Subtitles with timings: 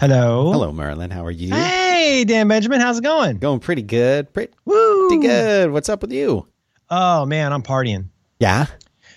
[0.00, 0.52] Hello.
[0.52, 1.10] Hello, Merlin.
[1.10, 1.52] How are you?
[1.52, 2.80] Hey, Dan Benjamin.
[2.80, 3.38] How's it going?
[3.38, 4.32] Going pretty good.
[4.32, 5.08] Pretty, Woo.
[5.08, 5.72] pretty good.
[5.72, 6.46] What's up with you?
[6.90, 8.06] Oh man, I'm partying.
[8.38, 8.66] Yeah.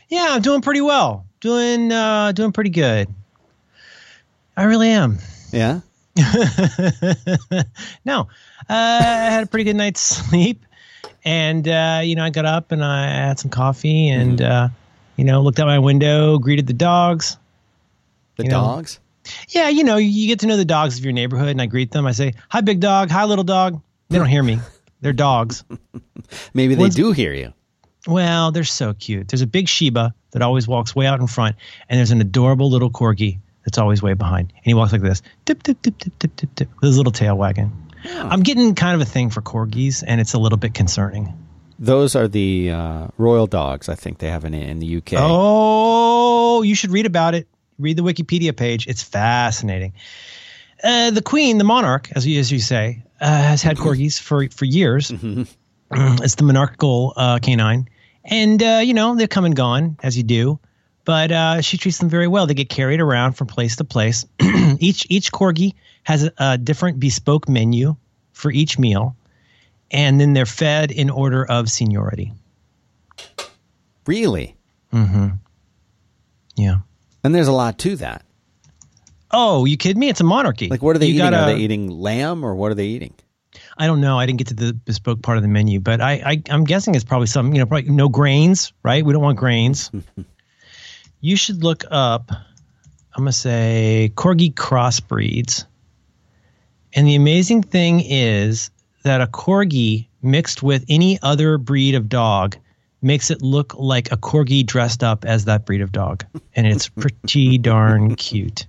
[0.09, 1.25] Yeah, I'm doing pretty well.
[1.39, 3.07] Doing uh doing pretty good.
[4.57, 5.19] I really am.
[5.51, 5.81] Yeah.
[8.03, 8.25] no, uh,
[8.69, 10.65] I had a pretty good night's sleep,
[11.23, 14.51] and uh, you know I got up and I had some coffee and Mm-hmm.
[14.51, 14.69] uh,
[15.15, 17.37] you know looked out my window, greeted the dogs.
[18.35, 18.99] The You know, dogs.
[19.49, 21.91] Yeah, you know you get to know the dogs of your neighborhood, and I greet
[21.91, 22.05] them.
[22.07, 23.09] I say, "Hi, big dog.
[23.11, 24.59] Hi, little dog." They don't hear me.
[25.01, 25.63] They're dogs.
[26.53, 27.53] Maybe they When's- do hear you.
[28.07, 29.27] Well, they're so cute.
[29.27, 31.55] There's a big Shiba that always walks way out in front,
[31.87, 34.51] and there's an adorable little corgi that's always way behind.
[34.55, 37.11] And he walks like this, dip, dip, dip, dip, dip, dip, tip, with his little
[37.11, 37.71] tail wagging.
[38.03, 41.31] I'm getting kind of a thing for corgis, and it's a little bit concerning.
[41.77, 43.87] Those are the uh, royal dogs.
[43.87, 45.13] I think they have in in the UK.
[45.17, 47.47] Oh, you should read about it.
[47.81, 48.87] Read the Wikipedia page.
[48.87, 49.93] It's fascinating.
[50.83, 54.49] Uh, the queen, the monarch, as you, as you say, uh, has had corgis for,
[54.49, 55.11] for years.
[55.91, 57.89] it's the monarchical uh, canine.
[58.23, 60.59] And, uh, you know, they're come and gone, as you do.
[61.03, 62.47] But uh, she treats them very well.
[62.47, 64.25] They get carried around from place to place.
[64.79, 67.95] each each corgi has a, a different bespoke menu
[68.33, 69.15] for each meal.
[69.89, 72.33] And then they're fed in order of seniority.
[74.05, 74.55] Really?
[74.91, 75.29] Hmm.
[76.55, 76.77] Yeah.
[77.23, 78.23] And there's a lot to that.
[79.31, 80.09] Oh, you kidding me?
[80.09, 80.67] It's a monarchy.
[80.69, 81.25] Like, what are they You eating?
[81.29, 83.13] gotta- Are they eating lamb or what are they eating?
[83.77, 84.17] I don't know.
[84.19, 86.95] I didn't get to the bespoke part of the menu, but I, I I'm guessing
[86.95, 89.03] it's probably some you know probably no grains, right?
[89.05, 89.91] We don't want grains.
[91.21, 92.31] you should look up.
[92.31, 95.65] I'm gonna say corgi crossbreeds,
[96.93, 98.71] and the amazing thing is
[99.03, 102.55] that a corgi mixed with any other breed of dog
[103.01, 106.87] makes it look like a corgi dressed up as that breed of dog, and it's
[107.03, 108.65] pretty darn cute.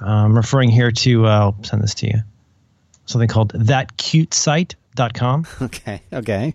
[0.00, 1.26] I'm referring here to.
[1.26, 2.14] Uh, I'll send this to you
[3.06, 5.46] something called thatcutesite.com.
[5.62, 6.02] Okay.
[6.12, 6.54] Okay.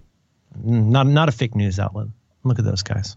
[0.63, 2.07] Not not a fake news outlet.
[2.43, 3.15] Look at those guys.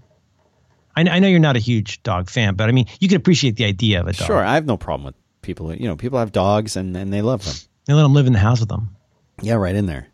[0.95, 3.57] I, I know you're not a huge dog fan, but I mean, you can appreciate
[3.57, 4.27] the idea of a dog.
[4.27, 4.45] Sure.
[4.45, 5.69] I have no problem with people.
[5.71, 7.55] who- You know, people have dogs and, and they love them.
[7.87, 8.95] They let them live in the house with them.
[9.41, 10.09] Yeah, right in there.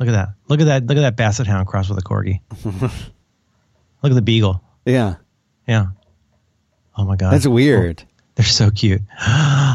[0.00, 0.30] Look at that.
[0.48, 0.86] Look at that.
[0.86, 2.40] Look at that basset hound crossed with a corgi.
[4.04, 4.62] Look at the beagle.
[4.84, 5.16] Yeah.
[5.66, 5.86] Yeah.
[6.96, 7.32] Oh my god.
[7.32, 8.04] That's weird.
[8.36, 9.00] They're so cute.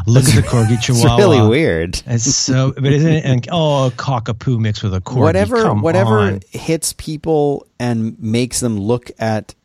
[0.07, 1.17] Look at the corgi It's chihuahua.
[1.17, 2.01] really weird.
[2.05, 3.25] It's so, but isn't it?
[3.25, 5.17] And, oh, a cockapoo mixed with a corgi.
[5.19, 6.41] whatever Come whatever on.
[6.51, 9.55] hits people and makes them look at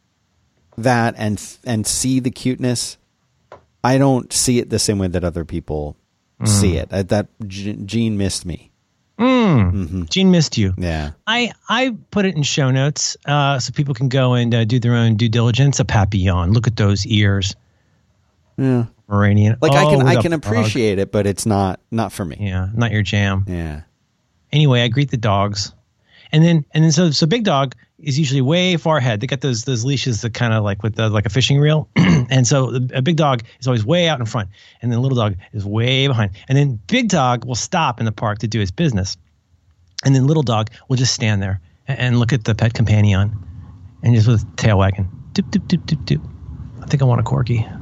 [0.79, 2.97] that and and see the cuteness
[3.85, 5.97] i don't see it the same way that other people
[6.41, 6.49] Mm.
[6.49, 8.73] see it Uh, that G- gene missed me
[9.19, 10.75] Gene missed you.
[10.77, 14.65] yeah I I put it in show notes uh, so people can go and uh,
[14.65, 15.79] do their own due diligence.
[15.81, 16.53] A papillon.
[16.53, 17.55] Look at those ears.
[18.57, 19.57] yeah Iranian.
[19.61, 22.69] like i Oh, can i can appreciate it but it's not not for me Yeah,
[22.75, 23.45] not your jam.
[23.49, 23.83] yeah
[24.53, 25.73] Anyway, I greet the dogs,
[26.31, 27.75] and then and then so so big dog
[28.07, 29.21] is usually way far ahead.
[29.21, 31.89] They got those those leashes that kind of like with the, like a fishing reel,
[31.97, 34.51] and so a big dog is always way out in front,
[34.83, 38.13] and then little dog is way behind, and then big dog will stop in the
[38.13, 39.17] park to do his business,
[40.05, 43.37] and then little dog will just stand there and, and look at the pet companion,
[44.03, 46.31] and just with tail wagging, doop doop doop doop doop.
[46.83, 47.81] I think I want a corgi.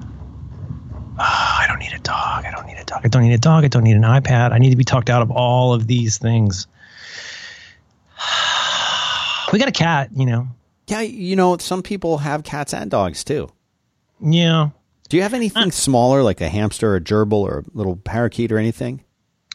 [1.18, 2.44] Ah, I don't need a dog.
[2.44, 3.00] I don't need a dog.
[3.04, 3.64] I don't need a dog.
[3.64, 4.52] I don't need an iPad.
[4.52, 6.66] I need to be talked out of all of these things.
[9.52, 10.48] We got a cat, you know.
[10.88, 13.48] yeah you know some people have cats and dogs too
[14.20, 14.70] Yeah.
[15.08, 18.50] do you have anything smaller like a hamster or a gerbil or a little parakeet
[18.52, 19.04] or anything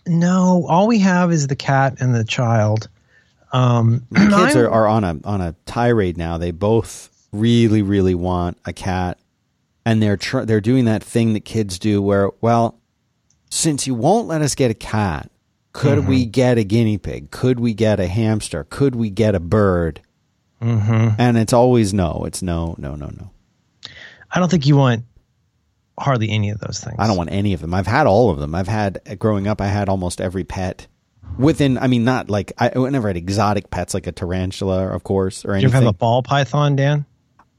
[0.05, 2.87] No, all we have is the cat and the child.
[3.51, 6.37] Um, My kids are, are on a on a tirade now.
[6.37, 9.17] They both really really want a cat,
[9.85, 12.79] and they're tr- they're doing that thing that kids do, where well,
[13.49, 15.29] since you won't let us get a cat,
[15.77, 16.31] could we Mm-hmm.
[16.31, 17.31] get a guinea pig?
[17.31, 18.63] Could we get a hamster?
[18.69, 20.01] Could we get a bird?
[20.61, 21.19] Mm-hmm.
[21.21, 22.23] And it's always no.
[22.25, 23.29] It's no, no, no, no.
[24.31, 25.05] I don't think you want
[25.99, 26.95] hardly any of those things.
[26.99, 27.73] I don't want any of them.
[27.73, 28.55] I've had all of them.
[28.55, 29.61] I've had growing up.
[29.61, 30.87] I had almost every pet.
[31.37, 35.03] Within, I mean, not like I, I never had exotic pets like a tarantula, of
[35.03, 35.67] course, or anything.
[35.69, 37.05] Did you ever have a ball python, Dan?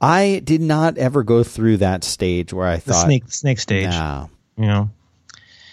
[0.00, 3.90] I did not ever go through that stage where I The thought, snake snake stage.
[3.90, 4.90] no, You know.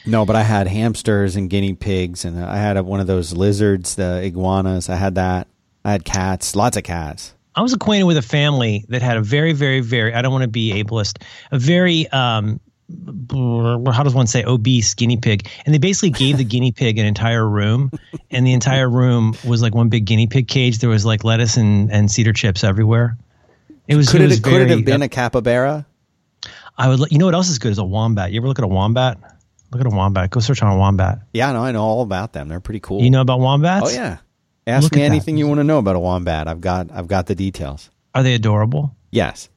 [0.06, 3.34] No, but I had hamsters and guinea pigs, and I had a, one of those
[3.34, 4.90] lizards, the iguanas.
[4.90, 5.48] I had that.
[5.84, 7.34] I had cats, lots of cats.
[7.56, 10.42] I was acquainted with a family that had a very, very, very, I don't want
[10.42, 12.60] to be ableist, a very, um,
[12.90, 15.48] how does one say, obese guinea pig.
[15.66, 17.92] And they basically gave the guinea pig an entire room,
[18.30, 20.80] and the entire room was like one big guinea pig cage.
[20.80, 23.18] There was like lettuce and, and cedar chips everywhere.
[23.88, 25.86] It was, Could it, it, was could it have been a capybara?
[26.78, 28.32] I would, you know what else is good is a wombat.
[28.32, 29.18] You ever look at a wombat?
[29.76, 30.30] Look at a wombat.
[30.30, 31.20] Go search on a wombat.
[31.34, 32.48] Yeah, no, I know all about them.
[32.48, 33.02] They're pretty cool.
[33.02, 33.88] You know about wombats?
[33.88, 34.18] oh yeah.
[34.68, 35.12] Ask Look me at that.
[35.12, 36.48] anything you want to know about a wombat.
[36.48, 37.90] I've got I've got the details.
[38.14, 38.96] Are they adorable?
[39.12, 39.50] Yes.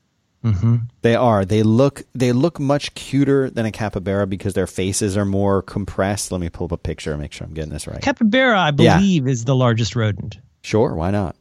[0.45, 0.77] Mm-hmm.
[1.03, 1.45] They are.
[1.45, 6.31] They look they look much cuter than a capybara because their faces are more compressed.
[6.33, 8.01] Let me pull up a picture and make sure I'm getting this right.
[8.03, 8.99] Capybara, I Yeah.
[8.99, 10.39] believe, is the largest rodent.
[10.63, 11.37] sure, why not?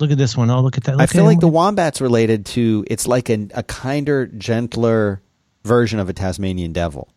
[0.00, 0.50] Look at this one.
[0.50, 0.92] Oh, look at that.
[0.92, 5.20] Look I feel like the wombat's related to it's like an, a kinder, gentler
[5.64, 7.08] version of a Tasmanian devil.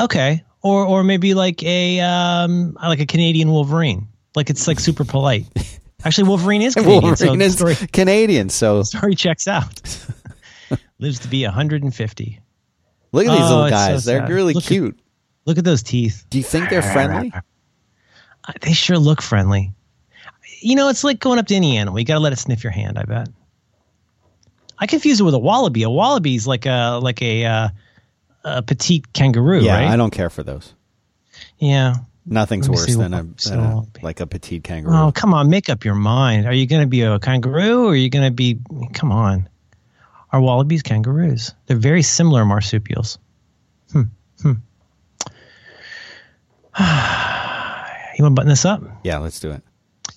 [0.00, 4.08] Okay, or or maybe like a um like a Canadian Wolverine.
[4.34, 5.46] Like it's like super polite.
[6.04, 7.16] Actually, Wolverine is Canadian.
[7.16, 9.80] so Wolverine the is story, Canadian, so story checks out.
[10.98, 12.40] Lives to be 150.
[13.12, 14.04] look at these Oh, little so guys.
[14.04, 14.98] They're really Look at- cute.
[15.46, 16.24] Look at those teeth.
[16.30, 17.32] Do you think they're friendly?
[17.34, 19.72] Uh, They sure look friendly.
[20.60, 21.98] You know, it's like going up to any animal.
[21.98, 22.98] You got to let it sniff your hand.
[22.98, 23.28] I bet.
[24.78, 25.82] I confuse it with a wallaby.
[25.82, 27.68] A wallaby's like a like a uh,
[28.44, 29.88] a petite kangaroo, Yeah, right?
[29.88, 30.74] I don't care for those.
[31.58, 31.94] Yeah.
[32.26, 34.94] Nothing's worse than a, than a like a petite kangaroo.
[34.94, 36.46] Oh, come on, make up your mind.
[36.46, 38.58] Are you going to be a kangaroo or are you going to be?
[38.92, 39.48] Come on.
[40.32, 41.54] Are wallabies kangaroos?
[41.66, 43.18] They're very similar marsupials.
[43.90, 44.02] Hmm.
[44.42, 44.52] Hmm.
[46.78, 48.82] you want to button this up?
[49.02, 49.62] Yeah, let's do it.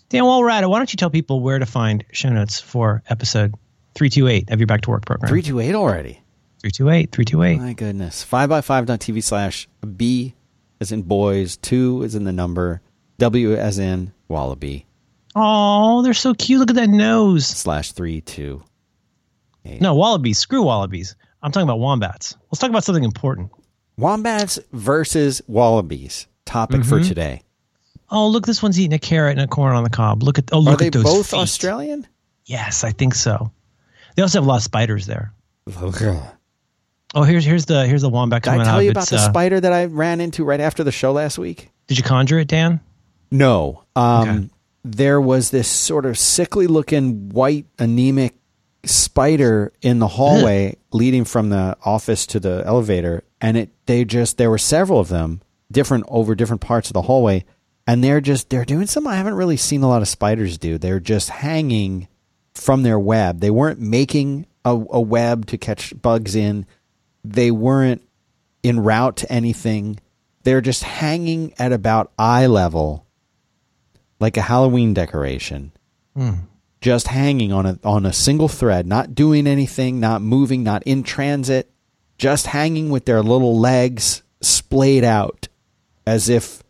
[0.09, 2.59] Dan, while we're at it, why don't you tell people where to find show notes
[2.59, 3.55] for episode
[3.95, 5.29] 328 of your Back to Work program?
[5.29, 6.21] Three two eight already.
[6.63, 7.59] 328, 328.
[7.59, 8.23] My goodness.
[8.23, 9.67] Five by five TV slash
[9.97, 10.33] B
[10.79, 12.81] as in boys, two is in the number,
[13.19, 14.85] W as in wallaby,
[15.35, 16.59] Oh, they're so cute.
[16.59, 17.45] Look at that nose.
[17.47, 18.63] slash three two.
[19.65, 20.37] No, wallabies.
[20.39, 21.15] Screw wallabies.
[21.41, 22.35] I'm talking about wombats.
[22.51, 23.51] Let's talk about something important.
[23.97, 26.27] Wombats versus wallabies.
[26.45, 27.07] Topic for Mm-hmm.
[27.07, 27.41] today.
[28.11, 30.21] Oh, look, this one's eating a carrot and a corn on the cob.
[30.21, 31.37] Look at oh, Are look they at those both feet.
[31.39, 32.05] Australian?
[32.45, 33.51] Yes, I think so.
[34.15, 35.33] They also have a lot of spiders there.
[37.13, 38.83] Oh, here's here's the here's the wombat Did I tell up.
[38.83, 41.37] you about It's, the uh, spider that I ran into right after the show last
[41.37, 41.69] week?
[41.87, 42.79] Did you conjure it, Dan?
[43.31, 43.83] No.
[43.95, 44.49] Um, Okay.
[44.85, 48.35] There was this sort of sickly looking white anemic
[48.83, 53.23] spider in the hallway leading from the office to the elevator.
[53.39, 57.03] And it, they just, there were several of them different over different parts of the
[57.03, 57.45] hallway.
[57.87, 60.77] And they're just, they're doing something I haven't really seen a lot of spiders do.
[60.77, 62.09] They're just hanging
[62.53, 63.39] from their web.
[63.39, 66.65] They weren't making a, a web to catch bugs in.
[67.23, 68.01] They weren't
[68.63, 69.99] en route to anything.
[70.43, 73.05] They're just hanging at about eye level,
[74.19, 75.71] like a Halloween decoration,
[76.15, 76.31] hmm.
[76.81, 81.03] just hanging on a on a single thread, not doing anything, not moving, not in
[81.03, 81.71] transit,
[82.17, 85.47] just hanging with their little legs splayed out,
[86.05, 86.61] as if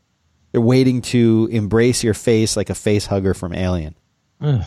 [0.52, 3.96] they're waiting to embrace your face like a face hugger from Alien.
[4.40, 4.64] Ugh.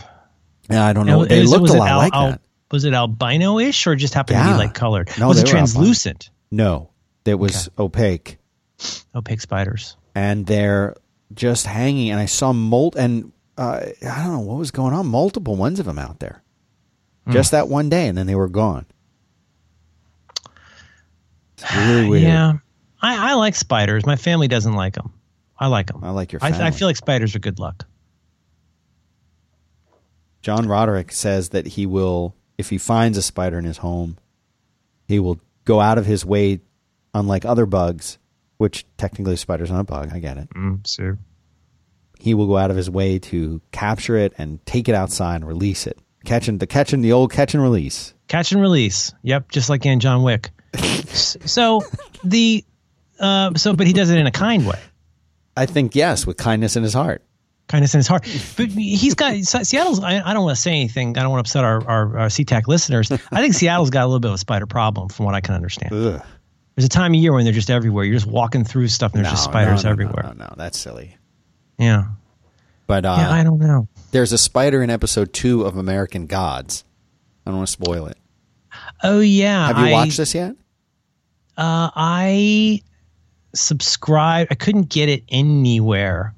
[0.69, 1.21] And I don't know.
[1.21, 2.41] Now, They looked a lot al- like al- that.
[2.71, 5.09] Was it albino-ish or just happened to be like colored?
[5.17, 6.29] No, was it translucent?
[6.51, 6.89] No,
[7.25, 8.37] it was opaque.
[9.15, 9.95] Opaque spiders.
[10.15, 10.95] and they're
[11.33, 12.11] just hanging.
[12.11, 15.07] And I saw molt, and uh, I don't know what was going on.
[15.07, 16.43] Multiple ones of them out there,
[17.29, 18.85] just that one day, and then they were gone.
[21.57, 22.23] It's really weird.
[22.23, 22.53] Yeah,
[23.01, 24.05] I, I like spiders.
[24.05, 25.11] My family doesn't like them.
[25.57, 26.03] I like them.
[26.03, 26.65] I like your I, family.
[26.67, 27.85] I feel like spiders are good luck.
[30.41, 34.17] John Roderick says that he will, if he finds a spider in his home,
[35.07, 36.59] he will go out of his way,
[37.13, 38.17] unlike other bugs,
[38.57, 40.09] which technically a spider's not a bug.
[40.13, 40.49] I get it.
[40.51, 41.17] Mm, so
[42.19, 45.47] He will go out of his way to capture it and take it outside and
[45.47, 45.97] release it.
[46.25, 48.13] Catching the catching the old catch and release.
[48.27, 49.13] catch and release.
[49.23, 50.49] Yep, just like in John Wick.
[51.13, 51.81] So
[52.23, 52.63] the
[53.19, 54.79] uh, so, but he does it in a kind way.
[55.55, 57.23] I think yes, with kindness in his heart.
[57.67, 58.23] Kindness in his heart.
[58.55, 60.01] But he's got Seattle's.
[60.01, 61.17] I, I don't want to say anything.
[61.17, 63.11] I don't want to upset our, our, our SeaTac listeners.
[63.11, 65.55] I think Seattle's got a little bit of a spider problem, from what I can
[65.55, 65.93] understand.
[65.93, 66.21] Ugh.
[66.75, 68.05] There's a time of year when they're just everywhere.
[68.05, 70.23] You're just walking through stuff and there's just spiders no, no, everywhere.
[70.23, 71.17] No, no, no, that's silly.
[71.79, 72.05] Yeah.
[72.85, 73.87] But uh, Yeah, I don't know.
[74.11, 76.83] there's a spider in episode two of American Gods.
[77.45, 78.17] I don't want to spoil it.
[79.01, 79.67] Oh yeah.
[79.67, 80.51] Have you I, watched this yet?
[81.57, 82.81] Uh, I
[83.55, 84.51] subscribed.
[84.51, 86.35] I couldn't get it anywhere.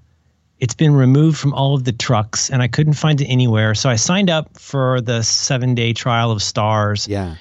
[0.59, 3.75] It's been removed from all of the trucks, and I couldn't find it anywhere.
[3.75, 7.07] So I signed up for the seven day trial of Starz.
[7.07, 7.35] Yeah.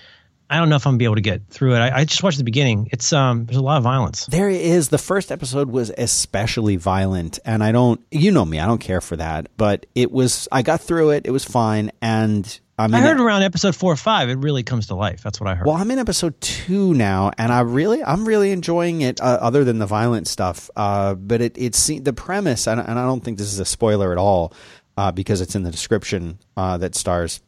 [0.51, 1.79] I don't know if I'm gonna be able to get through it.
[1.81, 2.89] I, I just watched the beginning.
[2.91, 4.27] It's um, there's a lot of violence.
[4.27, 4.89] There is.
[4.89, 8.01] The first episode was especially violent, and I don't.
[8.11, 8.59] You know me.
[8.59, 9.49] I don't care for that.
[9.59, 10.49] But it was.
[10.51, 11.27] I got through it.
[11.27, 11.91] It was fine.
[12.01, 15.23] And I mean, I heard around episode four or five, it really comes to life.
[15.23, 15.67] That's what I heard.
[15.67, 19.21] Well, I'm in episode two now, and I really, I'm really enjoying it.
[19.21, 23.05] Uh, other than the violent stuff, uh, but it, it's the premise, and, and I
[23.05, 24.53] don't think this is a spoiler at all,
[24.97, 27.41] uh, because it's in the description uh, that Starz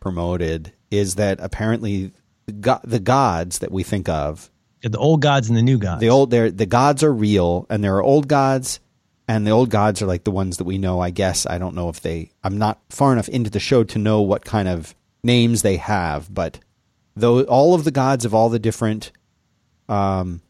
[0.00, 2.12] promoted, is that apparently
[2.46, 4.50] the, go- the gods that we think of
[4.82, 6.00] Got the old gods and the new gods.
[6.00, 8.78] The old there the gods are real and there are old gods
[9.28, 11.46] and the old gods are like the ones that we know, I guess.
[11.46, 14.44] I don't know if they I'm not far enough into the show to know what
[14.44, 16.58] kind of names they have, but
[17.14, 19.12] though all of the gods of all the different
[19.88, 20.40] um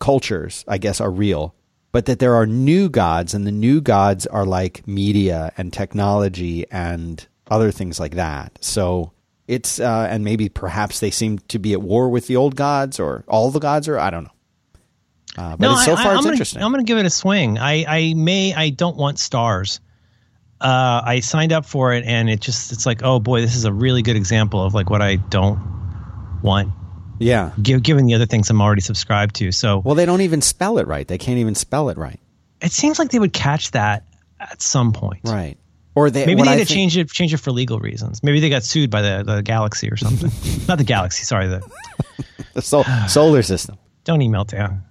[0.00, 1.54] cultures, I guess, are real.
[1.92, 6.66] But that there are new gods and the new gods are like media and technology
[6.70, 8.58] and other things like that.
[8.60, 9.12] So
[9.46, 12.98] it's uh, and maybe perhaps they seem to be at war with the old gods
[12.98, 14.33] or all the gods or I don't know.
[15.36, 16.62] Uh, but no, it's, so I, far I, it's am gonna, interesting.
[16.62, 17.58] I'm going to give it a swing.
[17.58, 19.80] I, I may, I don't want Starz.
[20.60, 23.64] Uh, I signed up for it, and it just, it's like, oh boy, this is
[23.64, 25.58] a really good example of like what I don't
[26.42, 26.72] want,
[27.18, 27.50] yeah.
[27.60, 29.50] gi- given the other things I'm already subscribed to.
[29.52, 31.06] So Well, they don't even spell it right.
[31.06, 32.20] They can't even spell it right.
[32.62, 34.06] it seems like they would catch that
[34.40, 35.20] at some point.
[35.24, 35.56] Right.
[35.96, 38.22] Or they Maybe they I had to think- change it, change it for legal reasons.
[38.22, 40.30] Maybe they got sued by the, the galaxy or something.
[40.68, 41.48] Not the galaxy, sorry.
[41.48, 41.62] The
[42.54, 43.76] the sol- solar system.
[44.04, 44.82] don't email down.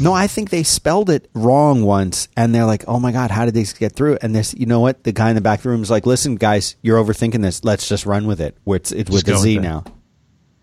[0.00, 3.44] No, I think they spelled it wrong once, and they're like, "Oh my god, how
[3.44, 5.04] did they get through?" And this, you know what?
[5.04, 7.62] The guy in the back of the room is like, "Listen, guys, you're overthinking this.
[7.62, 8.56] Let's just run with it.
[8.66, 9.84] It's, it's with a Z with it." now."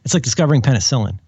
[0.04, 1.20] It's like discovering penicillin,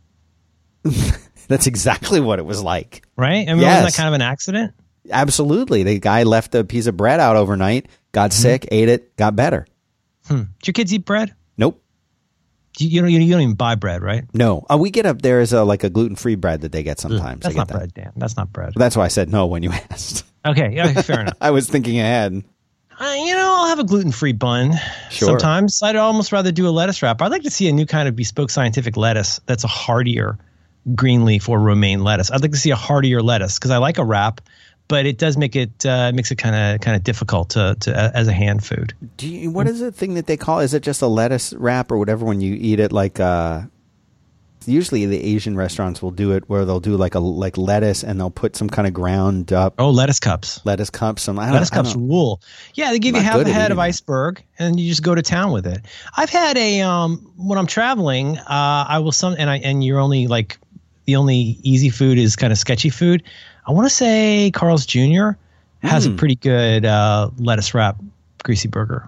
[1.47, 3.03] That's exactly what it was like.
[3.15, 3.47] right?
[3.47, 3.83] I mean, Yes.
[3.83, 4.73] wasn't that kind of an accident?
[5.11, 8.41] Absolutely, the guy left a piece of bread out overnight, got Mm-hmm.
[8.41, 9.65] sick, ate it, got better.
[10.27, 10.35] Hmm.
[10.41, 11.33] Do your kids eat bread?
[12.79, 13.09] You, you don't.
[13.11, 14.23] You don't even buy bread, right?
[14.33, 16.83] No, uh, we get up there is a like a gluten free bread that they
[16.83, 17.45] get sometimes.
[17.45, 17.73] I That's get not that.
[17.77, 18.11] bread, Dan.
[18.15, 18.73] That's not bread.
[18.75, 20.25] That's why I said no when you asked.
[20.45, 21.35] Okay, yeah, fair enough.
[21.41, 22.43] I was thinking ahead.
[23.01, 24.73] Uh, you know, I'll have a gluten-free bun
[25.09, 25.29] Sure.
[25.29, 25.81] sometimes.
[25.81, 27.21] I'd almost rather do a lettuce wrap.
[27.21, 30.37] I'd like to see a new kind of bespoke scientific lettuce that's a hardier
[30.95, 32.29] green leaf or romaine lettuce.
[32.31, 34.41] I'd like to see a hardier lettuce because I like a wrap,
[34.89, 38.11] but it does make it uh, makes it kind of kind of difficult to, to
[38.13, 38.93] as a hand food.
[39.15, 40.59] Do you, what is the thing that they call?
[40.59, 42.91] Is it just a lettuce wrap or whatever when you eat it?
[42.91, 43.61] Like, uh,
[44.65, 48.19] usually the Asian restaurants will do it where they'll do like a like lettuce and
[48.19, 50.59] they'll put some kind of ground up Oh, lettuce cups.
[50.65, 51.21] lettuce cups.
[51.23, 52.41] Some I don't, Lettuce cups rule.
[52.73, 55.21] Yeah, they give you I'm half a head of iceberg, and you just go to
[55.21, 55.79] town with it.
[56.17, 59.99] I've had a um when I'm traveling, uh, I will some and I and you're
[59.99, 60.57] only like
[61.05, 63.23] the only easy food is kind of sketchy food.
[63.69, 65.31] I want to say Carl's Jr.
[65.83, 66.13] has Hmm.
[66.13, 67.97] a pretty good uh, lettuce wrap
[68.43, 69.07] greasy burger.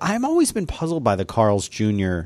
[0.00, 2.20] I've always been puzzled by the Carl's Jr.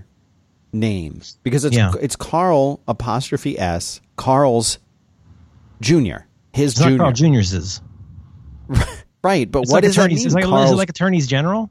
[0.73, 1.93] name because it's Yeah.
[2.01, 4.79] it's Carl apostrophe S Carl's
[5.81, 6.19] Jr.
[6.53, 7.53] His It's not junior, Carl Jr.'s.
[7.53, 7.81] Is.
[9.25, 9.51] right?
[9.51, 10.19] But It's what like does that attorneys.
[10.19, 10.27] mean?
[10.45, 11.71] It's like, is it like attorneys general?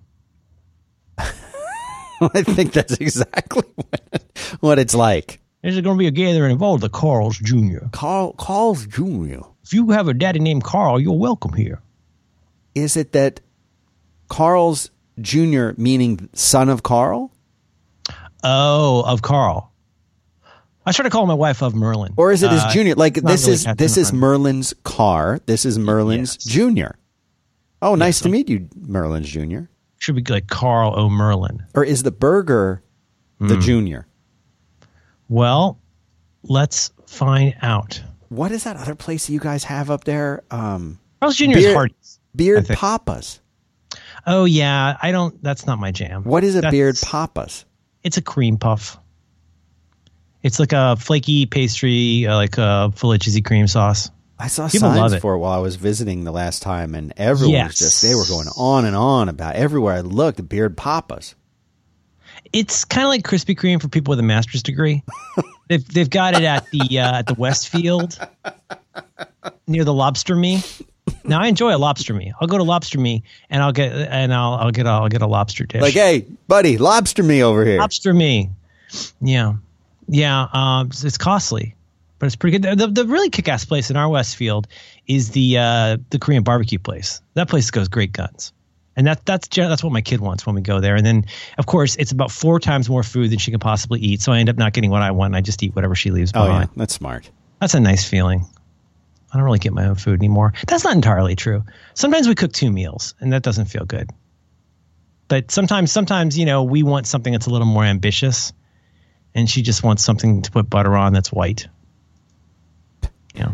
[1.18, 4.24] I think that's exactly what,
[4.60, 5.40] what it's like.
[5.62, 7.86] There's going to be a gathering of all the Carl's Jr.
[7.92, 9.42] Carl Carl's Jr.
[9.72, 11.82] If you have a daddy named Carl, you're welcome here.
[12.76, 13.40] Is it that
[14.28, 15.70] Carl's Jr.
[15.78, 17.32] meaning son of Carl,
[18.44, 19.72] Oh, of Carl.
[20.86, 22.14] I try to call my wife of Merlin.
[22.18, 22.96] or is it his Uh, junior?
[22.96, 25.40] Like this really is this is Merlin's car.
[25.46, 26.44] This is Merlin's Yes.
[26.54, 26.98] Junior.
[27.82, 29.70] Oh, nice to meet you, Merlin's Junior.
[30.00, 31.10] should be like Carl O.
[31.10, 31.64] Merlin.
[31.76, 32.84] Or is the burger
[33.40, 33.62] the Hmm.
[33.62, 34.08] Junior?
[35.30, 35.80] Well,
[36.44, 38.02] let's find out.
[38.32, 40.44] What is that other place that you guys have up there?
[40.50, 41.58] Um, Carl's Jr.
[41.58, 41.90] is Beer-
[42.34, 43.42] Beard Papas.
[44.26, 45.44] Oh yeah, I don't.
[45.44, 46.24] That's not my jam.
[46.24, 47.66] What is a That's- Beard Papas?
[48.04, 48.98] It's a cream puff.
[50.44, 54.10] It's like a flaky pastry, uh, like a full of cheesy cream sauce.
[54.40, 57.54] I saw People signs for it while I was visiting the last time, and everyone
[57.54, 57.68] Yes.
[57.68, 60.48] was just they were going on and on about everywhere I looked.
[60.48, 61.36] Beard Papas.
[62.54, 65.04] It's kind of like Krispy Kreme for people with a master's degree.
[65.68, 68.20] they've they've got it at the uh, at the Westfield
[69.68, 70.62] near the Lobster Me.
[71.24, 72.32] Now I enjoy a lobster me.
[72.40, 75.22] I'll go to lobster me and I'll get and I'll I'll get a, I'll get
[75.22, 75.82] a lobster dish.
[75.82, 77.80] Like, hey, buddy, lobster me over here.
[77.80, 78.50] lobster me.
[79.22, 79.56] Yeah,
[80.08, 80.48] yeah.
[80.54, 81.76] Um, it's, it's costly,
[82.20, 82.78] but it's pretty good.
[82.78, 84.68] The, the really kick-ass place in our Westfield
[85.08, 87.22] is the uh, the Korean barbecue place.
[87.34, 88.54] That place goes great guns,
[89.02, 90.96] and that that's that's what my kid wants when we go there.
[90.96, 91.26] And then,
[91.58, 94.22] of course, it's about four times more food than she can possibly eat.
[94.22, 95.32] So I end up not getting what I want.
[95.32, 96.70] And I just eat whatever she leaves oh yeah, behind.
[96.76, 97.28] that's smart.
[97.60, 98.46] That's a nice feeling.
[99.34, 100.54] I don't really get my own food anymore.
[100.68, 101.64] That's not entirely true.
[101.96, 104.12] Sometimes we cook two meals, and that doesn't feel good.
[105.28, 108.54] But sometimes, sometimes you know, we want something that's a little more ambitious,
[109.34, 111.68] and she just wants something to put butter on that's white.
[113.34, 113.54] Yeah,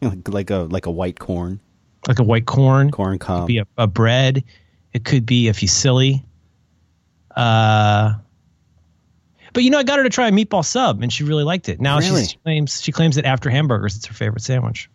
[0.00, 1.60] like, like a like a white corn
[2.08, 2.90] like a white corn.
[2.90, 3.42] corn cob.
[3.42, 4.44] could be a, a bread.
[4.92, 6.24] It could be a fusilli.
[7.36, 8.14] Uh,
[9.52, 11.68] but you know, I got her to try a meatball sub, and she really liked
[11.68, 11.80] it.
[11.80, 12.24] Now Really?
[12.24, 14.88] she claims she claims that after hamburgers, it's her favorite sandwich.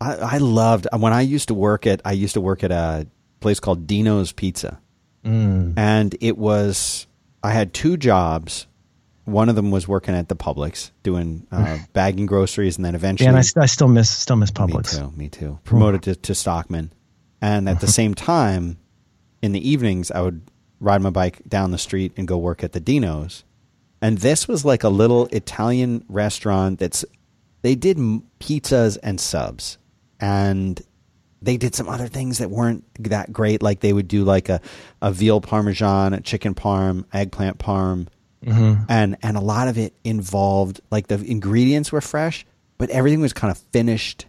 [0.00, 3.06] I, I loved when I used to work at I used to work at a
[3.40, 4.78] place called Dino's Pizza,
[5.24, 5.74] Mm.
[5.76, 7.06] and it was
[7.44, 8.66] I had two jobs,
[9.24, 13.26] one of them was working at the Publix doing uh, bagging groceries, and then eventually,
[13.26, 14.98] Yeah, and I, I still miss still miss me Publix.
[14.98, 16.92] too, me too, promoted to, to stockman,
[17.40, 18.78] and at the same time,
[19.42, 20.42] in the evenings, I would
[20.80, 23.44] ride my bike down the street and go work at the Dino's,
[24.00, 27.04] and this was like a little Italian restaurant that's
[27.62, 27.96] they did
[28.40, 29.78] pizzas and subs,
[30.20, 30.80] and
[31.40, 33.62] they did some other things that weren't that great.
[33.62, 34.60] Like they would do like a,
[35.00, 38.08] a veal parmesan, a chicken parm, eggplant parm,
[38.44, 38.82] mm-hmm.
[38.88, 42.44] and and a lot of it involved like the ingredients were fresh,
[42.78, 44.26] but everything was kind of finished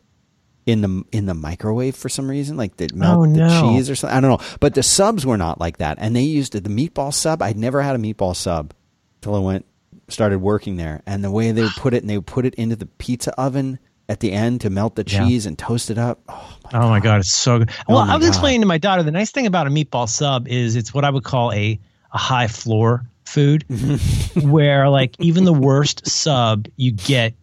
[0.66, 3.96] in the in the microwave for some reason, like the melt Oh, the cheese or
[3.96, 4.18] something.
[4.18, 7.14] I don't know, but the subs were not like that, and they used the meatball
[7.14, 7.42] sub.
[7.42, 8.74] I'd never had a meatball sub
[9.22, 9.66] till I went
[10.10, 12.56] started working there, and the way they would put it, and they would put it
[12.56, 13.80] into the pizza oven
[14.10, 15.26] at the end to melt the Yeah.
[15.26, 16.20] cheese and toast it up.
[16.30, 17.70] Oh my Oh my god, it's so good.
[17.88, 18.30] Oh, well, Oh I was God.
[18.30, 21.10] explaining to my daughter the nice thing about a meatball sub is it's what I
[21.10, 21.80] would call a
[22.12, 23.66] a high floor food,
[24.44, 27.34] where like even the worst sub you get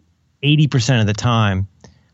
[0.43, 1.67] eighty percent of the time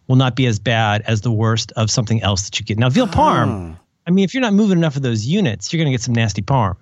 [0.08, 2.78] will not be as bad as the worst of something else that you get.
[2.78, 5.90] Now veal parm, I mean, if you're not moving enough of those units, you're going
[5.90, 6.76] to get some nasty parm.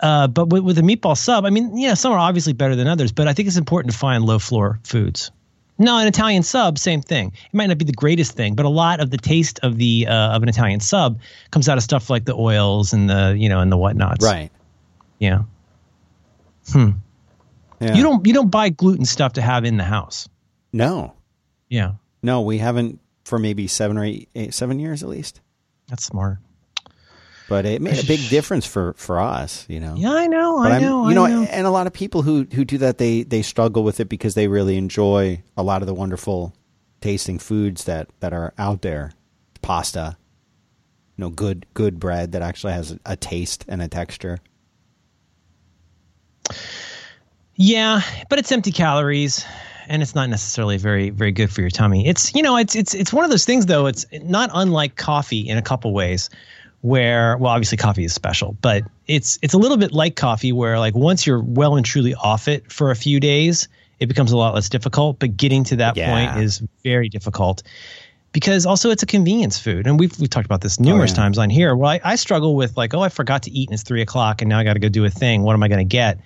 [0.00, 2.88] Uh, but with, with a meatball sub, I mean, yeah, some are obviously better than
[2.88, 5.30] others, but I think it's important to find low floor foods.
[5.78, 7.28] No, an Italian sub, same thing.
[7.28, 10.06] It might not be the greatest thing, but a lot of the taste of the
[10.06, 11.18] uh, of an Italian sub
[11.50, 14.24] comes out of stuff like the oils and the you know and the whatnots.
[14.24, 14.50] right.
[15.18, 15.42] Yeah.
[17.80, 17.94] Yeah.
[17.94, 20.28] You don't you don't buy gluten stuff to have in the house.
[20.72, 21.14] No,
[21.68, 25.40] Yeah, no, we haven't for maybe seven or eight, eight seven years at least.
[25.88, 26.38] that's smart.
[27.48, 29.94] But it made a big difference for for us, you know.
[29.96, 30.58] Yeah, I know.
[30.62, 31.08] But I I'm- know.
[31.08, 31.42] you know, I know.
[31.42, 34.34] and a lot of people who who do that they they struggle with it because
[34.34, 36.54] they really enjoy a lot of the wonderful
[37.00, 39.12] tasting foods that that are out there.
[39.60, 40.16] Pasta,
[41.16, 44.38] you know, good good bread that actually has a, a taste and a texture.
[47.54, 48.00] Yeah,
[48.30, 49.44] but it's empty calories
[49.88, 52.06] and it's not necessarily very very good for your tummy.
[52.06, 55.40] It's you know, it's it's it's one of those things though, it's not unlike coffee
[55.48, 56.30] in a couple ways
[56.80, 60.78] where well obviously coffee is special, but it's it's a little bit like coffee where
[60.78, 63.68] like once you're well and truly off it for a few days,
[64.00, 66.10] it becomes a lot less difficult, but getting to that Yeah.
[66.10, 67.62] point is very difficult.
[68.32, 71.16] Because also it's a convenience food, and we've we've talked about this numerous yeah.
[71.16, 71.76] times on here.
[71.76, 74.40] Well, I, I struggle with like, oh, I forgot to eat, and it's three o'clock,
[74.40, 75.42] and now I got to go do a thing.
[75.42, 76.18] What am I going to get?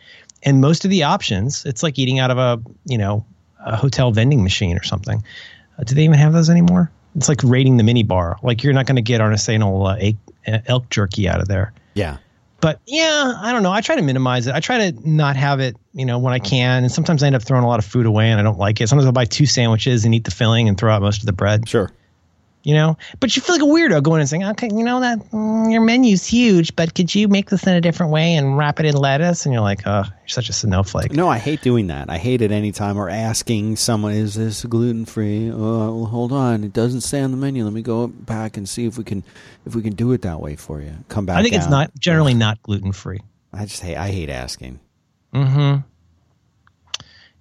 [0.42, 3.24] and most of the options it's like eating out of a you know
[3.66, 5.22] a hotel vending machine or something.
[5.78, 6.90] Uh, do they even have those anymore?
[7.16, 8.36] It's like raiding the mini bar.
[8.42, 10.12] Like you're not going to get artisanal uh,
[10.46, 11.72] elk, elk jerky out of there.
[11.94, 12.18] Yeah.
[12.60, 13.72] but yeah i don't know.
[13.72, 14.54] I try to minimize it.
[14.54, 16.84] I try to not have it you know when i can.
[16.84, 18.80] And sometimes i end up throwing a lot of food away and i don't like
[18.80, 18.88] it.
[18.88, 21.32] Sometimes i'll buy two sandwiches and eat the filling and throw out most of the
[21.32, 21.68] bread.
[21.68, 21.90] Sure.
[22.66, 25.18] You know but you feel like a weirdo going and saying okay you know that
[25.30, 28.80] mm, your menu's huge but could you make this in a different way and wrap
[28.80, 31.86] it in lettuce and you're like oh you're such a snowflake No, I hate doing
[31.86, 32.10] that.
[32.10, 36.64] I hate it anytime or asking someone, "Is this gluten free?" Oh, well, hold on,
[36.64, 37.62] it doesn't say on the menu.
[37.62, 39.22] Let me go back and see if we can
[39.64, 40.92] if we can do it that way for you.
[41.08, 41.36] Come back.
[41.38, 43.20] I think it's not generally not gluten free.
[43.52, 43.96] I just hate.
[43.96, 44.80] I hate asking.
[45.32, 45.82] Mm-hmm.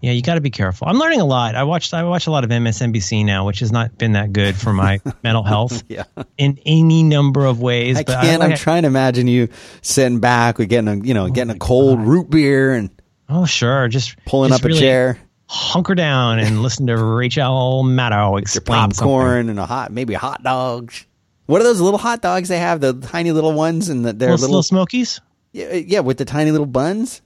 [0.02, 0.88] Yeah, you got to be careful.
[0.88, 1.56] I'm learning a lot.
[1.56, 4.56] I watched I watch a lot of MSNBC now, which has not been that good
[4.56, 6.04] for my mental health Yeah.
[6.38, 7.98] in any number of ways.
[7.98, 8.44] I but can't.
[8.44, 9.50] I, I'm trying to imagine you
[9.82, 12.90] sitting back, with getting a you know oh getting a cold root beer and
[13.28, 13.88] Oh, sure.
[13.88, 15.18] Just pulling just up a chair,
[15.50, 20.44] hunker down and listen to Rachel Maddow your explain popcorn and a hot maybe hot
[20.44, 21.08] dogs.
[21.48, 22.82] What are those little hot dogs they have?
[22.82, 24.20] The tiny little ones and the, something.
[24.20, 25.22] Little, little, little Smokies.
[25.54, 27.22] yeah, yeah with the tiny little buns.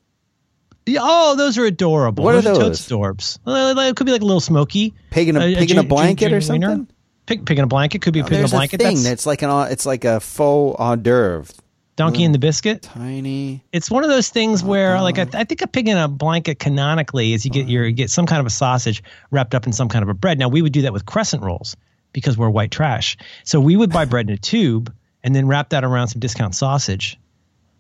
[1.00, 2.24] Oh, those are adorable.
[2.24, 2.58] What are those?
[2.58, 2.88] those?
[2.88, 3.40] totes.
[3.46, 4.94] Well, It could be like a little Smoky.
[5.12, 6.88] Pig in a, A- a pig in a blanket or something.
[7.26, 8.82] Pig, pig in a blanket could be a oh, pig in a blanket.
[8.82, 11.54] a thing That's that's like an it's like a faux hors d'oeuvre.
[11.96, 12.82] donkey in the biscuit.
[12.82, 13.64] Tiny.
[13.72, 16.58] it's one of those things where like I, I think a pig in a blanket
[16.58, 19.74] canonically is you get your you get some kind of a sausage wrapped up in
[19.74, 21.76] some kind of a bread now we would do that with crescent rolls
[22.14, 24.92] because we're white trash so we would buy bread in a tube
[25.24, 27.20] and then wrap that around some discount sausage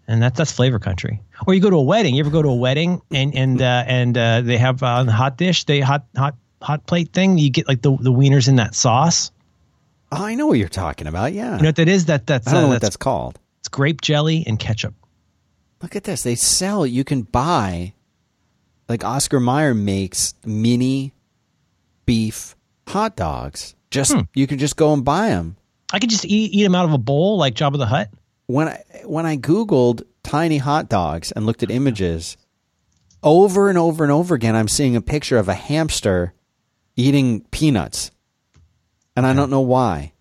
[0.09, 2.49] and that, that's flavor country or you go to a wedding you ever go to
[2.49, 5.79] a wedding and and uh, and uh, they have uh, on the hot dish they
[5.79, 9.31] hot hot hot plate thing you get like the, the wieners in that sauce
[10.11, 11.33] Oh, I know what you're talking about.
[11.33, 11.55] Yeah.
[11.57, 13.37] you know what that is that that's I don't uh, know what that's, that's called.
[13.59, 14.95] it's grape jelly and ketchup
[15.81, 16.23] Look at this.
[16.23, 16.85] They sell.
[16.85, 17.93] You can buy.
[18.89, 21.13] Like Oscar Mayer makes mini
[22.05, 22.55] beef
[22.87, 23.75] hot dogs.
[23.91, 24.21] Just Hmm.
[24.33, 25.55] you can just go and buy them.
[25.93, 28.09] I could just eat eat them out of a bowl like Jabba the Hutt
[28.49, 32.35] When I when I googled tiny hot dogs and looked at images,
[33.21, 36.33] over and over and over again, I'm seeing a picture of a hamster
[36.95, 38.09] eating peanuts,
[39.15, 40.13] and I don't know why.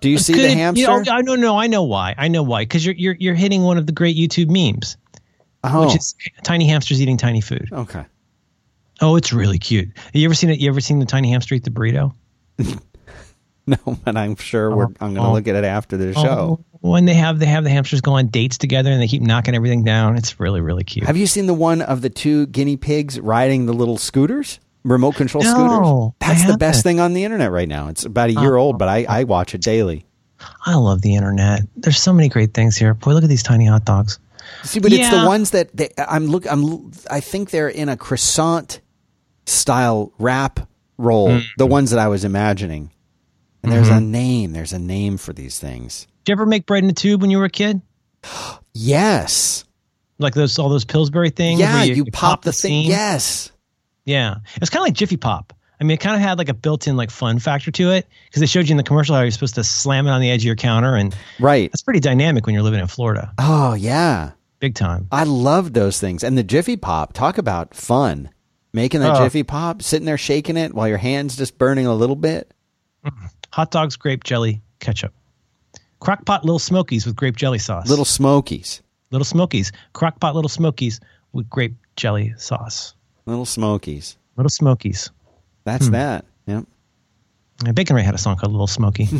[0.00, 0.80] Do you see Could the hamster?
[0.80, 2.12] You know, I know, no, I know why.
[2.18, 2.62] I know why.
[2.62, 4.96] Because you're you're you're hitting one of the great YouTube memes.
[5.62, 7.68] Oh, which is tiny hamsters eating tiny food.
[7.70, 8.04] okay.
[9.00, 9.90] Oh, it's really cute.
[10.12, 10.58] You ever seen it?
[10.58, 12.14] You ever seen the tiny hamster eat the burrito?
[13.86, 14.86] No, but I'm sure we're.
[14.86, 15.32] I'm going to oh.
[15.32, 16.60] look at it after the show.
[16.62, 19.20] Oh, when they have they have the hamsters go on dates together and they keep
[19.22, 20.16] knocking everything down.
[20.16, 21.06] It's really really cute.
[21.06, 25.16] Have you seen the one of the two guinea pigs riding the little scooters, remote
[25.16, 26.12] control No, scooters?
[26.20, 27.88] That's the best thing on the internet right now.
[27.88, 28.62] It's about a year Oh.
[28.62, 30.06] old, but I, I watch it daily.
[30.64, 31.62] I love the internet.
[31.76, 32.94] There's so many great things here.
[32.94, 34.18] Boy, look at these tiny hot dogs.
[34.62, 36.50] See, but it's the ones that they, I'm look.
[36.50, 36.90] I'm.
[37.10, 38.80] I think they're in a croissant
[39.46, 40.60] style wrap
[40.96, 41.28] roll.
[41.28, 41.44] Mm.
[41.58, 42.90] The ones that I was imagining.
[43.62, 44.10] And there's a mm-hmm.
[44.10, 44.52] name.
[44.52, 46.06] There's a name for these things.
[46.24, 47.80] Did you ever make bread in a tube when you were a kid?
[48.74, 49.64] Yes.
[50.18, 51.60] Like those all those Pillsbury things?
[51.60, 51.74] Yeah.
[51.74, 52.84] where You, pop, the thing.
[52.84, 52.90] seam?
[52.90, 53.52] Yes.
[54.04, 55.52] Yeah, it was kind of like Jiffy Pop.
[55.80, 58.40] I mean, it kind of had like a built-in like fun factor to it because
[58.40, 60.40] they showed you in the commercial how you're supposed to slam it on the edge
[60.40, 61.70] of your counter, and Right.
[61.70, 64.32] that's pretty dynamic when you're living in Florida, Oh yeah.
[64.60, 65.06] big time.
[65.12, 66.24] I loved those things.
[66.24, 68.30] And the Jiffy Pop, talk about fun.
[68.72, 69.22] Making that Oh.
[69.24, 72.52] Jiffy Pop, sitting there shaking it while your hand's just burning a little bit.
[73.04, 73.30] Mm.
[73.52, 75.12] Hot dogs, grape jelly, ketchup.
[76.00, 77.88] Crockpot Little Smokies with grape jelly sauce.
[77.88, 78.82] Little Smokies.
[79.10, 79.72] Little Smokies.
[79.94, 81.00] Crockpot Little Smokies
[81.32, 82.94] with grape jelly sauce.
[83.26, 84.16] Little Smokies.
[84.36, 85.10] Little Smokies.
[85.64, 85.92] That's Hmm.
[85.92, 86.24] that.
[86.46, 86.64] Yep.
[87.66, 89.08] And Bacon Ray had a song called Little Smoky.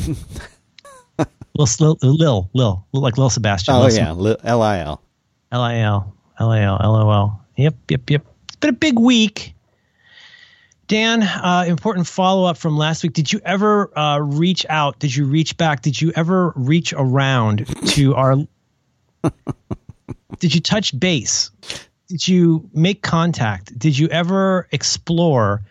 [1.57, 3.75] Lil, Lil, Lil, Lil, like Lil Sebastian.
[3.75, 4.13] Oh Lil yeah.
[4.13, 5.03] Li- L-I-L.
[5.51, 7.45] L I L L I L L O L.
[7.57, 8.25] Yep, yep, yep.
[8.47, 9.55] It's been a big week.
[10.89, 13.13] Dan, uh, important follow up from last week.
[13.13, 14.99] Did you ever uh, reach out?
[14.99, 15.83] Did you reach back?
[15.83, 18.37] Did you ever reach around to our?
[20.39, 21.51] did you touch base?
[22.09, 23.79] Did you make contact?
[23.79, 25.63] Did you ever explore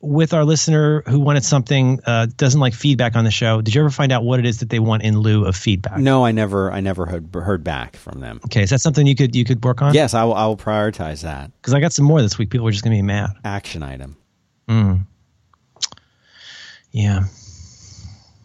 [0.00, 3.62] with our listener who wanted something uh, doesn't like feedback on the show?
[3.62, 5.96] Did you ever find out what it is that they want in lieu of feedback?
[5.96, 8.40] No, I never I never heard heard back from them.
[8.44, 9.94] Okay, is that something you could you could work on?
[9.94, 12.50] Yes, I will, I will prioritize that because I got some more this week.
[12.50, 13.30] People are just gonna be mad.
[13.42, 14.18] action item.
[16.92, 17.24] Yeah.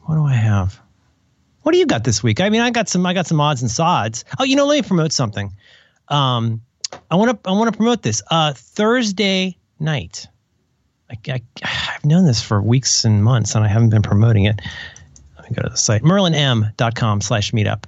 [0.03, 0.79] What do I have?
[1.61, 2.41] What do you got this week?
[2.41, 3.05] I mean, I got some.
[3.05, 4.25] I got some odds and sods.
[4.39, 5.53] Oh, you know, let me promote something.
[6.07, 6.61] Um,
[7.09, 7.49] I want to.
[7.49, 8.21] I want to promote this.
[8.29, 10.27] Uh, Thursday night.
[11.09, 14.59] I, I've known this for weeks and months, and I haven't been promoting it.
[15.37, 17.83] Let me go to the site merlinm.com slash meetup.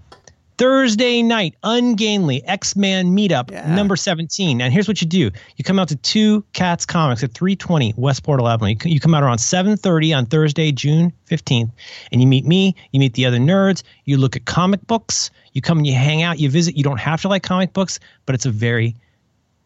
[0.63, 3.76] Thursday night, ungainly X-Man meetup Yeah.
[3.76, 4.62] number 17.
[4.62, 5.30] And here's what you do.
[5.58, 8.73] You come out to Two Cats Comics at 320 West Portal Avenue.
[8.86, 11.69] You, come out around 7.30 on Thursday, June 15th,
[12.13, 15.62] and you meet me, you meet the other nerds, you look at comic books, you
[15.62, 16.78] come and you hang out, you visit.
[16.78, 18.95] You don't have to like comic books, but it's a very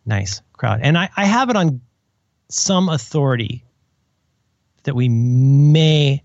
[0.07, 0.79] nice crowd.
[0.81, 1.79] And I, I have it on
[2.49, 3.63] some authority
[4.81, 6.23] that we may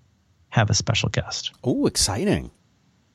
[0.49, 1.51] have a special guest.
[1.63, 2.51] Oh, exciting.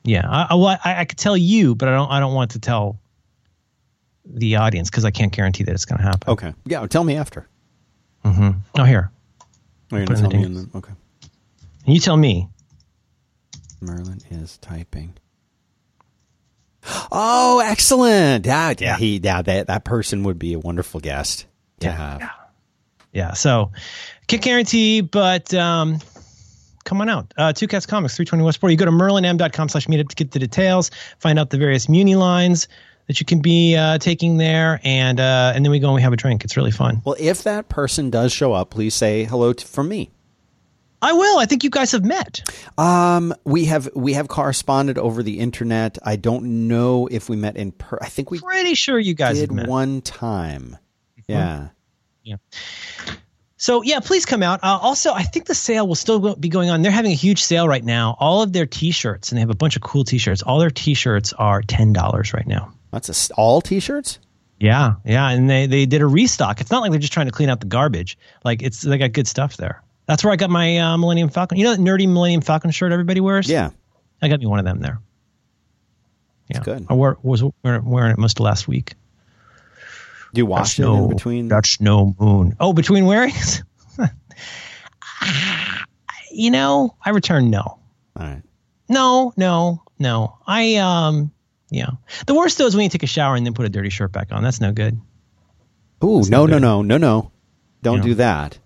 [0.08, 2.10] Yeah, I, I, well, I, I could tell you, but I don't.
[2.10, 2.98] I don't want to tell
[4.24, 6.30] the audience because I can't guarantee that it's going to happen.
[6.30, 6.54] Okay.
[6.64, 7.46] Yeah, tell me after.
[8.24, 9.10] Oh, here,
[9.92, 10.92] Oh, you're Put not in me in the, okay.
[11.84, 12.48] and you tell me.
[13.80, 15.14] Merlin is typing.
[17.12, 18.46] Oh, excellent!
[18.46, 21.44] Yeah, yeah, he, yeah, that that person would be a wonderful guest
[21.80, 22.22] to have.
[23.12, 23.72] Yeah, so
[24.26, 25.98] can't guarantee, but um,
[26.88, 27.32] come on out.
[27.36, 28.72] Uh, Two Cats Comics, 320 Westport.
[28.72, 32.16] You go to merlinm.com slash meetup to get the details, find out the various Muni
[32.16, 32.66] lines
[33.06, 36.02] that you can be uh, taking there, and uh, and then we go and we
[36.02, 36.44] have a drink.
[36.44, 37.02] It's really fun.
[37.04, 40.10] Well, if that person does show up, please say hello to, from me.
[41.00, 41.38] I will.
[41.38, 42.42] I think you guys have met.
[42.76, 45.98] Um, we have we have corresponded over the internet.
[46.02, 47.98] I don't know if we met in per.
[48.00, 50.76] I think we Pretty sure you guys did one time.
[51.28, 51.68] Yeah.
[52.24, 52.36] Yeah.
[53.58, 54.60] So yeah, please come out.
[54.62, 56.80] Uh, also, I think the sale will still go- be going on.
[56.82, 58.16] They're having a huge sale right now.
[58.18, 60.42] All of their T-shirts, and they have a bunch of cool T-shirts.
[60.42, 62.72] All their T-shirts are ten dollars right now.
[62.92, 64.20] That's a all T-shirts.
[64.60, 66.60] Yeah, yeah, and they they did a restock.
[66.60, 68.16] It's not like they're just trying to clean out the garbage.
[68.44, 69.82] Like it's they got good stuff there.
[70.06, 71.58] That's where I got my uh, Millennium Falcon.
[71.58, 73.48] You know that nerdy Millennium Falcon shirt everybody wears.
[73.48, 73.70] Yeah.
[74.22, 75.00] I got me one of them there.
[76.48, 76.86] Yeah, good.
[76.88, 78.94] I wore, was wearing wearing it most of last week.
[80.34, 81.48] Do you wash That's it in no- between?
[81.48, 82.56] That's no moon.
[82.60, 83.62] Oh, between wearings?
[86.30, 87.60] you know, I return no.
[87.62, 87.80] All
[88.16, 88.42] right.
[88.88, 90.38] No, no, no.
[90.46, 91.32] I um
[91.70, 91.90] yeah.
[92.26, 94.12] The worst though is when you take a shower and then put a dirty shirt
[94.12, 94.42] back on.
[94.42, 95.00] That's no good.
[96.04, 96.88] Ooh, That's no, not no, good.
[96.88, 97.32] no, no, no.
[97.82, 98.02] Don't Yeah.
[98.04, 98.58] do that.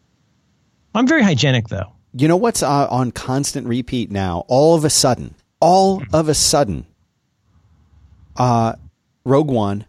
[0.95, 1.93] I'm very hygienic though.
[2.15, 4.45] You know what's uh, on constant repeat now?
[4.49, 6.87] All of a sudden, all of a sudden,
[8.37, 8.75] uh,
[9.25, 9.87] Rogue One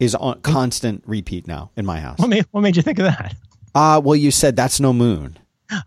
[0.00, 2.18] is on constant repeat now in my house.
[2.18, 3.36] What made what made you think of that?
[3.74, 5.38] Uh, well, you said that's no moon,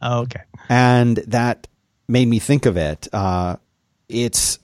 [0.01, 0.43] Oh, okay.
[0.69, 1.67] and that
[2.07, 3.07] made me think of it.
[3.11, 3.57] Uh,
[4.07, 4.59] it's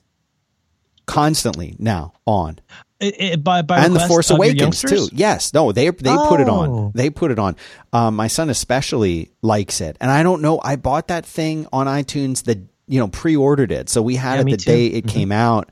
[1.05, 2.59] constantly now on.
[2.99, 5.07] It, it, by, by and the Force Awakens too.
[5.13, 6.59] Yes, no, they they put it Oh.
[6.87, 6.91] on.
[6.93, 7.55] They put it on.
[7.93, 10.59] Um, my son especially likes it, and I don't know.
[10.61, 12.43] I bought that thing on iTunes.
[12.43, 14.71] The you know pre-ordered it, so we had Yeah, it the too.
[14.71, 15.69] day it came out,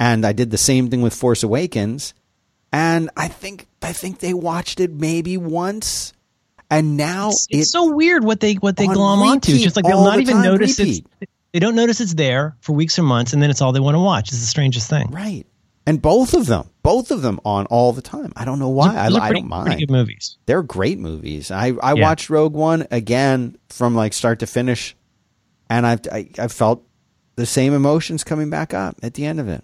[0.00, 2.14] and I did the same thing with Force Awakens,
[2.72, 6.12] and I think I think they watched it maybe once,
[6.70, 9.52] and now It's, it so weird what they what they on glom onto.
[9.52, 11.06] It's just like they'll not the even notice repeat.
[11.20, 13.80] it's they don't notice it's there for weeks or months, and then it's all they
[13.80, 14.28] want to watch.
[14.30, 15.10] It's the strangest thing.
[15.10, 15.46] right,
[15.86, 18.32] and both of them, both of them on all the time.
[18.36, 18.96] I don't know why.
[18.96, 19.78] I, Those I pretty, don't mind.
[19.78, 20.36] good movies.
[20.46, 21.50] they're great movies.
[21.50, 22.02] I I Yeah.
[22.02, 24.94] watched Rogue One again from like start to finish,
[25.70, 26.82] and I've I, I felt
[27.36, 29.62] the same emotions coming back up at the end of it.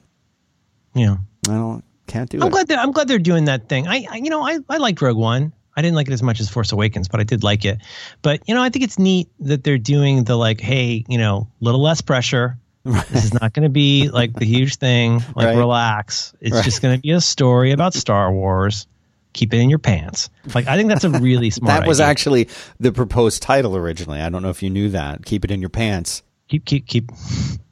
[0.94, 1.16] Yeah.
[1.48, 2.50] I don't can't do I'm it.
[2.50, 3.86] glad they're I'm glad they're doing that thing.
[3.86, 5.52] I, I you know I I liked Rogue One.
[5.76, 7.78] I didn't like it as much as Force Awakens, but I did like it.
[8.22, 11.48] But you know I think it's neat that they're doing the like, hey, you know,
[11.60, 12.58] little less pressure.
[12.84, 15.22] This is not going to be like the huge thing.
[15.36, 15.56] Like Right.
[15.56, 16.34] relax.
[16.40, 16.64] It's Right.
[16.64, 18.88] just going to be a story about Star Wars.
[19.34, 20.28] Keep it in your pants.
[20.54, 21.80] Like I think that's a really smart.
[21.82, 22.10] that was idea.
[22.10, 22.48] actually
[22.80, 24.20] the proposed title originally.
[24.20, 25.24] I don't know if you knew that.
[25.24, 26.22] Keep it in your pants.
[26.48, 27.10] keep keep keep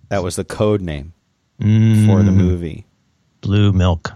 [0.08, 1.12] That was the code name
[1.60, 2.86] Mm, for the movie.
[3.42, 4.14] blue milk.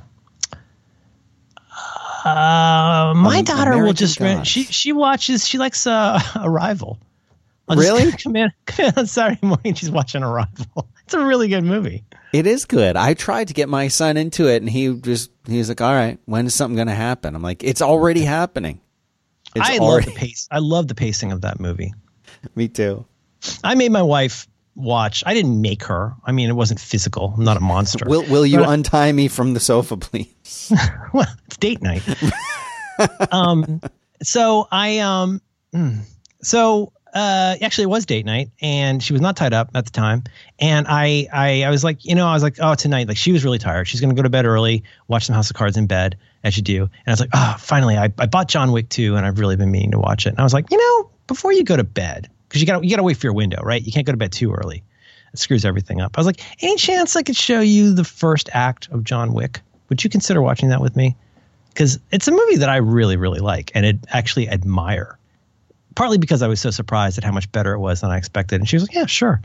[2.25, 4.47] Uh, my Um, daughter will American just rent.
[4.47, 5.47] She she watches.
[5.47, 6.99] She likes uh, Arrival.
[7.69, 8.13] I'll Really?
[8.23, 9.75] come in, come in on Saturday morning.
[9.75, 10.89] She's watching Arrival.
[11.05, 12.03] It's a really good movie.
[12.33, 12.97] It is good.
[12.97, 15.93] I tried to get my son into it, and he just he was like, "All
[15.93, 18.81] right, when is something going to happen?" I'm like, "It's already happening."
[19.55, 20.07] It's I already.
[20.07, 20.49] love the pace.
[20.51, 21.93] I love the pacing of that movie.
[22.57, 23.05] Me too.
[23.63, 25.23] I made my wife watch.
[25.27, 26.15] I didn't make her.
[26.25, 27.35] I mean, it wasn't physical.
[27.37, 28.07] I'm not a monster.
[28.09, 30.73] Will Will you But- untie me from the sofa, please?
[31.13, 32.03] well, it's date night.
[33.33, 33.81] um,
[34.23, 35.41] so I um,
[35.75, 36.01] mm,
[36.43, 39.91] so uh, actually it was date night, and she was not tied up at the
[39.91, 40.25] time,
[40.59, 43.33] and I I I was like, you know, I was like, oh, tonight, like she
[43.33, 43.87] was really tired.
[43.87, 46.63] She's gonna go to bed early, watch some House of Cards in bed, as you
[46.63, 49.39] do, and I was like, oh, finally, I I bought John Wick 2, and I've
[49.39, 51.77] really been meaning to watch it, and I was like, you know, before you go
[51.77, 53.83] to bed, because you got to you got to wait for your window, right?
[53.83, 54.83] You can't go to bed too early.
[55.33, 56.17] It screws everything up.
[56.17, 59.61] I was like, any chance I could show you the first act of John Wick?
[59.89, 61.17] Would you consider watching that with me?
[61.75, 65.19] Because it's a movie that I really, really like and it actually admire.
[65.97, 68.61] Partly because I was so surprised at how much better it was than I expected.
[68.61, 69.41] And she was like, yeah, sure.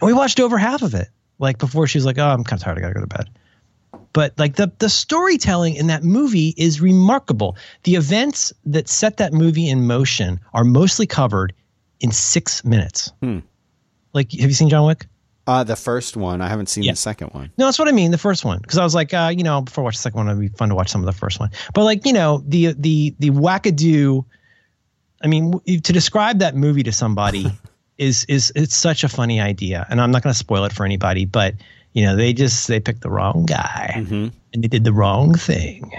[0.00, 1.08] And we watched over half of it.
[1.38, 2.78] Like before she was like, oh, I'm kind of tired.
[2.78, 3.30] I got to go to bed.
[4.12, 7.56] But like the the storytelling in that movie is remarkable.
[7.84, 11.54] The events that set that movie in motion are mostly covered
[12.00, 13.12] in six minutes.
[13.22, 13.38] Hmm.
[14.12, 15.06] Like, have you seen John Wick?
[15.46, 16.40] Uh, the first one.
[16.40, 16.92] I haven't seen Yeah.
[16.92, 17.50] the second one.
[17.58, 18.10] No, that's what I mean.
[18.12, 20.18] The first one, because I was like, uh, you know, before I watch the second
[20.18, 21.50] one, it'd be fun to watch some of the first one.
[21.74, 24.24] But like, you know, the the the wackadoo.
[25.24, 27.46] I mean, to describe that movie to somebody
[27.98, 30.84] is is it's such a funny idea, and I'm not going to spoil it for
[30.84, 31.24] anybody.
[31.24, 31.54] But
[31.92, 34.28] you know, they just they picked the wrong guy, Mm-hmm.
[34.54, 35.92] and they did the wrong thing,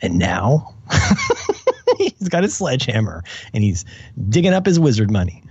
[0.00, 0.74] and now
[1.98, 3.22] he's got his sledgehammer
[3.52, 3.84] and he's
[4.28, 5.42] digging up his wizard money.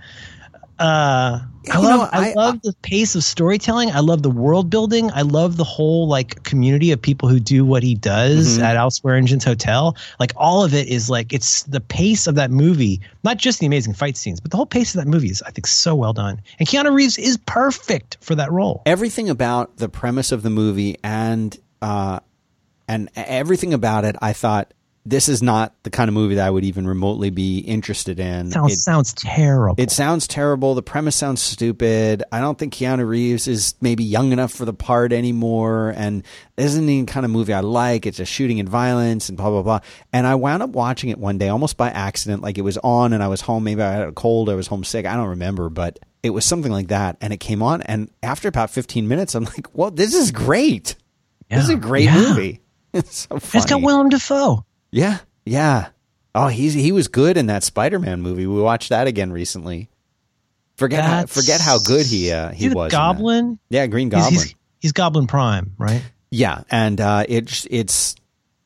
[0.77, 1.39] Uh,
[1.71, 3.89] I You love know, I, I- love the pace of storytelling.
[3.91, 5.09] I love the world building.
[5.11, 8.63] I love the whole like community of people who do what he does Mhm.
[8.63, 9.95] at Elsewhere Engines Hotel.
[10.19, 13.65] Like all of it is like it's the pace of that movie, not just the
[13.65, 16.13] amazing fight scenes, but the whole pace of that movie is I think so well
[16.13, 16.41] done.
[16.59, 18.83] And Keanu Reeves is perfect for that role.
[18.85, 22.19] Everything about the premise of the movie and uh,
[22.88, 24.71] and everything about it, I thought
[25.08, 28.50] this is not the kind of movie that I would even remotely be interested in.
[28.52, 29.76] Sounds It- sounds terrible.
[29.82, 30.74] It sounds terrible.
[30.74, 32.24] The premise sounds stupid.
[32.32, 35.94] I don't think Keanu Reeves is maybe young enough for the part anymore.
[35.96, 36.24] And
[36.58, 38.06] isn't the kind of movie I like.
[38.06, 39.80] It's just shooting and violence and blah, blah, blah.
[40.12, 42.41] And I wound up watching it one day almost by accident.
[42.41, 43.63] Like it was on and I was home.
[43.63, 44.50] Maybe I had a cold.
[44.50, 45.06] I was homesick.
[45.06, 47.18] I don't remember, but it was something like that.
[47.22, 47.84] And it came on.
[47.84, 50.96] And after about 15 minutes, I'm like, well, this is great.
[51.50, 52.15] This is a great Yeah.
[52.30, 52.62] movie.
[52.96, 53.62] It's so funny.
[53.62, 54.65] It's got Willem Dafoe.
[54.95, 55.89] Yeah, yeah.
[56.34, 58.47] Oh, he's he was good in that Spider-Man movie.
[58.47, 59.89] We watched that again recently.
[60.77, 62.91] Forget how, forget how good he uh, he was.
[62.91, 63.60] Goblin.
[63.69, 64.34] Yeah, Green Goblin.
[64.34, 66.01] He's, he's Goblin Prime, right?
[66.29, 68.15] yeah, and uh, it's it's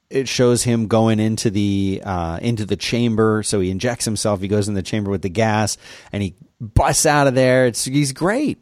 [0.09, 3.43] it shows him going into the uh, into the chamber.
[3.43, 4.41] So he injects himself.
[4.41, 5.77] He goes in the chamber with the gas,
[6.11, 7.67] and he busts out of there.
[7.67, 8.57] It's he's great.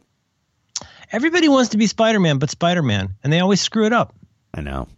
[1.10, 4.14] Everybody wants to be Spider Man, but Spider Man, and they always screw it up.
[4.52, 4.88] I know.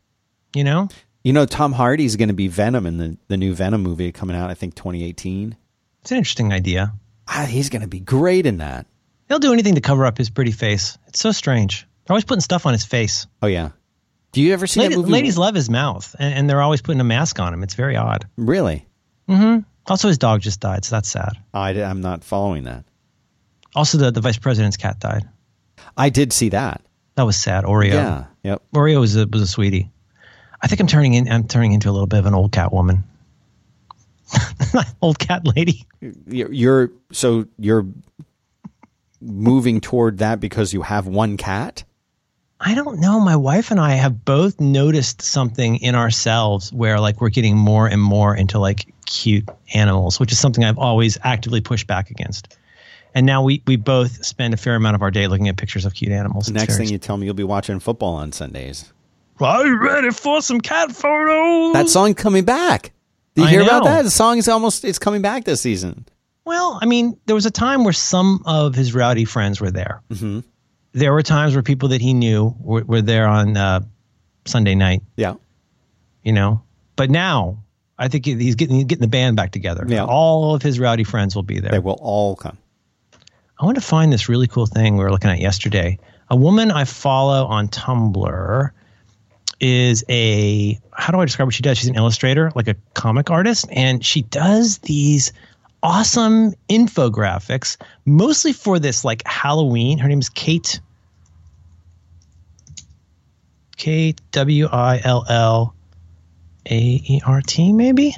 [0.55, 0.89] You know,
[1.23, 4.37] You know, Tom Hardy's going to be Venom in the the new Venom movie coming
[4.37, 4.51] out.
[4.51, 5.57] I think 2018.
[6.03, 6.93] it's an interesting idea.
[7.29, 8.87] Ah, he's going to be great in that.
[9.29, 10.99] They'll do anything to cover up his pretty face.
[11.07, 11.87] It's so strange.
[12.05, 13.27] They're always putting stuff on his face.
[13.43, 13.71] Oh yeah.
[14.33, 15.13] Do you ever see Lady, that movie?
[15.13, 17.63] ladies love his mouth, and, and they're always putting a mask on him.
[17.63, 18.27] It's very odd.
[18.37, 18.87] Really?
[19.29, 19.61] Mm-hmm.
[19.87, 21.33] Also, his dog just died, so that's sad.
[21.53, 22.85] I, I, am not following that.
[23.75, 25.29] Also, the, the vice president's cat died.
[25.97, 26.83] I did see that.
[27.17, 27.65] That was sad.
[27.65, 27.93] Oreo.
[27.93, 28.25] Yeah.
[28.45, 28.63] Yep.
[28.75, 29.91] Oreo was a, was a sweetie.
[30.63, 31.31] I think I'm turning in.
[31.31, 33.05] I'm turning into a little bit of an old cat woman.
[35.03, 35.87] old cat lady.
[36.27, 37.87] You're, you're so you're
[39.21, 41.85] moving toward that because you have one cat.
[42.61, 43.21] I don't know.
[43.21, 47.87] My wife and I have both noticed something in ourselves where like we're getting more
[47.87, 52.59] and more into like cute animals, which is something I've always actively pushed back against.
[53.15, 55.87] And now we, we both spend a fair amount of our day looking at pictures
[55.87, 56.47] of cute animals.
[56.47, 58.93] The next thing you tell me, you'll be watching football on Sundays.
[59.41, 61.73] Are you ready for some cat photos?
[61.75, 62.93] That song coming back.
[63.35, 64.03] Did you I hear about that?
[64.03, 66.05] The song is almost it's coming back this season.
[66.45, 70.03] Well, I mean, there was a time where some of his rowdy friends were there.
[70.11, 70.41] Mm-hmm.
[70.93, 73.81] There were times where people that he knew were, were there on uh,
[74.47, 75.35] Sunday night, Yeah.
[76.25, 76.63] you know.
[76.97, 77.63] But now,
[77.99, 79.85] I think he's getting he's getting the band back together.
[79.87, 80.05] Yeah.
[80.05, 81.71] All of his rowdy friends will be there.
[81.71, 82.59] They will all come.
[83.59, 85.99] I want to find this really cool thing we were looking at yesterday.
[86.31, 88.71] A woman I follow on Tumblr
[89.61, 91.79] is a how do I describe what she does?
[91.79, 95.33] She's an illustrator, like a comic artist, and she does these
[95.83, 99.99] awesome infographics, mostly for this like Halloween.
[99.99, 100.81] Her name is Kate.
[103.77, 105.75] Kate W I L L
[106.69, 108.15] A E R T, maybe?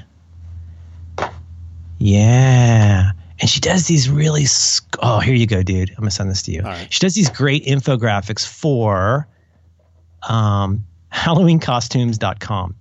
[1.99, 3.13] Yeah.
[3.41, 4.45] And she does these really.
[4.45, 5.91] sc- Oh, here you go, dude.
[5.91, 6.63] I'm going to send this to you.
[6.63, 6.93] Right.
[6.93, 9.29] She does these great infographics for
[10.29, 12.77] um, HalloweenCostumes.com.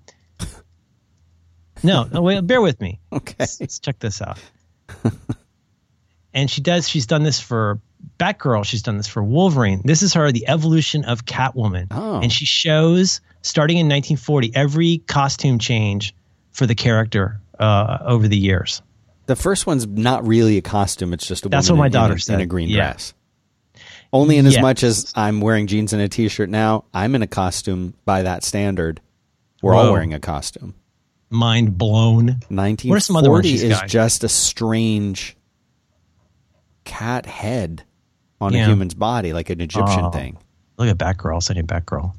[1.84, 3.00] No, no, wait, bear with me.
[3.14, 3.36] Okay.
[3.40, 4.40] Let's, let's check this out.
[6.34, 6.88] and she does.
[6.88, 7.80] She's done this for
[8.20, 8.64] Batgirl.
[8.66, 9.82] She's done this for Wolverine.
[9.84, 11.88] This is her, the evolution of Catwoman.
[11.92, 12.22] Oh.
[12.22, 16.16] And she shows, starting in 1940, every costume change
[16.52, 18.82] for the character uh, over the years.
[19.26, 21.14] The first one's not really a costume.
[21.14, 22.36] It's just a That's what my in- daughter in, said.
[22.36, 22.92] in a green Yeah.
[22.92, 23.14] dress.
[24.14, 27.28] Only in as much as I'm wearing jeans and a t-shirt now, I'm in a
[27.28, 29.00] costume by that standard.
[29.62, 30.76] We're all wearing a costume.
[31.30, 32.26] Mind blown.
[32.50, 33.88] 1940 What are some other is got?
[33.88, 35.38] just a strange
[36.84, 37.84] cat head
[38.42, 40.10] on a human's body, like an Egyptian Oh.
[40.12, 40.38] thing.
[40.78, 41.34] Look at Batgirl.
[41.36, 42.14] I'll send you Batgirl.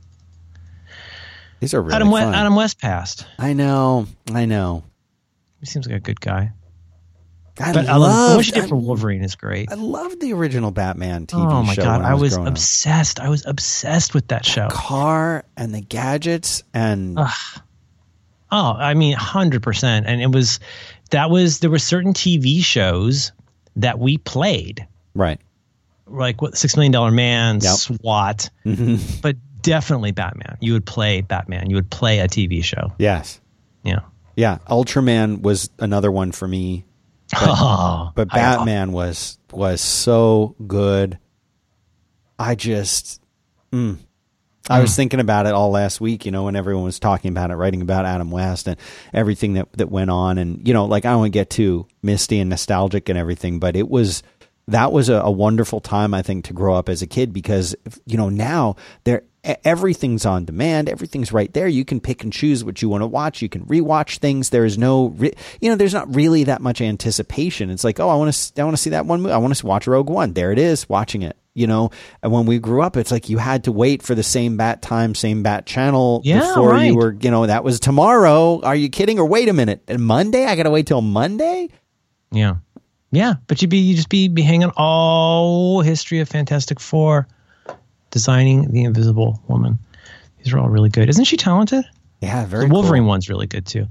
[1.60, 2.34] These are really Adam, West, fun.
[2.34, 3.26] Adam West passed.
[3.38, 4.84] I know, I know.
[5.60, 6.52] He seems like a good guy.
[7.60, 9.70] I But I love, loved, what she did for Wolverine is great.
[9.70, 11.56] I loved the original Batman TV show.
[11.56, 11.82] oh my show.
[11.82, 12.52] god, I was growing up.
[12.54, 13.20] obsessed.
[13.20, 14.68] I was obsessed with that show.
[14.70, 20.06] car and the gadgets and Oh, I mean, hundred percent.
[20.06, 20.60] And it was
[21.10, 23.32] that was there were certain TV shows
[23.76, 25.40] that we played, right.
[26.06, 27.74] like what Six Million Dollar Man, Yep.
[27.74, 29.20] SWAT, mm-hmm.
[29.22, 30.58] but definitely Batman.
[30.60, 31.70] You would play Batman.
[31.70, 32.92] You would play a TV show.
[32.98, 33.40] Yes.
[33.84, 34.00] Yeah.
[34.36, 34.58] Yeah.
[34.68, 36.84] Ultraman was another one for me,
[37.34, 41.18] oh, but Batman was was so good.
[42.38, 43.20] I just
[43.72, 43.98] mm.
[44.70, 44.82] I Hmm.
[44.82, 47.54] was thinking about it all last week, you know, when everyone was talking about it,
[47.56, 48.76] writing about Adam West and
[49.12, 51.86] everything that that went on and you know, like I don't want to get too
[52.02, 54.22] misty and nostalgic and everything, but it was
[54.68, 57.74] that was a, a wonderful time I think to grow up as a kid because
[58.06, 61.66] you know, now there everything's on demand, everything's right there.
[61.66, 63.42] You can pick and choose what you want to watch.
[63.42, 64.50] You can rewatch things.
[64.50, 67.70] There is no re- you know, there's not really that much anticipation.
[67.70, 69.32] It's like, "Oh, I want to I want to see that one movie.
[69.34, 71.90] I want to watch Rogue One." There it is, watching it you know
[72.22, 74.80] and when we grew up it's like you had to wait for the same bat
[74.80, 76.86] time same bat channel Yeah, before right.
[76.86, 80.02] you were you know that was tomorrow are you kidding or wait a minute and
[80.02, 81.68] monday i gotta wait till monday
[82.30, 82.54] Yeah.
[83.10, 83.34] Yeah.
[83.46, 87.28] But you'd be you just be, be hanging all history of Fantastic Four,
[88.12, 89.78] designing the Invisible Woman.
[90.38, 91.08] These are all really good.
[91.08, 91.84] Isn't she talented?
[92.20, 93.08] yeah very the Wolverine cool.
[93.08, 93.88] one's really good too.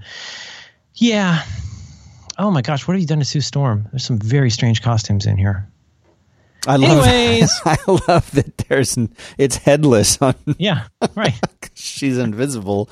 [0.95, 1.43] Yeah.
[2.37, 3.87] Oh my gosh, what have you done to Sue Storm?
[3.91, 5.67] There's some very strange costumes in here.
[6.67, 7.51] i love Anyways.
[7.65, 8.97] i love that there's
[9.37, 10.87] it's headless on Yeah.
[11.15, 11.33] Right.
[11.73, 12.89] she's invisible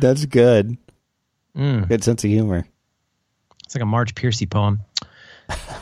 [0.00, 0.76] that's good
[1.56, 1.88] Mm.
[1.88, 2.66] good sense of humor
[3.64, 4.80] It's like a Marge Piercy poem.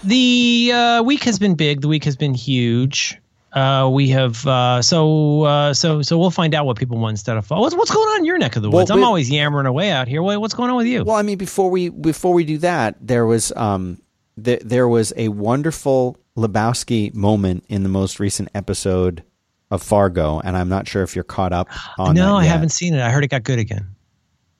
[0.05, 1.81] The uh, week has been big.
[1.81, 3.19] The week has been huge.
[3.55, 7.37] Uh, we have uh, so uh, so so we'll find out what people want instead
[7.37, 8.91] of what's what's going on in your neck of the Well, woods.
[8.91, 10.23] I'm always yammering away out here.
[10.23, 11.05] What's going on with you?
[11.05, 14.03] Well, I mean, before we before we do that, there was um
[14.43, 19.23] th- there was a wonderful Lebowski moment in the most recent episode
[19.71, 22.17] of Fargo, and I'm not sure if you're caught up on.
[22.17, 23.01] no, I haven't seen it.
[23.01, 23.87] I heard it got good again.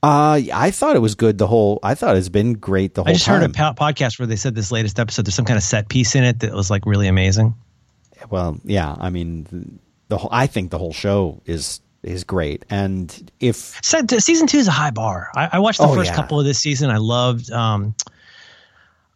[0.05, 1.39] Uh, I thought it was good.
[1.39, 3.41] The whole I thought it's been great the whole I just time.
[3.41, 5.27] heard a po- podcast where they said this latest episode.
[5.27, 7.55] There's some kind of set piece in it that was like really amazing.
[8.31, 8.95] Well, yeah.
[8.99, 9.65] I mean, the,
[10.09, 14.59] the whole I think the whole show is is great, and if Se- season two
[14.59, 15.31] is a high bar.
[15.35, 16.17] I, I watched the Oh, first yeah.
[16.17, 16.91] couple of this season.
[16.91, 17.95] I loved, um,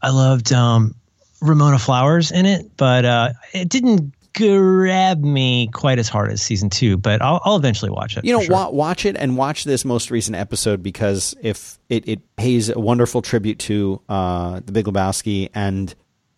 [0.01, 0.95] I loved um,
[1.43, 6.71] Ramona Flowers in it, but uh, it didn't grab me quite as hard as season
[6.71, 8.25] two, but I'll, I'll eventually watch it.
[8.25, 8.55] You know, sure.
[8.55, 12.79] wa- watch it and watch this most recent episode because if it, it pays a
[12.79, 15.95] wonderful tribute to uh, the Big Lebowski and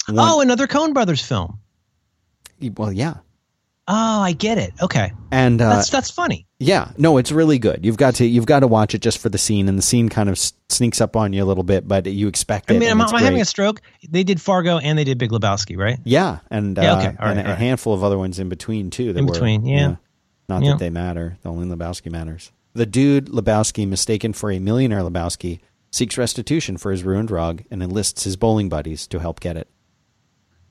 [0.08, 1.60] one, oh, another Coen Brothers film.
[2.76, 3.14] Well, yeah,
[3.92, 4.72] Oh, I get it.
[4.80, 6.46] Okay, and uh, that's that's funny.
[6.60, 7.84] yeah, no, it's really good.
[7.84, 10.08] You've got to you've got to watch it just for the scene, and the scene
[10.08, 12.76] kind of s- sneaks up on you a little bit, but you expect it.
[12.76, 13.80] I mean, am, I having a stroke?
[14.08, 15.98] They did Fargo and they did Big Lebowski, right?
[16.04, 17.16] Yeah, and Yeah, uh, okay.
[17.18, 19.12] And all a handful of other ones in between too.
[19.12, 19.96] That In were, between, yeah.
[20.48, 20.70] Not Yeah.
[20.72, 21.38] that they matter.
[21.42, 22.52] The Only Lebowski matters.
[22.74, 25.58] The dude Lebowski, mistaken for a millionaire Lebowski,
[25.90, 29.68] seeks restitution for his ruined rug and enlists his bowling buddies to help get it.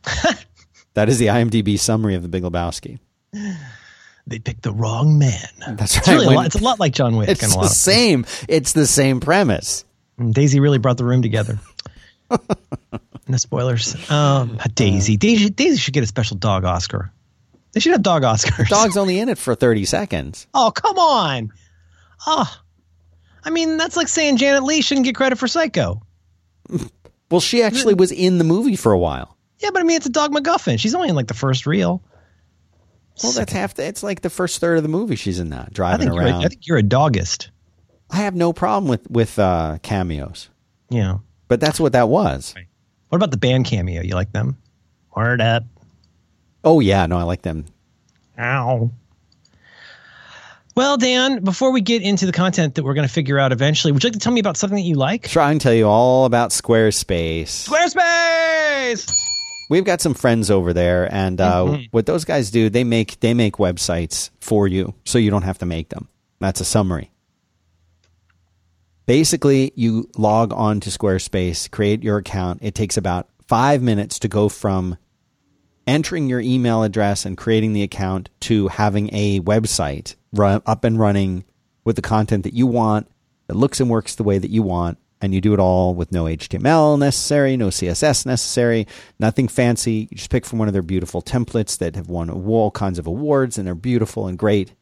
[0.93, 2.99] that is the IMDb summary of the Big Lebowski.
[4.27, 5.47] They picked the wrong man.
[5.69, 6.13] That's It's right.
[6.15, 6.45] really a lot.
[6.45, 7.29] It's a lot like John Wick.
[7.29, 8.25] It's the same.
[8.47, 9.85] It's the same premise.
[10.17, 11.59] And Daisy really brought the room together.
[13.27, 13.95] no spoilers.
[14.11, 15.17] Um, Daisy.
[15.17, 15.49] Daisy.
[15.49, 17.11] Daisy should get a special dog Oscar.
[17.71, 18.67] They should have dog Oscars.
[18.67, 20.47] Dog's only in it for thirty seconds.
[20.53, 21.51] Oh, come on.
[22.27, 22.51] Oh,
[23.43, 26.01] I mean, that's like saying Janet Leigh shouldn't get credit for Psycho.
[27.31, 29.37] Well, she actually was in the movie for a while.
[29.59, 30.79] Yeah, but I mean, it's a dog MacGuffin.
[30.79, 32.01] She's only in like the first reel.
[33.21, 33.73] Well, that's half.
[33.73, 36.21] The, it's like the first third of the movie she's in that I driving think
[36.21, 36.45] around.
[36.45, 37.49] I think you're a doggist.
[38.09, 40.49] I have no problem with with uh, cameos,
[40.89, 41.17] Yeah.
[41.49, 42.55] but that's what that was.
[43.09, 44.01] What about the band cameo?
[44.01, 44.57] You like them?
[45.15, 45.63] Word up.
[46.63, 47.65] Oh yeah, no, I like them.
[48.39, 48.89] Ow.
[50.75, 53.91] Well, Dan, before we get into the content that we're going to figure out eventually,
[53.91, 55.27] would you like to tell me about something that you like?
[55.27, 57.67] Try and tell you all about Squarespace.
[57.67, 59.25] Squarespace.
[59.69, 61.83] We've got some friends over there, and uh, Mm-hmm.
[61.91, 65.59] what those guys do, they make they make websites for you, so you don't have
[65.59, 66.07] to make them.
[66.39, 67.11] That's a summary.
[69.05, 72.59] Basically, you log on to Squarespace, create your account.
[72.61, 74.97] It takes about five minutes to go from
[75.87, 80.99] entering your email address and creating the account to having a website run, up and
[80.99, 81.43] running
[81.83, 83.07] with the content that you want
[83.47, 86.11] that looks and works the way that you want and you do it all with
[86.11, 88.87] no HTML necessary, no CSS necessary,
[89.19, 90.07] nothing fancy.
[90.09, 93.07] You just pick from one of their beautiful templates that have won all kinds of
[93.07, 94.73] awards and they're beautiful and great.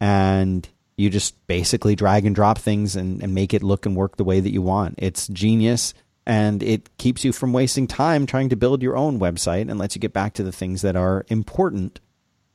[0.00, 4.16] And you just basically drag and drop things and, and make it look and work
[4.16, 4.94] the way that you want.
[4.98, 5.94] It's genius
[6.26, 9.94] and it keeps you from wasting time trying to build your own website and lets
[9.94, 12.00] you get back to the things that are important.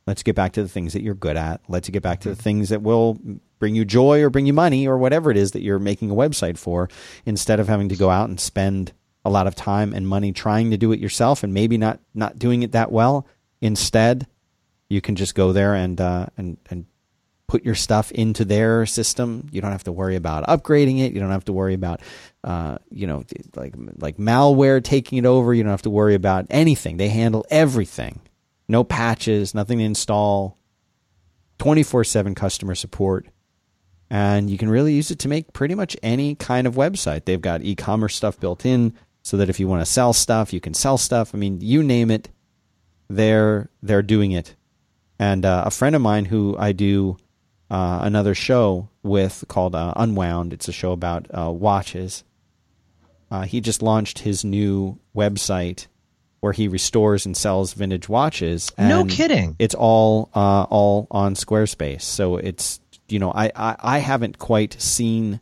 [0.06, 1.60] Lets get back to the things that you're good at.
[1.68, 2.42] Lets you get back to the mm-hmm.
[2.42, 3.18] things that will
[3.62, 6.14] bring you joy or bring you money or whatever it is that you're making a
[6.16, 6.88] website for
[7.24, 8.92] instead of having to go out and spend
[9.24, 12.40] a lot of time and money trying to do it yourself and maybe not not
[12.40, 13.24] doing it that well.
[13.60, 14.26] Instead,
[14.88, 16.86] you can just go there and uh, and and
[17.46, 19.48] put your stuff into their system.
[19.52, 21.12] You don't have to worry about upgrading it.
[21.12, 22.00] You don't have to worry about,
[22.42, 23.22] uh, you know,
[23.54, 25.54] like like malware taking it over.
[25.54, 26.96] You don't have to worry about anything.
[26.96, 28.22] They handle everything.
[28.66, 30.58] No patches, nothing to install.
[31.58, 33.28] Twenty four seven customer support,
[34.12, 37.24] and you can really use it to make pretty much any kind of website.
[37.24, 38.92] They've got e commerce stuff built in,
[39.22, 41.34] so that if you want to sell stuff, you can sell stuff.
[41.34, 42.28] I mean, you name it,
[43.08, 44.54] they're they're doing it.
[45.18, 47.16] And uh, a friend of mine who I do
[47.70, 50.52] uh, another show with called uh, Unwound.
[50.52, 52.22] It's a show about uh, watches.
[53.30, 55.86] Uh, he just launched his new website
[56.40, 58.72] where he restores and sells vintage watches.
[58.76, 59.56] No kidding.
[59.58, 62.02] It's all uh, all on Squarespace.
[62.02, 62.78] So it's
[63.12, 65.40] you know I, I I haven't quite seen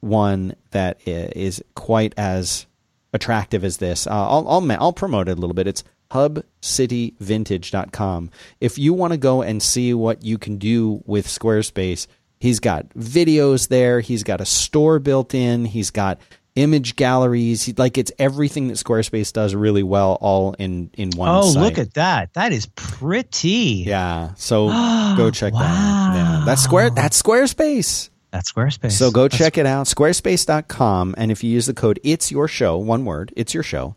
[0.00, 2.66] one that is quite as
[3.12, 4.06] attractive as this.
[4.06, 5.66] Uh, I'll, I'll I'll promote it a little bit.
[5.66, 8.30] It's hubcityvintage.com.
[8.60, 12.06] If you want to go and see what you can do with Squarespace,
[12.40, 14.00] he's got videos there.
[14.00, 15.66] He's got a store built in.
[15.66, 16.18] He's got
[16.62, 17.72] image galleries.
[17.78, 21.28] Like it's everything that Squarespace does really well, all in in one.
[21.28, 21.62] Oh, site.
[21.62, 22.34] look at that.
[22.34, 23.84] That is pretty.
[23.86, 24.34] yeah.
[24.36, 24.68] So
[25.16, 25.58] go check that.
[25.62, 26.14] out.
[26.14, 26.90] Yeah, that's Square.
[26.90, 28.10] That's Squarespace.
[28.30, 28.92] That's Squarespace.
[28.92, 31.14] So go That's- check it out, squarespace.com.
[31.16, 33.96] And if you use the code It's Your Show, one word, It's Your Show,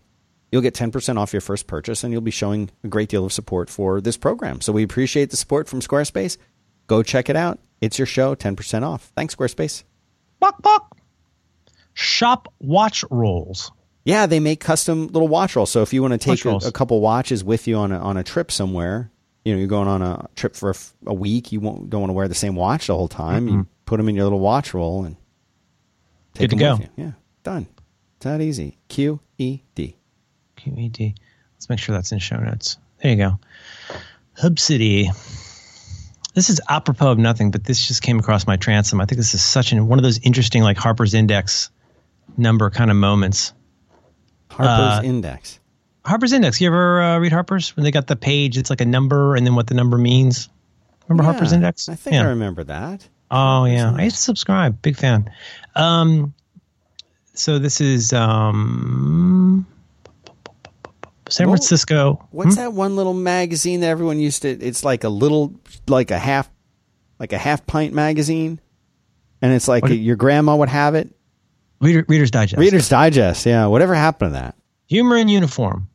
[0.52, 3.34] you'll get 10% off your first purchase and you'll be showing a great deal of
[3.34, 4.62] support for this program.
[4.62, 6.38] So we appreciate the support from Squarespace.
[6.88, 7.60] Go check it out.
[7.82, 9.12] It's Your Show, 10% off.
[9.18, 9.84] Thanks, Squarespace.
[10.40, 10.98] Bok, bok.
[11.94, 13.72] Shop watch rolls.
[14.04, 15.72] Yeah, they make custom little watch rolls.
[15.72, 18.18] So if you want to take a, a couple watches with you on a, on
[18.18, 19.12] a trip somewhere,
[19.46, 20.74] you know, you're going on a trip for
[21.06, 23.48] a week, you won't, don't want to wear the same watch the whole time.
[23.48, 25.18] You put them in your little watch roll and
[26.34, 26.72] take Good them go.
[26.78, 27.04] with you.
[27.06, 27.12] Yeah,
[27.44, 27.68] done.
[28.18, 28.78] It's that easy.
[28.88, 29.98] Q E D.
[30.56, 31.16] Q E D.
[31.56, 32.78] Let's make sure that's in show notes.
[33.02, 33.40] There you go.
[34.38, 35.10] Hub City.
[36.34, 39.02] This is apropos of nothing, but this just came across my transom.
[39.02, 41.70] I think this is such an one of those interesting like Harper's Index
[42.38, 43.54] number kind of moments.
[44.50, 45.60] Harper's Uh, Index.
[46.06, 46.60] Harper's Index.
[46.60, 48.58] You ever uh, read Harper's when they got the page?
[48.58, 50.50] It's like a number and then what the number means.
[51.08, 51.88] Remember Yeah, Harper's Index?
[51.90, 52.22] I think yeah.
[52.24, 53.08] I remember that.
[53.30, 54.82] Oh yeah, I used to subscribe.
[54.82, 55.32] Big fan.
[55.76, 56.34] Um,
[57.34, 59.66] so this is um,
[61.30, 62.28] San What- Francisco.
[62.32, 62.62] What's Hmm?
[62.62, 64.50] that one little magazine that everyone used to?
[64.50, 65.54] It's like a little,
[65.88, 66.50] like a half,
[67.20, 68.60] like a half pint magazine,
[69.42, 71.16] and it's like What- your grandma would have it.
[71.82, 72.60] Reader, Reader's Digest.
[72.60, 73.66] Reader's Digest, yeah.
[73.66, 74.56] Whatever happened to that?
[74.88, 75.88] Humor in Uniform.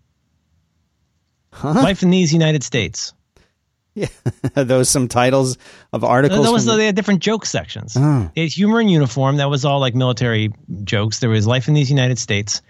[1.52, 1.72] Huh?
[1.74, 3.14] Life in these United States.
[3.94, 4.08] Yeah,
[4.54, 5.56] those some titles
[5.92, 6.44] of articles.
[6.44, 7.96] That was from they had different joke sections.
[7.96, 8.30] Oh.
[8.36, 9.38] Had Humor in Uniform.
[9.38, 10.52] That was all like military
[10.84, 11.20] jokes.
[11.20, 12.60] There was Life in these United States.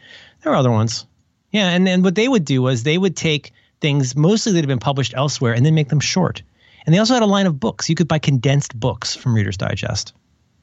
[0.42, 1.04] There were other ones.
[1.50, 4.68] Yeah, and and what they would do was they would take things mostly that had
[4.68, 6.42] been published elsewhere and then make them short.
[6.84, 7.88] And they also had a line of books.
[7.88, 10.12] You could buy condensed books from Reader's Digest.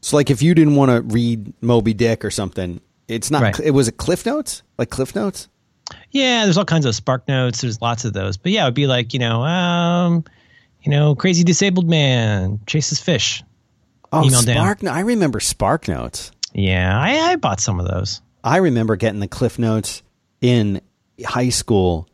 [0.03, 3.41] So, like, if you didn't want to read Moby Dick or something, it's not.
[3.41, 3.59] Right.
[3.61, 5.47] It was a Cliff Notes, like Cliff Notes.
[6.11, 7.61] Yeah, there's all kinds of Spark Notes.
[7.61, 8.35] There's lots of those.
[8.35, 10.25] But yeah, it would be like you know, um,
[10.81, 13.43] you know, crazy disabled man chases fish.
[14.11, 14.77] Oh, Email down.
[14.77, 14.83] Spark.
[14.83, 16.31] I remember Spark Notes.
[16.53, 18.21] Yeah, I, I bought some of those.
[18.43, 20.03] I remember getting the Cliff Notes
[20.41, 20.81] in
[21.25, 22.09] high school,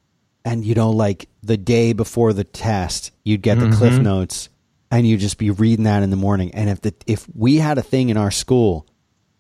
[0.46, 4.50] and you know, like the day before the test, you'd get the Cliff Notes,
[4.92, 6.54] and you'd just be reading that in the morning.
[6.54, 8.88] And if the if we had a thing in our school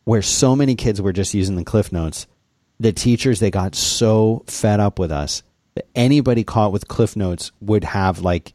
[0.05, 2.27] where so many kids were just using the Cliff Notes,
[2.79, 5.43] the teachers they got so fed up with us
[5.75, 8.53] that anybody caught with Cliff Notes would have like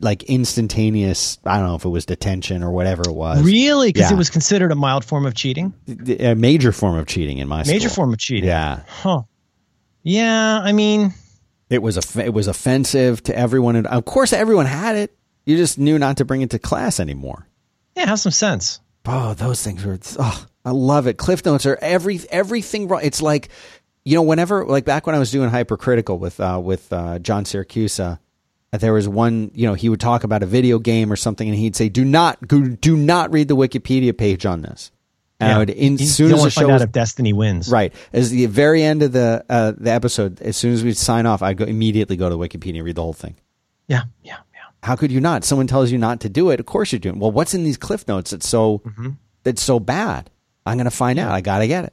[0.00, 1.38] like instantaneous.
[1.44, 3.42] I don't know if it was detention or whatever it was.
[3.44, 3.88] Really?
[3.92, 4.14] Because Yeah.
[4.14, 5.74] it was considered a mild form of cheating.
[6.18, 8.04] a major form of cheating in my Major school.
[8.04, 8.44] form of cheating.
[8.48, 8.80] Yeah.
[8.88, 9.22] Huh.
[10.02, 11.12] Yeah, I mean,
[11.68, 15.15] It was off- it was offensive to everyone, and of course, everyone had it.
[15.46, 17.46] You just knew not to bring it to class anymore.
[17.96, 18.80] yeah, have some sense.
[19.06, 19.98] Oh, those things were.
[20.18, 21.16] Oh, I love it.
[21.16, 23.00] Cliff notes are every everything wrong.
[23.04, 23.48] It's like,
[24.04, 27.44] you know, whenever like back when I was doing hypercritical with uh, with uh, John
[27.44, 28.18] Siracusa,
[28.72, 29.52] there was one.
[29.54, 32.04] You know, he would talk about a video game or something, and he'd say, "Do
[32.04, 34.90] not go, do not read the Wikipedia page on this."
[35.38, 37.70] And I would, in, you, soon as the show was if Destiny wins.
[37.70, 37.92] Right.
[38.10, 41.42] As the very end of the uh, the episode, as soon as we sign off,
[41.42, 43.36] I go immediately go to Wikipedia and read the whole thing.
[43.86, 44.55] Yeah, yeah, yeah.
[44.86, 45.44] How could you not?
[45.44, 46.60] Someone tells you not to do it.
[46.60, 47.18] Of course you're doing.
[47.18, 49.10] Well, what's in these cliff notes that's so Mm-hmm.
[49.42, 50.30] that's so bad?
[50.64, 51.32] I'm going to find out.
[51.32, 51.92] I got to get it.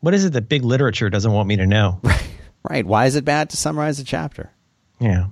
[0.00, 2.00] What is it that big literature doesn't want me to know?
[2.66, 2.86] Right.
[2.86, 4.50] Why is it bad to summarize a chapter?
[4.98, 5.26] Yeah.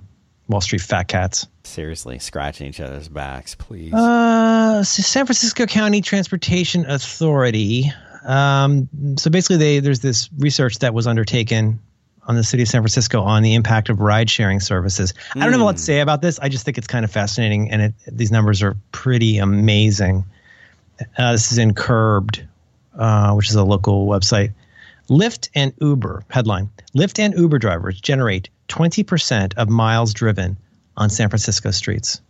[0.47, 1.47] Wall Street fat cats.
[1.63, 3.91] Seriously, scratching each other's backs, please.
[3.91, 7.91] Uh, so San Francisco County Transportation Authority.
[8.23, 11.79] Um, so basically, they there's this research that was undertaken
[12.27, 15.13] on the city of San Francisco on the impact of ride sharing services.
[15.35, 16.39] I don't have a lot to say about this.
[16.39, 20.25] I just think it's kind of fascinating, and it, these numbers are pretty amazing.
[21.17, 22.47] Uh, this is in Curbed,
[22.97, 24.53] uh, which is a local website.
[25.09, 30.57] Lyft and Uber headline: Lyft and Uber drivers generate 20% of miles driven
[30.95, 32.21] on San Francisco streets.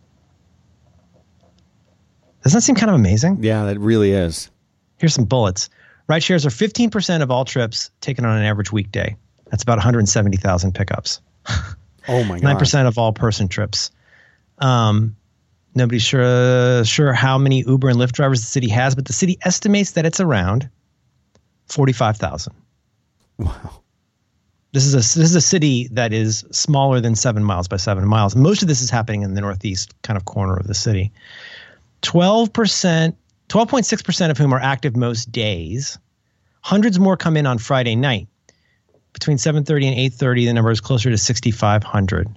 [2.42, 3.42] Doesn't that seem kind of amazing?
[3.42, 4.50] yeah, that really is.
[4.98, 5.70] Here's some bullets.
[6.06, 9.16] Ride shares are 15% of all trips taken on an average weekday.
[9.50, 11.20] That's about 170,000 pickups.
[12.08, 12.58] Oh my god.
[12.58, 13.90] 9% of all person trips.
[14.58, 15.16] Um,
[15.74, 19.38] nobody's sure sure how many Uber and Lyft drivers the city has, but the city
[19.42, 20.68] estimates that it's around
[21.66, 22.52] 45,000.
[23.38, 23.80] Wow.
[24.72, 28.06] This is a this is a city that is smaller than seven miles by seven
[28.08, 28.34] miles.
[28.34, 31.12] Most of this is happening in the northeast kind of corner of the city.
[32.02, 33.16] Twelve percent,
[33.46, 35.96] twelve point six percent of whom are active most days.
[36.60, 38.26] Hundreds more come in on Friday night.
[39.14, 42.28] Between seven thirty and eight thirty, the number is closer to sixty five hundred.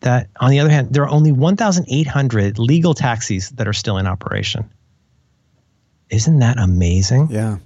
[0.00, 3.68] That, on the other hand, there are only one thousand eight hundred legal taxis that
[3.68, 4.68] are still in operation.
[6.10, 7.28] Isn't that amazing?
[7.30, 7.58] Yeah.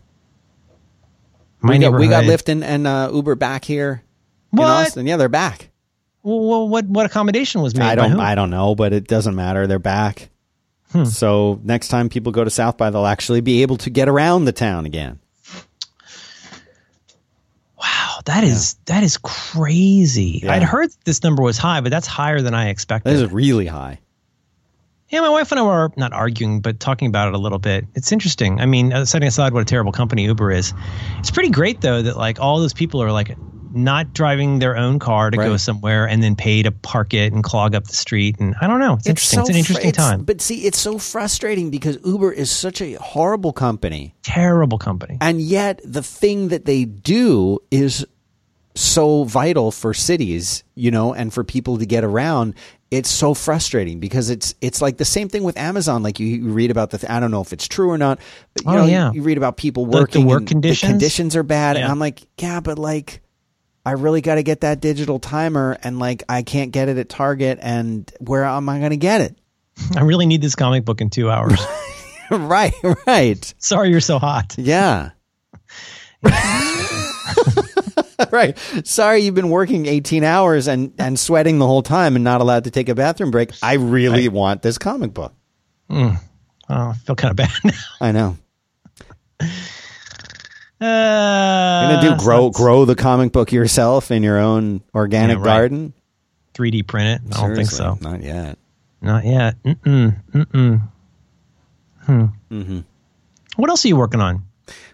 [1.61, 4.03] My we, got, we got Lyft and, and uh, Uber back here
[4.51, 4.65] What?
[4.65, 5.07] in Austin.
[5.07, 5.71] Yeah, they're back.
[6.23, 7.87] Well, what what accommodation was made?
[7.87, 8.19] I don't?
[8.19, 9.67] I don't know, but it doesn't matter.
[9.67, 10.31] They're back.
[10.93, 11.05] Hmm.
[11.05, 14.47] So next time people go to South by, they'll actually be able to get around
[14.47, 15.21] the town again.
[18.27, 20.41] Wow, that is that is crazy.
[20.43, 20.53] Yeah.
[20.53, 23.13] I'd heard this number was high, but that's higher than I expected.
[23.13, 23.99] This is really high.
[25.09, 27.87] yeah, my wife and I were not arguing, but talking about it a little bit.
[27.95, 28.61] It's interesting.
[28.61, 30.75] I mean, uh, setting aside what a terrible company Uber is,
[31.19, 33.37] it's pretty great though that like all those people are like
[33.73, 37.43] not driving their own car to go somewhere and then pay to park it and
[37.45, 38.39] clog up the street.
[38.41, 38.95] And I don't know.
[38.95, 39.41] It's, interesting.
[39.41, 40.23] it's an fr- interesting it's- time.
[40.25, 44.15] But see, it's so frustrating because Uber is such a horrible company.
[44.23, 45.19] Terrible company.
[45.21, 48.05] And yet the thing that they do is
[48.75, 52.55] so vital for cities, you know, and for people to get around.
[52.91, 56.03] It's so frustrating because it's it's like the same thing with Amazon.
[56.03, 58.19] Like you, you read about the, th- I don't know if it's true or not,
[58.55, 59.09] but you Oh, know, yeah.
[59.11, 60.27] you, you read about people the working.
[60.27, 60.89] work and conditions?
[60.89, 63.21] The conditions are bad, and I'm like, yeah, but like,
[63.91, 67.09] I really got to get that digital timer, and like I can't get it at
[67.09, 69.37] Target, and where am I going to get it?
[69.97, 71.61] I really need this comic book in two hours.
[72.31, 72.73] right,
[73.05, 73.55] right.
[73.59, 74.55] Sorry, you're so hot.
[74.57, 75.11] Yeah.
[78.31, 78.57] right.
[78.85, 82.65] Sorry, you've been working 18 hours and, and sweating the whole time and not allowed
[82.65, 83.51] to take a bathroom break.
[83.61, 85.35] I really I, want this comic book.
[85.91, 86.17] Mm.
[86.69, 87.73] Oh, I feel kind of bad now.
[88.01, 88.39] I know.
[90.81, 95.37] Uh, You're gonna do grow so grow the comic book yourself in your own organic
[95.37, 95.59] yeah, right.
[95.59, 95.93] garden.
[96.55, 97.37] 3D print it?
[97.37, 97.99] I don't think so.
[98.01, 98.59] Not yet.
[99.03, 99.63] Not yet.
[99.63, 100.17] Mm-mm.
[100.33, 100.83] Mm-mm.
[102.03, 102.25] Hmm.
[102.51, 102.81] Mm-hmm.
[103.57, 104.45] What else are you working on?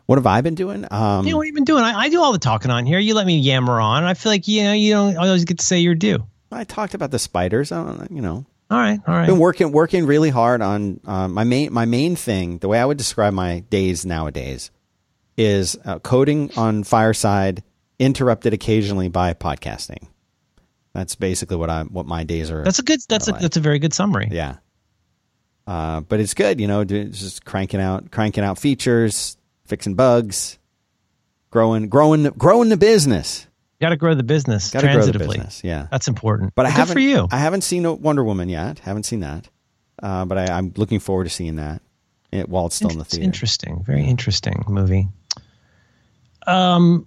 [0.07, 0.85] What have I been doing?
[0.91, 1.83] Um, yeah, what have you been doing?
[1.83, 2.99] I, I, do all the talking on here.
[2.99, 4.05] You let me yammer on.
[4.05, 6.25] I feel like you know you don't always get to say your due.
[6.53, 7.73] I talked about the spiders.
[7.73, 8.47] I don't, you know.
[8.71, 9.27] All right, all right.
[9.27, 12.59] Been working working really hard on uh, my main my main thing.
[12.59, 14.71] The way I would describe my days nowadays
[15.37, 17.63] is uh, coding on Fireside,
[17.99, 20.09] interrupted occasionally by podcasting.
[20.93, 22.65] That's basically what I what my days are.
[22.65, 23.01] That's a good.
[23.09, 23.41] That's a like.
[23.41, 24.29] that's a very good summary.
[24.31, 24.57] Yeah.
[25.67, 30.59] Uh, but it's good, you know, just cranking out cranking out features, fixing bugs,
[31.51, 33.47] growing growing growing the business.
[33.79, 34.95] Got to grow the business Gotta transitively.
[34.95, 36.55] Grow the business, yeah, that's important.
[36.55, 37.29] But I good haven't for you.
[37.31, 38.79] I haven't seen Wonder Woman yet.
[38.79, 39.49] Haven't seen that.
[40.03, 41.83] Uh, but I, am looking forward to seeing that
[42.33, 43.25] it, while it's still in the theater.
[43.25, 45.09] Interesting, very interesting movie.
[46.47, 47.07] Um,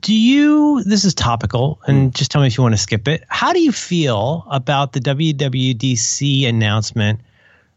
[0.00, 0.82] do you?
[0.82, 2.14] This is topical, and mm.
[2.14, 3.24] just tell me if you want to skip it.
[3.28, 7.20] How do you feel about the WWDC announcement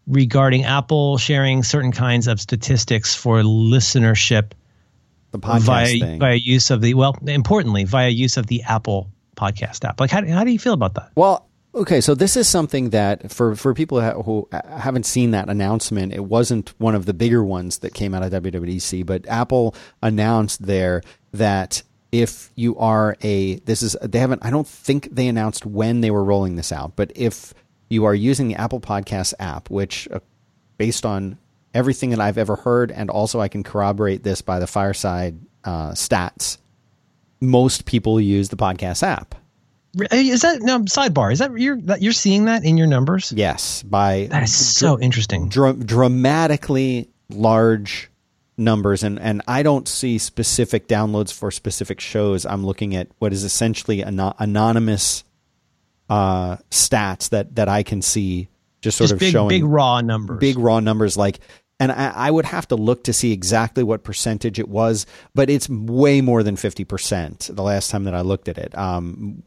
[0.07, 4.51] regarding Apple sharing certain kinds of statistics for listenership?
[5.31, 6.19] The podcast via, thing.
[6.19, 9.99] via use of the well, importantly, via use of the Apple podcast app.
[9.99, 11.11] Like, how, how do you feel about that?
[11.15, 16.13] Well, Okay, so this is something that for for people who haven't seen that announcement,
[16.13, 20.65] it wasn't one of the bigger ones that came out of WWDC, but Apple announced
[20.65, 21.01] there
[21.33, 25.99] that if you are a this is they haven't I don't think they announced when
[25.99, 27.53] they were rolling this out, but if
[27.89, 30.21] you are using the Apple Podcast app, which uh,
[30.77, 31.37] based on
[31.73, 35.91] everything that I've ever heard, and also I can corroborate this by the Fireside uh,
[35.91, 36.57] stats,
[37.41, 39.35] most people use the podcast app
[40.11, 41.31] is that now sidebar?
[41.31, 43.33] Is that you're that you're seeing that in your numbers?
[43.35, 45.49] Yes, by that is so interesting.
[45.49, 48.09] Dra- dramatically large
[48.57, 52.45] numbers, and and I don't see specific downloads for specific shows.
[52.45, 55.23] I'm looking at what is essentially an- anonymous
[56.09, 58.49] uh, stats that that I can see,
[58.81, 61.39] just sort just of big, showing big raw numbers, big raw numbers like
[61.79, 65.49] and I, I, would have to look to see exactly what percentage it was, but
[65.49, 67.49] it's way more than fifty percent.
[67.51, 69.43] The last time that I looked at it, um,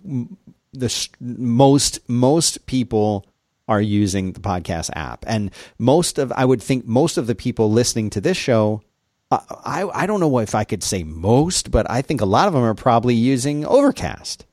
[0.73, 3.27] the most most people
[3.67, 7.71] are using the podcast app, and most of I would think most of the people
[7.71, 8.83] listening to this show.
[9.31, 12.55] I I don't know if I could say most, but I think a lot of
[12.55, 14.47] them are probably using Overcast.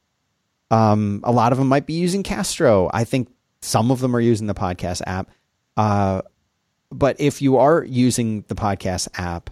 [0.72, 2.90] Um, a lot of them might be using Castro.
[2.94, 3.30] I think
[3.62, 5.30] some of them are using the podcast app.
[5.78, 6.22] Uh,
[6.92, 9.50] but if you are using the podcast app,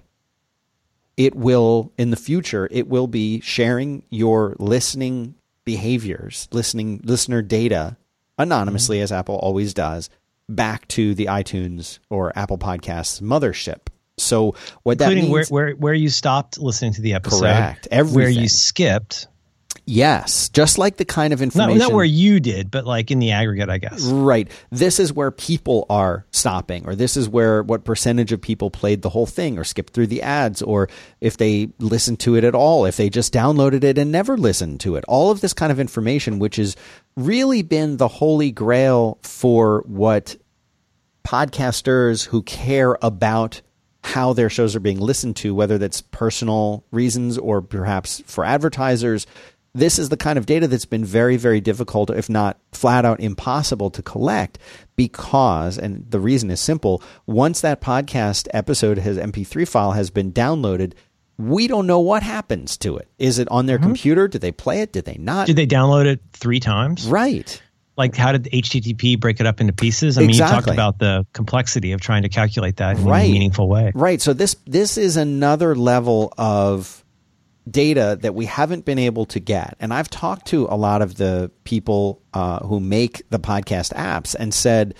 [1.18, 7.98] it will in the future it will be sharing your listening behaviors, listening listener data
[8.38, 9.04] anonymously mm-hmm.
[9.04, 10.10] as Apple always does
[10.50, 13.88] back to the iTunes or Apple Podcasts mothership.
[14.18, 17.88] So what Including that means, where, where where you stopped listening to the episode, correct?
[17.90, 18.16] Everything.
[18.16, 19.28] Where you skipped,
[19.86, 21.78] Yes, just like the kind of information.
[21.78, 24.06] Not, not, where you did, but like in the aggregate, I guess.
[24.06, 24.50] Right.
[24.72, 29.02] This is where people are stopping, or this is where what percentage of people played
[29.02, 30.88] the whole thing, or skipped through the ads, or
[31.20, 34.80] if they listened to it at all, if they just downloaded it and never listened
[34.82, 35.04] to it.
[35.08, 36.78] All of this kind of information, which has
[37.18, 40.38] really been the holy grail for what
[41.26, 43.62] podcasters who care about
[44.04, 49.26] how their shows are being listened to, whether that's personal reasons or perhaps for advertisers
[49.76, 53.20] this is the kind of data that's been very, very difficult, if not flat out
[53.20, 54.60] impossible to collect
[54.96, 60.32] because, and the reason is simple, once that podcast episode has MP3 file has been
[60.32, 60.94] downloaded,
[61.38, 63.08] we don't know what happens to it.
[63.18, 63.88] Is it on their mm-hmm.
[63.88, 64.28] computer?
[64.28, 64.94] Did they play it?
[64.94, 65.48] Did they not?
[65.48, 67.08] Did they download it three times?
[67.08, 67.60] Right.
[67.98, 70.18] Like, how did HTTP break it up into pieces?
[70.18, 70.56] I mean, exactly.
[70.56, 73.30] you talked about the complexity of trying to calculate that in right.
[73.30, 73.92] a meaningful way.
[73.94, 74.22] Right.
[74.22, 77.03] So this this is another level of
[77.70, 79.76] data that we haven't been able to get.
[79.80, 84.36] And I've talked to a lot of the people uh, who make the podcast apps
[84.38, 84.96] and said,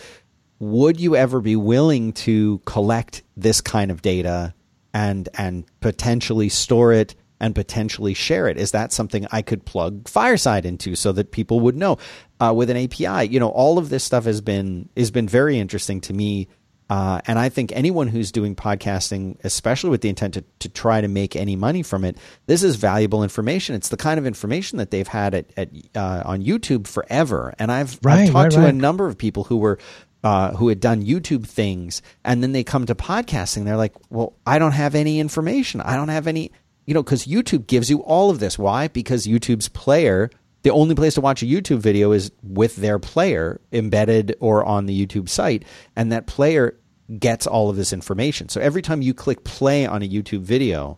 [0.60, 4.54] would you ever be willing to collect this kind of data
[4.94, 8.58] and and potentially store it and potentially share it?
[8.58, 11.98] Is that something I could plug Fireside into so that people would know
[12.40, 13.28] uh, with an API?
[13.28, 16.48] You know, all of this stuff has been has been very interesting to me
[16.90, 21.02] Uh, and I think anyone who's doing podcasting, especially with the intent to, to try
[21.02, 23.76] to make any money from it, this is valuable information.
[23.76, 27.54] It's the kind of information that they've had at, at uh, on YouTube forever.
[27.58, 28.70] And I've, right, I've talked right, to right.
[28.70, 29.80] a number of people who were
[30.24, 33.66] uh, who had done YouTube things, and then they come to podcasting.
[33.66, 35.82] They're like, "Well, I don't have any information.
[35.82, 36.52] I don't have any,
[36.86, 38.58] you know, because YouTube gives you all of this.
[38.58, 38.88] Why?
[38.88, 40.30] Because YouTube's player."
[40.64, 44.86] The only place to watch a YouTube video is with their player embedded or on
[44.86, 46.78] the YouTube site, and that player
[47.20, 48.50] gets all of this information.
[48.50, 50.98] So every time you click play on a YouTube video,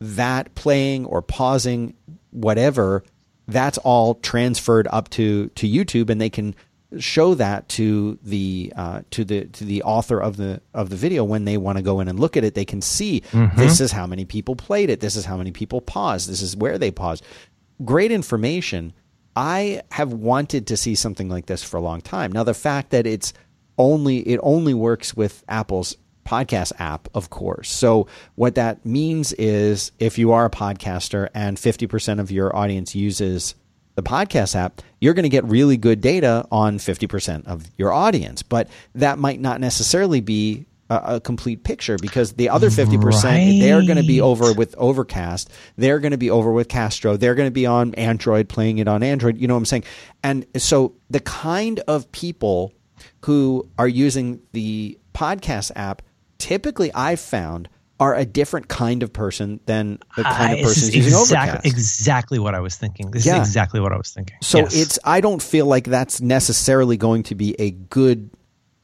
[0.00, 1.94] that playing or pausing,
[2.30, 3.02] whatever,
[3.48, 6.54] that's all transferred up to to YouTube, and they can
[6.98, 11.24] show that to the uh, to the to the author of the of the video
[11.24, 12.54] when they want to go in and look at it.
[12.54, 13.22] They can see
[13.56, 15.00] this is how many people played it.
[15.00, 16.28] This is how many people paused.
[16.28, 17.24] This is where they paused.
[17.84, 18.92] Great information.
[19.34, 22.32] I have wanted to see something like this for a long time.
[22.32, 23.32] Now the fact that it's
[23.78, 27.70] only it only works with Apple's podcast app, of course.
[27.70, 32.94] So what that means is if you are a podcaster and 50% of your audience
[32.94, 33.54] uses
[33.94, 38.42] the podcast app, you're going to get really good data on 50% of your audience.
[38.42, 40.66] But that might not necessarily be
[40.96, 45.50] a, a complete picture because the other 50%, they're going to be over with Overcast.
[45.76, 47.16] They're going to be over with Castro.
[47.16, 49.38] They're going to be on Android, playing it on Android.
[49.38, 49.84] You know what I'm saying?
[50.22, 52.72] And so the kind of people
[53.24, 56.02] who are using the podcast app,
[56.38, 57.68] typically I've found
[58.00, 61.20] are a different kind of person than the kind of ah, person is who's using
[61.20, 61.66] exactly, Overcast.
[61.66, 63.12] exactly what I was thinking.
[63.12, 63.40] This Yeah.
[63.40, 64.36] is exactly what I was thinking.
[64.42, 64.74] So Yes.
[64.74, 68.30] it's I don't feel like that's necessarily going to be a good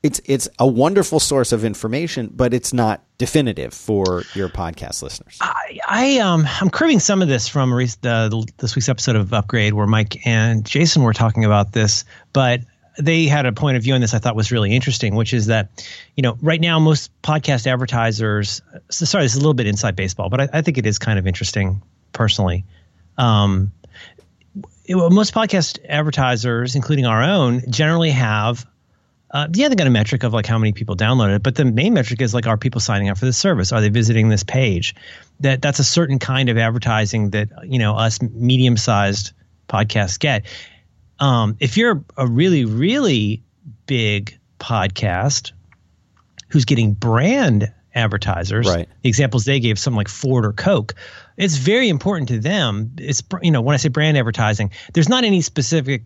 [0.02, 5.36] it's it's a wonderful source of information, but it's not definitive for your podcast listeners.
[5.40, 9.32] I, I um I'm cribbing some of this from re- the, this week's episode of
[9.32, 12.60] Upgrade, where Mike and Jason were talking about this, but
[13.00, 15.46] they had a point of view on this I thought was really interesting, which is
[15.46, 15.84] that
[16.16, 18.62] you know right now most podcast advertisers.
[18.90, 20.98] So sorry, this is a little bit inside baseball, but I, I think it is
[20.98, 21.82] kind of interesting
[22.12, 22.64] personally.
[23.16, 23.72] Um,
[24.84, 28.64] it- most podcast advertisers, including our own, generally have
[29.30, 31.64] uh, yeah, they got a metric of like how many people downloaded it, but the
[31.64, 33.72] main metric is like are people signing up for this service?
[33.72, 34.94] Are they visiting this page?
[35.40, 39.32] That that's a certain kind of advertising that you know us medium sized
[39.68, 40.46] podcasts get.
[41.20, 43.42] Um, if you're a really really
[43.86, 45.52] big podcast
[46.48, 48.88] who's getting brand advertisers, Right.
[49.02, 50.94] the examples they gave, something like Ford or Coke,
[51.36, 52.92] it's very important to them.
[52.98, 56.02] It's you know when I say brand advertising, there's not any specific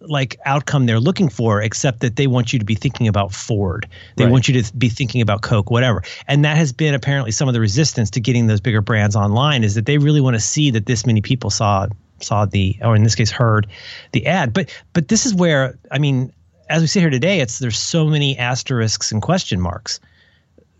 [0.00, 3.88] like outcome they're looking for except that they want you to be thinking about Ford.
[4.16, 4.30] They Right.
[4.30, 6.02] want you to be thinking about Coke, whatever.
[6.28, 9.64] And that has been apparently some of the resistance to getting those bigger brands online
[9.64, 11.86] is that they really want to see that this many people saw
[12.20, 13.66] saw the or in this case heard
[14.12, 14.52] the ad.
[14.52, 16.32] But but this is where I mean
[16.68, 19.98] as we sit here today it's there's so many asterisks and question marks.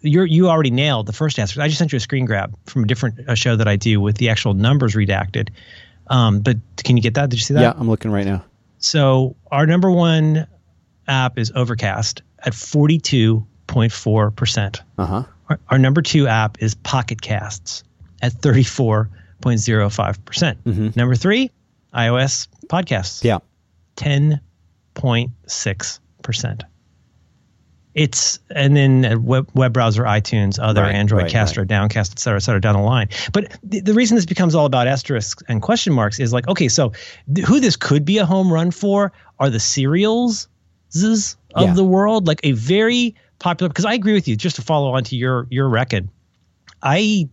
[0.01, 1.61] You're you already nailed the first answer.
[1.61, 4.01] I just sent you a screen grab from a different uh show that I do
[4.01, 5.49] with the actual numbers redacted.
[6.07, 7.31] Um, but can you get that?
[7.31, 7.61] Did you see that?
[7.61, 8.45] Yeah, I'm looking right now.
[8.79, 10.47] So our number one
[11.07, 14.81] app is Overcast at 42.4%.
[14.99, 15.23] Uh huh.
[15.49, 17.83] Our, our number two app is Pocket Casts
[18.23, 20.25] at 34.05%.
[20.25, 21.51] percent Number three,
[21.95, 23.39] iOS Podcasts, Yeah.
[23.97, 26.61] 10.6%.
[27.99, 32.37] It's and then web, web browser, iTunes, other Right, Android, right, Castro, Downcast, et cetera,
[32.37, 33.09] et cetera, down the line.
[33.33, 36.69] But the, the reason this becomes all about asterisks and question marks is like, okay,
[36.69, 36.93] so
[37.35, 40.47] th- who this could be a home run for are the serials
[40.95, 41.75] of Yeah.
[41.75, 43.69] the world, like a very popular.
[43.69, 44.37] Because I agree with you.
[44.37, 46.09] Just to follow on to your your record,
[46.83, 47.29] I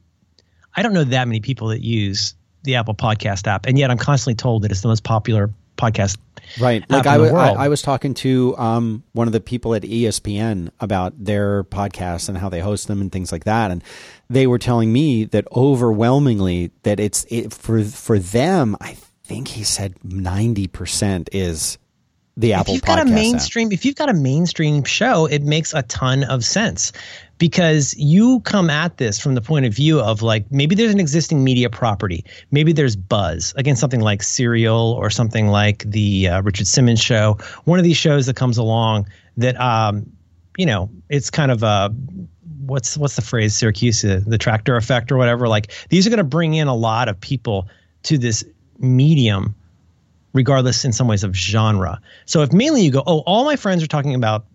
[0.76, 3.98] I don't know that many people that use the Apple Podcast app, and yet I'm
[3.98, 6.18] constantly told that it's the most popular podcast.
[6.60, 6.84] Right.
[6.90, 7.34] Like in I the.
[7.34, 12.30] I, I was talking to um, one of the people at ESPN about their podcasts
[12.30, 13.84] and how they host them and things like that, and
[14.30, 18.78] they were telling me that overwhelmingly that it's it, for for them.
[18.80, 21.78] I think he said ninety percent is
[22.38, 23.16] the Apple if you've got a Podcast app.
[23.16, 26.92] mainstream if you've got a mainstream show it makes a ton of sense
[27.38, 31.00] because you come at this from the point of view of like maybe there's an
[31.00, 32.24] existing media property.
[32.52, 33.54] Maybe there's buzz.
[33.58, 37.38] Against something like serial or something like the uh, richard simmons show.
[37.66, 39.08] One of these shows that comes along
[39.38, 40.10] that um
[40.58, 41.94] you know it's kind of a
[42.62, 43.56] what's what's the phrase?
[43.56, 45.48] Syracuse the, the tractor effect or whatever.
[45.48, 47.68] Like these are going to bring in a lot of people
[48.04, 48.44] to this
[48.80, 49.56] medium
[50.34, 52.02] regardless in some ways of genre.
[52.26, 54.46] So if mainly you go, oh, all my friends are talking about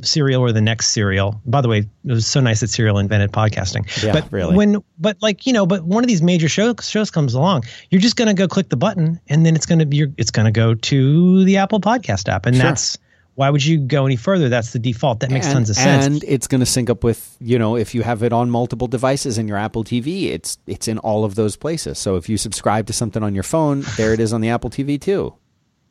[0.00, 1.40] serial or the next serial.
[1.44, 4.02] By the way, it was so nice that serial invented podcasting.
[4.02, 4.56] Yeah, but really.
[4.56, 8.00] when but like, you know, but one of these major shows shows comes along, you're
[8.00, 10.30] just going to go click the button and then it's going to be your, it's
[10.30, 12.64] going to go to the Apple Podcast app and Sure.
[12.64, 12.98] that's
[13.34, 14.48] why would you go any further?
[14.48, 15.20] That's the default.
[15.20, 16.06] That makes and, tons of sense.
[16.06, 18.88] And it's going to sync up with you know if you have it on multiple
[18.88, 21.98] devices in your Apple TV, it's it's in all of those places.
[21.98, 24.70] So if you subscribe to something on your phone, there it is on the Apple
[24.70, 25.34] TV too.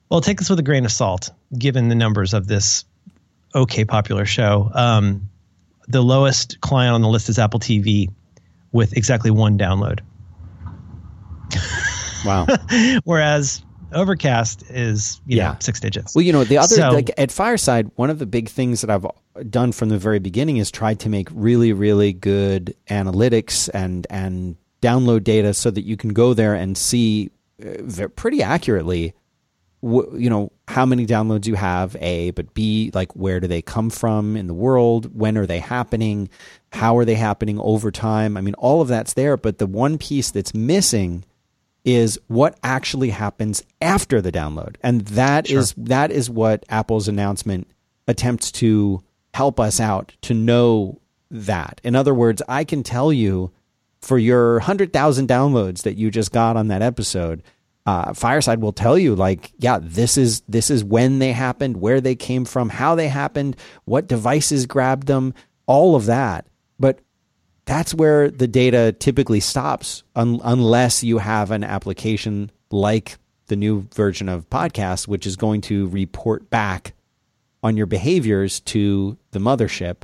[0.09, 2.85] Well, take this with a grain of salt, given the numbers of this
[3.55, 4.69] okay popular show.
[4.73, 5.29] Um,
[5.87, 8.09] the lowest client on the list is Apple TV,
[8.71, 9.99] with exactly one download.
[12.25, 12.47] Wow.
[13.03, 13.61] Whereas
[13.93, 15.51] Overcast is you Yeah.
[15.51, 16.15] know six digits.
[16.15, 18.89] Well, you know, the other So- like at Fireside, one of the big things that
[18.89, 19.05] I've
[19.51, 24.55] done from the very beginning is tried to make really, really good analytics and and
[24.81, 27.29] download data so that you can go there and see
[27.63, 29.13] uh, pretty accurately,
[29.85, 31.95] wh- you know, how many downloads you have.
[31.99, 35.17] A, but B, like where do they come from in the world?
[35.17, 36.29] When are they happening?
[36.71, 38.35] How are they happening over time?
[38.35, 41.23] I mean, all of that's there, but the one piece that's missing
[41.83, 44.75] is what actually happens after the download.
[44.81, 47.67] And that is that is what Apple's announcement
[48.07, 51.79] attempts to help us out to know that.
[51.83, 53.51] In other words, I can tell you
[54.01, 57.41] for your 100,000 downloads that you just got on that episode,
[57.85, 62.01] uh, Fireside will tell you like, yeah, this is this is when they happened, where
[62.01, 63.55] they came from, how they happened,
[63.85, 65.33] what devices grabbed them,
[65.67, 66.47] all of that.
[66.79, 66.99] But
[67.65, 73.17] that's where the data typically stops un- unless you have an application like
[73.47, 76.93] the new version of podcast which is going to report back
[77.61, 79.97] on your behaviors to the mothership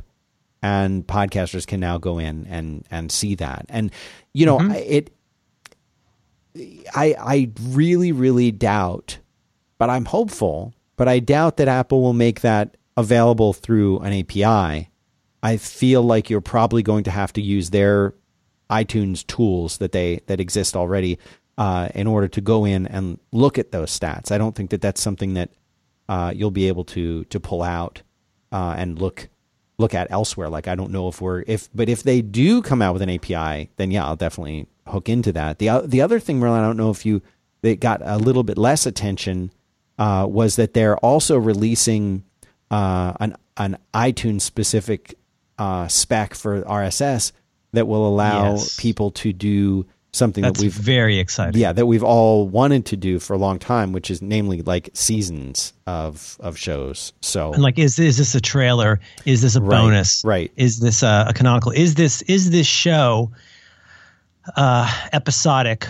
[0.62, 3.90] and podcasters can now go in and and see that and
[4.32, 5.12] you know it
[6.56, 9.18] i i really really doubt
[9.78, 14.88] but i'm hopeful but i doubt that apple will make that available through an api
[15.42, 18.14] I feel like you're probably going to have to use their
[18.70, 21.18] iTunes tools that they that exist already
[21.58, 24.30] uh, in order to go in and look at those stats.
[24.30, 25.50] I don't think that that's something that
[26.08, 28.02] uh, you'll be able to to pull out
[28.52, 29.28] uh, and look
[29.78, 30.48] look at elsewhere.
[30.48, 33.10] Like I don't know if we're if but if they do come out with an
[33.10, 35.58] API, then yeah, I'll definitely hook into that.
[35.58, 37.22] the The other thing, Merlin, I don't know if you
[37.62, 39.52] they got a little bit less attention
[39.98, 42.24] uh, was that they're also releasing
[42.70, 45.16] uh, an an iTunes specific
[45.58, 47.32] uh, spec for RSS
[47.72, 48.76] that will allow Yes.
[48.76, 51.56] people to do something That's that we've very excited.
[51.56, 54.90] yeah that we've all wanted to do for a long time, which is namely like
[54.94, 57.12] seasons of of shows.
[57.20, 59.00] So And like, is is this a trailer?
[59.24, 60.22] Is this a Right, bonus?
[60.24, 60.50] right.
[60.56, 61.70] Is this a, a canonical?
[61.72, 63.30] Is this is this show
[64.56, 65.86] uh, episodic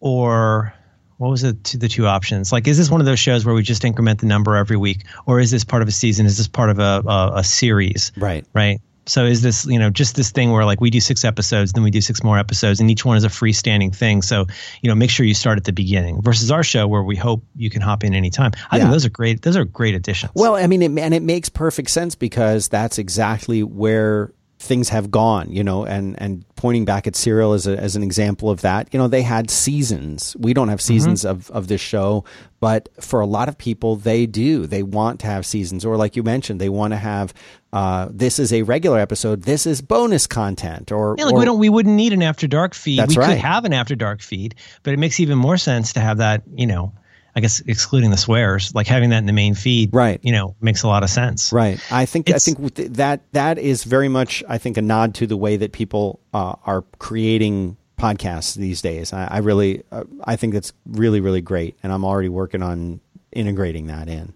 [0.00, 0.72] or
[1.18, 1.62] what was it?
[1.64, 2.50] To the two options.
[2.50, 5.04] Like, is this one of those shows where we just increment the number every week,
[5.26, 6.24] or is this part of a season?
[6.24, 8.12] Is this part of a a, a series?
[8.16, 8.80] right, Right.
[9.06, 11.82] So is this you know just this thing where like we do six episodes, then
[11.82, 14.22] we do six more episodes, and each one is a freestanding thing.
[14.22, 14.46] So
[14.82, 17.42] you know make sure you start at the beginning versus our show where we hope
[17.56, 18.52] you can hop in anytime.
[18.70, 18.84] I Yeah.
[18.84, 19.42] think those are great.
[19.42, 20.32] Those are great additions.
[20.34, 25.10] Well, I mean, it, and it makes perfect sense because that's exactly where things have
[25.10, 28.60] gone, you know, and, and pointing back at Serial as, a, as an example of
[28.60, 30.36] that, you know, they had seasons.
[30.38, 32.24] We don't have seasons of, of this show,
[32.60, 34.66] but for a lot of people, they do.
[34.66, 37.32] They want to have seasons, or like you mentioned, they want to have,
[37.72, 41.44] uh, this is a regular episode, this is bonus content, or, Yeah, like or- we
[41.46, 42.98] don't we wouldn't need an after dark feed.
[42.98, 43.30] That's we right.
[43.30, 46.42] could have an after dark feed, but it makes even more sense to have that,
[46.54, 46.92] you know,
[47.40, 50.20] I guess excluding the swears, like having that in the main feed, Right.
[50.22, 51.54] You know, makes a lot of sense.
[51.54, 51.80] Right.
[51.90, 55.38] I think I think that that is very much I think a nod to the
[55.38, 59.14] way that people uh, are creating podcasts these days.
[59.14, 63.00] I, I really uh, I think that's really really great, and I'm already working on
[63.32, 64.34] integrating that in.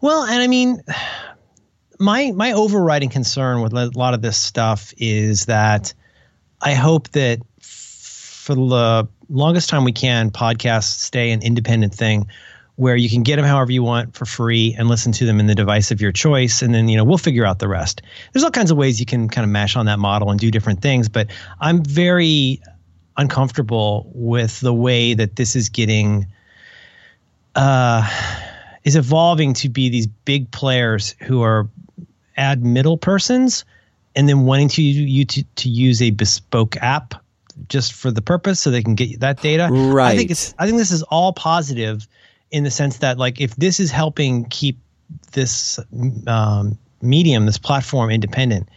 [0.00, 0.80] Well, and I mean,
[1.98, 5.92] my my overriding concern with a lot of this stuff is that
[6.60, 12.28] I hope that for the longest time we can, podcasts stay an independent thing
[12.76, 15.46] where you can get them however you want for free and listen to them in
[15.46, 16.62] the device of your choice.
[16.62, 18.02] And then you know we'll figure out the rest.
[18.32, 20.50] There's all kinds of ways you can kind of mash on that model and do
[20.50, 21.28] different things but
[21.60, 22.60] i'm very
[23.16, 26.26] uncomfortable with the way that this is getting
[27.56, 28.08] uh
[28.84, 31.68] is evolving to be these big players who are
[32.36, 33.64] ad middle persons
[34.14, 37.14] and then wanting to you to, to use a bespoke app
[37.68, 39.68] just for the purpose so they can get that data.
[39.70, 40.12] Right.
[40.12, 42.06] I think it's I think this is all positive
[42.50, 44.78] in the sense that like if this is helping keep
[45.32, 45.78] this
[46.26, 48.68] um, medium, this platform independent,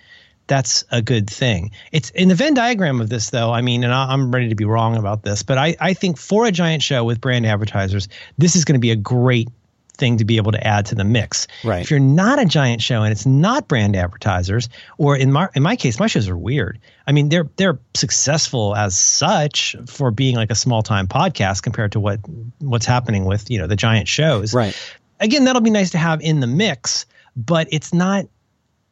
[0.48, 1.72] that's a good thing.
[1.92, 3.52] It's in the Venn diagram of this, though.
[3.52, 6.18] I mean, and I, I'm ready to be wrong about this, but I, I think
[6.18, 8.08] for a giant show with brand advertisers,
[8.38, 9.50] this is going to be a great
[9.96, 11.48] thing to be able to add to the mix.
[11.64, 11.82] Right.
[11.82, 15.64] If you're not a giant show and it's not brand advertisers, or in my in
[15.64, 16.80] my case, my shows are weird.
[17.08, 21.94] I mean, they're they're successful as such for being like a small time podcast compared
[21.94, 22.20] to what
[22.60, 24.54] what's happening with you know the giant shows.
[24.54, 24.76] Right.
[25.20, 28.26] again, that'll be nice to have in the mix, but it's not.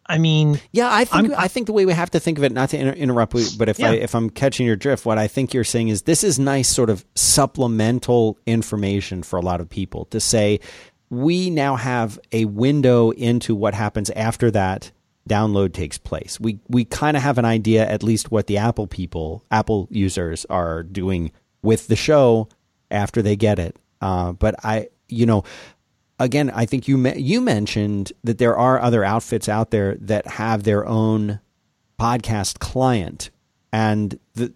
[0.05, 2.43] I mean, yeah, I think I'm, i think the way we have to think of
[2.43, 3.91] it, not to inter- interrupt, but if yeah.
[3.91, 6.67] I if I'm catching your drift, what I think you're saying is this is nice,
[6.67, 10.59] sort of supplemental information for a lot of people to say
[11.13, 14.91] we now have a window into what happens after that
[15.29, 16.39] download takes place.
[16.39, 20.45] We we kind of have an idea, at least, what the Apple people, Apple users,
[20.45, 22.49] are doing with the show
[22.91, 23.77] after they get it.
[24.01, 25.43] Uh, but I, you know,
[26.19, 30.63] again, I think you you mentioned that there are other outfits out there that have
[30.63, 31.39] their own
[31.99, 33.29] podcast client,
[33.71, 34.53] and the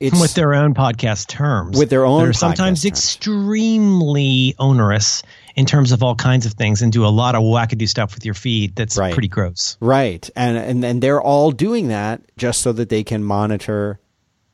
[0.00, 5.22] it's with their own podcast terms, with their own, that are sometimes extremely onerous
[5.56, 8.24] in terms of all kinds of things, and do a lot of wackadoo stuff with
[8.24, 8.76] your feed.
[8.76, 9.12] That's right.
[9.12, 10.28] pretty gross, right?
[10.36, 13.98] And and and they're all doing that just so that they can monitor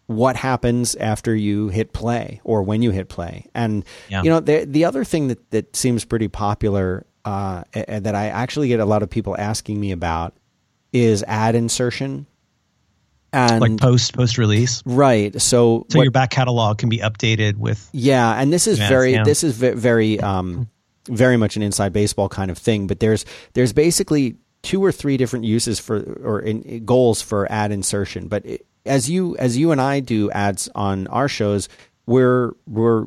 [0.06, 3.46] what happens after you hit play or when you hit play.
[3.54, 4.22] And yeah.
[4.22, 8.68] you know, the the other thing that that seems pretty popular uh, that I actually
[8.68, 10.34] get a lot of people asking me about
[10.92, 12.26] is ad insertion.
[13.34, 15.32] And like post post release, right?
[15.42, 19.14] So, so what, your back catalog can be updated with yeah, and this is very
[19.14, 19.24] yeah.
[19.24, 20.68] this is very um,
[21.08, 22.86] very much an inside baseball kind of thing.
[22.86, 23.24] But there's
[23.54, 28.28] there's basically two or three different uses for or in, goals for ad insertion.
[28.28, 31.68] But it, as you as you and I do ads on our shows,
[32.06, 33.06] we're we're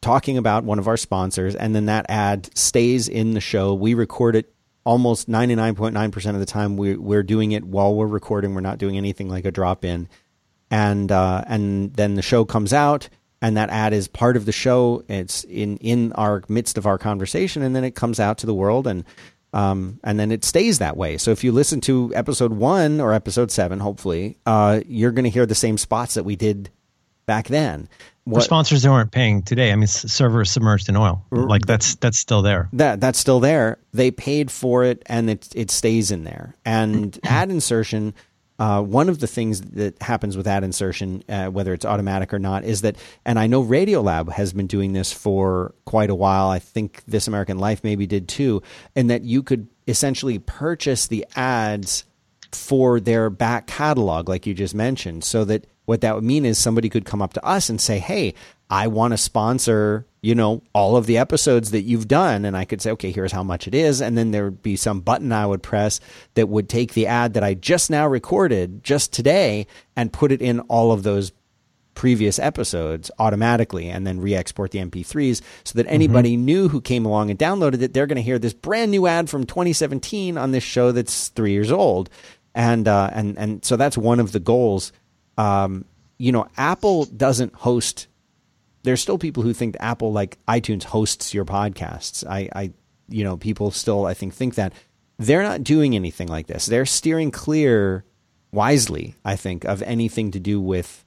[0.00, 3.74] talking about one of our sponsors, and then that ad stays in the show.
[3.74, 4.52] We record it
[4.88, 6.76] almost ninety nine point nine percent of the time.
[6.78, 8.54] We we're doing it while we're recording.
[8.54, 10.08] We're not doing anything like a drop in,
[10.70, 13.08] and uh, and then the show comes out.
[13.40, 15.04] And that ad is part of the show.
[15.06, 18.54] It's in, in our midst of our conversation, and then it comes out to the
[18.54, 18.88] world.
[18.88, 19.04] And
[19.52, 21.18] um, and then it stays that way.
[21.18, 25.30] So if you listen to episode one or episode seven, hopefully, uh, you're going to
[25.30, 26.70] hear the same spots that we did
[27.28, 27.88] back then.
[28.24, 31.94] What, For sponsors who aren't paying today, I mean, server submerged in oil, like that's
[31.94, 32.68] that's still there.
[32.72, 33.78] That that's still there.
[33.92, 36.54] They paid for it, and it it stays in there.
[36.64, 38.14] And ad insertion
[38.58, 42.40] uh, one of the things that happens with ad insertion, uh, whether it's automatic or
[42.40, 46.48] not, is that, and I know Radiolab has been doing this for quite a while.
[46.48, 48.62] I think This American Life maybe did too,
[48.96, 52.04] and that you could essentially purchase the ads
[52.50, 56.58] for their back catalog, like you just mentioned, so that what that would mean is
[56.58, 58.34] somebody could come up to us and say, "Hey,
[58.70, 62.44] I want to sponsor, you know, all of the episodes that you've done.
[62.44, 64.02] And I could say, okay, here's how much it is.
[64.02, 66.00] And then there would be some button I would press
[66.34, 69.66] that would take the ad that I just now recorded just today
[69.96, 71.32] and put it in all of those
[71.94, 76.44] previous episodes automatically and then re-export the MP3s so that anybody mm-hmm.
[76.44, 79.28] new who came along and downloaded it, they're going to hear this brand new ad
[79.28, 82.10] from 2017 on this show that's three years old.
[82.54, 84.92] And, uh, and, and so that's one of the goals.
[85.38, 85.86] Um,
[86.18, 88.08] you know, Apple doesn't host
[88.82, 92.26] there's still people who think Apple, like iTunes, hosts your podcasts.
[92.26, 92.72] I, I,
[93.08, 94.72] you know, people still, I think, think that
[95.18, 96.66] they're not doing anything like this.
[96.66, 98.04] They're steering clear
[98.52, 101.04] wisely, I think, of anything to do with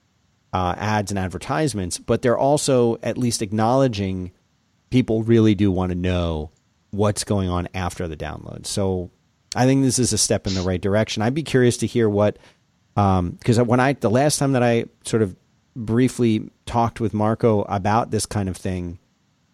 [0.54, 4.32] uh, ads and advertisements, but they're also at least acknowledging
[4.90, 6.52] people really do want to know
[6.92, 8.66] what's going on after the download.
[8.66, 9.10] So
[9.56, 11.24] I think this is a step in the right direction.
[11.24, 12.38] I'd be curious to hear what,
[12.96, 15.36] because um, when I the last time that I sort of
[15.76, 19.00] briefly talked with Marco about this kind of thing,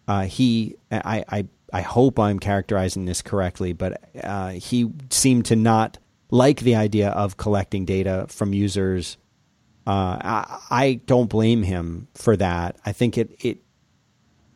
[0.08, 5.56] uh, he I, I I hope I'm characterizing this correctly, but uh, he seemed to
[5.56, 5.98] not
[6.30, 9.16] like the idea of collecting data from users.
[9.86, 12.76] Uh, I, I, don't blame him for that.
[12.84, 13.58] I think it it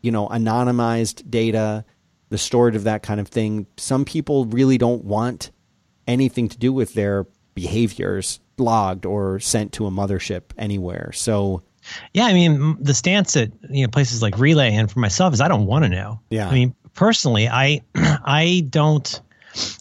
[0.02, 1.84] you know anonymized data,
[2.30, 3.66] the storage of that kind of thing.
[3.76, 5.50] Some people really don't want
[6.06, 11.12] anything to do with their behaviors logged or sent to a mothership anywhere.
[11.12, 11.62] So
[12.12, 15.40] yeah, I mean the stance at you know places like Relay and for myself is
[15.40, 16.20] I don't want to know.
[16.30, 19.20] Yeah, I mean personally, I I don't.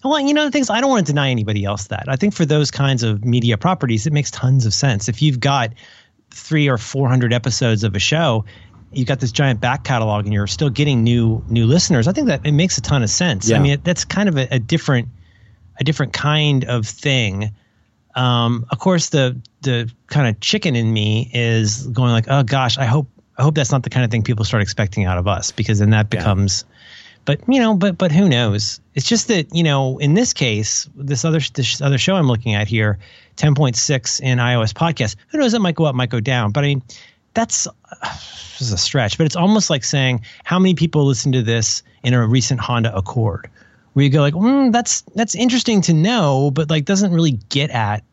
[0.04, 2.06] Well, you know the things I don't want to deny anybody else that.
[2.08, 5.08] I think for those kinds of media properties, it makes tons of sense.
[5.08, 5.74] If you've got
[6.32, 8.46] three or four hundred episodes of a show,
[8.92, 12.08] you've got this giant back catalog, and you're still getting new new listeners.
[12.08, 13.50] I think that it makes a ton of sense.
[13.50, 13.58] Yeah.
[13.58, 15.10] I mean, that's kind of a, a different
[15.80, 17.52] a different kind of thing
[18.16, 22.78] um, of course, the the kind of chicken in me is going like, oh gosh,
[22.78, 23.08] I hope
[23.38, 25.80] I hope that's not the kind of thing people start expecting out of us because
[25.80, 26.66] then that becomes.
[26.68, 26.78] Yeah.
[27.24, 28.82] But you know, but but who knows?
[28.96, 32.56] It's just that you know, in this case, this other this other show I'm looking
[32.56, 32.98] at here,
[33.38, 35.16] 10.6 in iOS podcast.
[35.30, 35.54] Who knows?
[35.54, 36.52] It might go up, might go down.
[36.52, 36.84] But I mean,
[37.34, 39.18] that's uh, this is a stretch.
[39.18, 42.96] But it's almost like saying how many people listen to this in a recent Honda
[42.96, 43.50] Accord
[43.94, 47.72] where you go like, mm, that's that's interesting to know, but like doesn't really get
[47.72, 48.04] at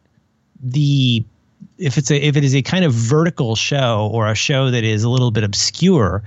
[0.63, 1.25] the
[1.77, 4.85] if it's a if it is a kind of vertical show or a show that
[4.85, 6.23] is a little bit obscure,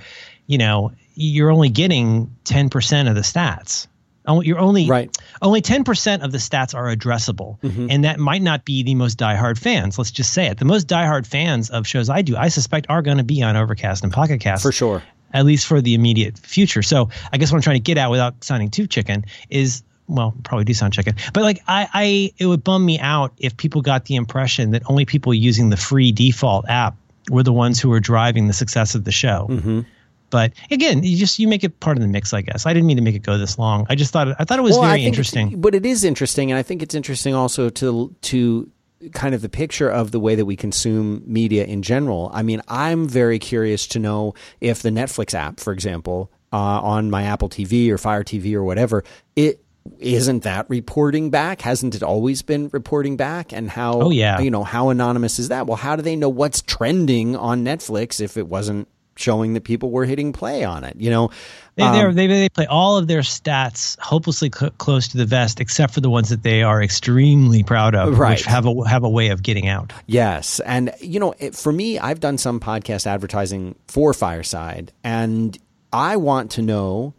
[0.48, 3.88] you know, you're only getting 10% of the stats.
[4.28, 5.16] You're only right.
[5.42, 7.60] only 10% of the stats are addressable.
[7.62, 7.88] Mm-hmm.
[7.90, 9.98] And that might not be the most diehard fans.
[9.98, 10.58] Let's just say it.
[10.58, 13.58] The most diehard fans of shows I do, I suspect are going to be on
[13.58, 14.62] Overcast and Pocket Cast.
[14.62, 15.04] For sure.
[15.34, 16.82] At least for the immediate future.
[16.82, 20.34] So I guess what I'm trying to get at without sounding too chicken is well,
[20.44, 23.82] probably do sound chicken, but like I, I, it would bum me out if people
[23.82, 26.98] got the impression that only people using the free default app
[27.30, 29.48] were the ones who were driving the success of the show.
[29.50, 29.82] Mm-hmm.
[30.30, 32.66] But again, you just you make it part of the mix, I guess.
[32.66, 33.86] I didn't mean to make it go this long.
[33.90, 35.60] I just thought I thought it was well, very interesting.
[35.60, 38.70] But it is interesting, and I think it's interesting also to to
[39.14, 42.30] kind of the picture of the way that we consume media in general.
[42.34, 47.10] I mean, I'm very curious to know if the Netflix app, for example, uh, on
[47.10, 49.04] my Apple TV or Fire TV or whatever,
[49.36, 49.64] it
[50.00, 51.62] isn't that reporting back?
[51.62, 53.52] Hasn't it always been reporting back?
[53.52, 54.02] And how?
[54.02, 54.40] Oh yeah.
[54.40, 55.66] You know how anonymous is that?
[55.66, 59.92] Well, how do they know what's trending on Netflix if it wasn't showing that people
[59.92, 60.96] were hitting play on it.
[60.98, 61.32] You know,
[61.76, 65.60] they um, they, they play all of their stats hopelessly cl- close to the vest,
[65.60, 68.32] except for the ones that they are extremely proud of, right.
[68.32, 69.94] which have a have a way of getting out.
[70.08, 75.58] Yes, and you know, it, for me, I've done some podcast advertising for Fireside, and
[75.94, 77.14] I want to know.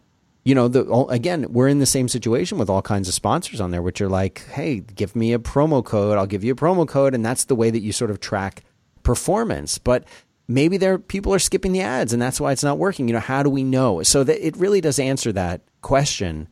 [0.45, 3.71] You know, the, again, we're in the same situation with all kinds of sponsors on
[3.71, 6.17] there, which are like, "Hey, give me a promo code.
[6.17, 8.65] I'll give you a promo code," and that's the way that you sort of track
[9.03, 9.77] performance.
[9.77, 10.03] But
[10.47, 13.07] maybe there people are skipping the ads and that's why it's not working.
[13.07, 14.03] You know, how do we know?
[14.03, 16.47] So that it really does answer that question.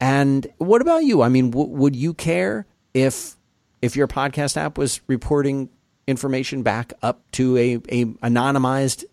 [0.00, 1.22] And what about you?
[1.22, 3.36] I mean, w- would you care if
[3.82, 5.68] if your podcast app was reporting
[6.06, 9.04] information back up to a, a anonymized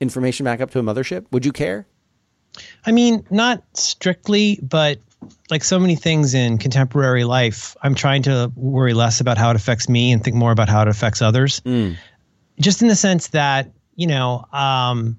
[0.00, 1.26] information back up to a mothership?
[1.30, 1.86] Would you care?
[2.84, 4.98] I mean, not strictly, but
[5.50, 9.56] like so many things in contemporary life, I'm trying to worry less about how it
[9.56, 11.60] affects me and think more about how it affects others.
[11.60, 11.96] Mm
[12.60, 15.18] just in the sense that you know um,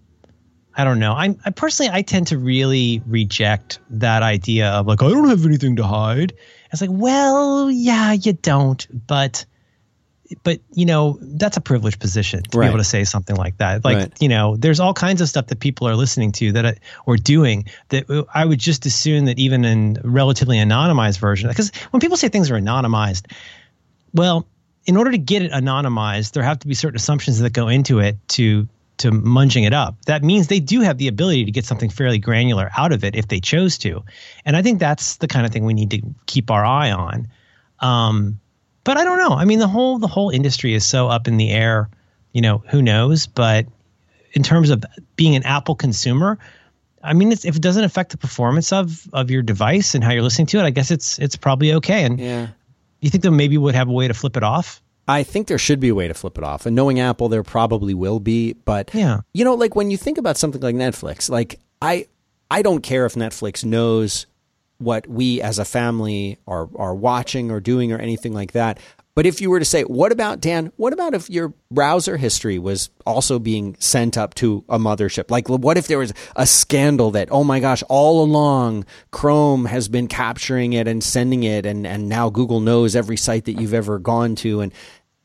[0.76, 1.14] I don't know.
[1.14, 5.46] I'm I personally I tend to really reject that idea of like I don't have
[5.46, 6.34] anything to hide.
[6.72, 9.46] It's like, well, yeah, you don't, but
[10.44, 12.66] but you know that's a privileged position to right.
[12.66, 13.84] be able to say something like that.
[13.84, 14.14] Like right.
[14.22, 17.66] you know, there's all kinds of stuff that people are listening to that or doing
[17.90, 22.30] that I would just assume that even in relatively anonymized version, because when people say
[22.30, 23.30] things are anonymized,
[24.14, 24.48] well,
[24.86, 28.00] in order to get it anonymized, there have to be certain assumptions that go into
[28.00, 28.68] it to
[28.98, 29.96] to munging it up.
[30.06, 33.16] That means they do have the ability to get something fairly granular out of it
[33.16, 34.04] if they chose to,
[34.46, 37.28] and I think that's the kind of thing we need to keep our eye on.
[37.80, 38.40] Um,
[38.84, 39.32] but I don't know.
[39.32, 41.90] I mean, the whole the whole industry is so up in the air.
[42.32, 43.28] You know, who knows?
[43.28, 43.68] But
[44.34, 46.40] in terms of being an Apple consumer,
[47.04, 50.24] I mean, if it doesn't affect the performance of of your device and how you're
[50.24, 52.04] listening to it, I guess it's it's probably okay.
[52.04, 52.48] And yeah
[53.02, 54.82] you think they maybe would have a way to flip it off?
[55.08, 56.66] I think there should be a way to flip it off.
[56.66, 58.54] And knowing Apple, there probably will be.
[58.54, 59.22] But yeah.
[59.34, 62.08] you know, like when you think about something like Netflix, like I
[62.50, 64.28] I don't care if Netflix knows
[64.78, 68.80] what we as a family are are watching or doing or anything like that.
[69.14, 70.72] But if you were to say, what about Dan?
[70.78, 75.30] What about if your browser history was also being sent up to a mothership?
[75.30, 79.90] Like, what if there was a scandal that, oh my gosh, all along Chrome has
[79.90, 83.74] been capturing it and sending it, and and now Google knows every site that you've
[83.74, 84.72] ever gone to, and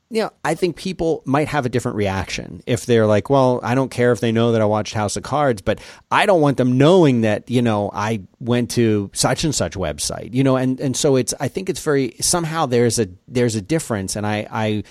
[0.09, 3.75] you know, I think people might have a different reaction if they're like, well, I
[3.75, 5.81] don't care if they know that I watched House of Cards, but
[6.11, 10.33] I don't want them knowing that, you know, I went to such and such website,
[10.33, 13.61] you know, and, and so it's, I think it's very, somehow there's a, there's a
[13.61, 14.15] difference.
[14.15, 14.85] And I, I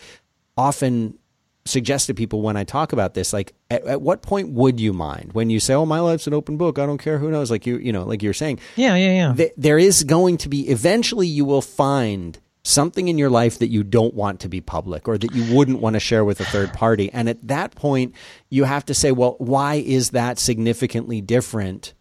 [0.57, 1.17] often
[1.63, 4.91] suggest to people when I talk about this, like, at, at what point would you
[4.91, 6.77] mind when you say, oh, my life's an open book.
[6.77, 7.49] I don't care who knows.
[7.49, 8.59] Like you, you know, like you're saying.
[8.75, 9.33] Yeah, yeah, yeah.
[9.33, 12.37] Th- there is going to be, eventually you will find
[12.67, 15.79] something in your life that you don't want to be public or that you wouldn't
[15.79, 17.11] want to share with a third party.
[17.13, 18.15] And at that point,
[18.49, 21.93] you have to say, well, why is that significantly different?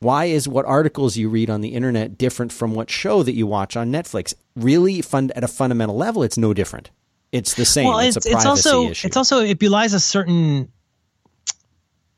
[0.00, 3.46] Why is what articles you read on the internet different from what show that you
[3.46, 4.34] watch on Netflix?
[4.56, 6.90] Really, fun, at a fundamental level, it's no different.
[7.30, 7.88] It's the same.
[7.88, 9.06] Well, it's, it's, a privacy it's also, issue.
[9.06, 10.72] It's also it belies a certain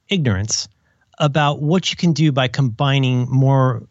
[0.08, 0.68] ignorance
[1.18, 3.82] about what you can do by combining more,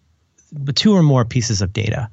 [0.74, 2.10] two or more pieces of data.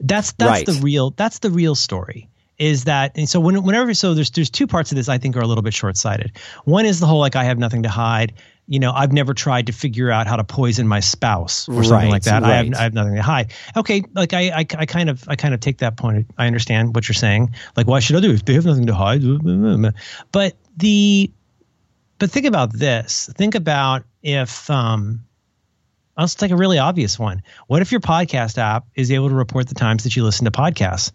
[0.00, 0.66] That's that's right.
[0.66, 2.28] the real that's the real story.
[2.58, 5.36] Is that and so when, whenever so there's there's two parts of this I think
[5.36, 6.32] are a little bit short sighted.
[6.64, 8.32] One is the whole like I have nothing to hide.
[8.66, 11.92] You know, I've never tried to figure out how to poison my spouse or something
[11.92, 12.42] right, like that.
[12.42, 12.50] Right.
[12.50, 13.52] I have I have nothing to hide.
[13.76, 16.26] Okay, like I, I I kind of I kind of take that point.
[16.38, 17.54] I understand what you're saying.
[17.76, 19.22] Like why should I do if they have nothing to hide?
[20.32, 21.30] But the
[22.18, 23.30] but think about this.
[23.36, 25.25] Think about if um
[26.16, 27.42] Let's take a really obvious one.
[27.66, 30.50] What if your podcast app is able to report the times that you listen to
[30.50, 31.12] podcasts?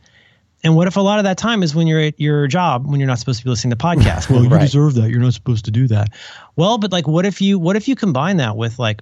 [0.63, 2.99] And what if a lot of that time is when you're at your job when
[2.99, 4.29] you're not supposed to be listening to podcasts?
[4.29, 4.61] Well, you right.
[4.61, 5.09] deserve that.
[5.09, 6.09] You're not supposed to do that.
[6.55, 9.01] Well, but like what if you what if you combine that with like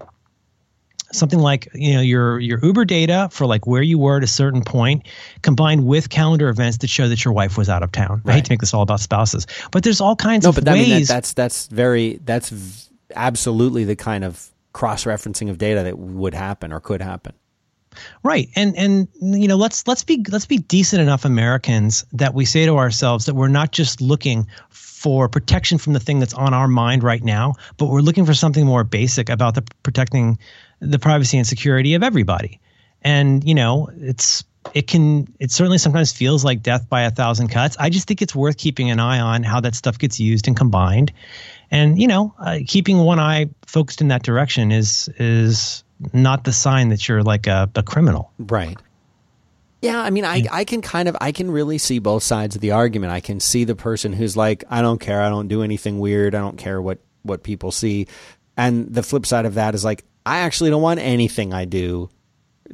[1.11, 4.27] something like you know your your Uber data for like where you were at a
[4.27, 5.07] certain point,
[5.41, 8.21] combined with calendar events that show that your wife was out of town.
[8.25, 10.65] I hate to make this all about spouses, but there's all kinds no, of but
[10.65, 10.87] ways.
[10.87, 15.57] I mean, that, that's that's very that's v- absolutely the kind of cross referencing of
[15.57, 17.33] data that would happen or could happen.
[18.23, 18.49] Right.
[18.55, 22.65] And and you know, let's let's be let's be decent enough Americans that we say
[22.65, 26.67] to ourselves that we're not just looking for protection from the thing that's on our
[26.67, 30.37] mind right now, but we're looking for something more basic about the protecting
[30.79, 32.59] the privacy and security of everybody.
[33.01, 34.43] And you know, it's
[34.73, 37.77] it can it certainly sometimes feels like death by a thousand cuts.
[37.79, 40.55] I just think it's worth keeping an eye on how that stuff gets used and
[40.55, 41.11] combined.
[41.71, 45.83] And you know, uh, keeping one eye focused in that direction is is
[46.13, 48.31] not the sign that you're like a, a criminal.
[48.39, 48.77] Right.
[49.81, 52.61] Yeah, I mean, I, I can kind of, I can really see both sides of
[52.61, 53.13] the argument.
[53.13, 56.35] I can see the person who's like, I don't care, I don't do anything weird,
[56.35, 58.07] I don't care what, what people see.
[58.57, 62.09] And the flip side of that is like, I actually don't want anything I do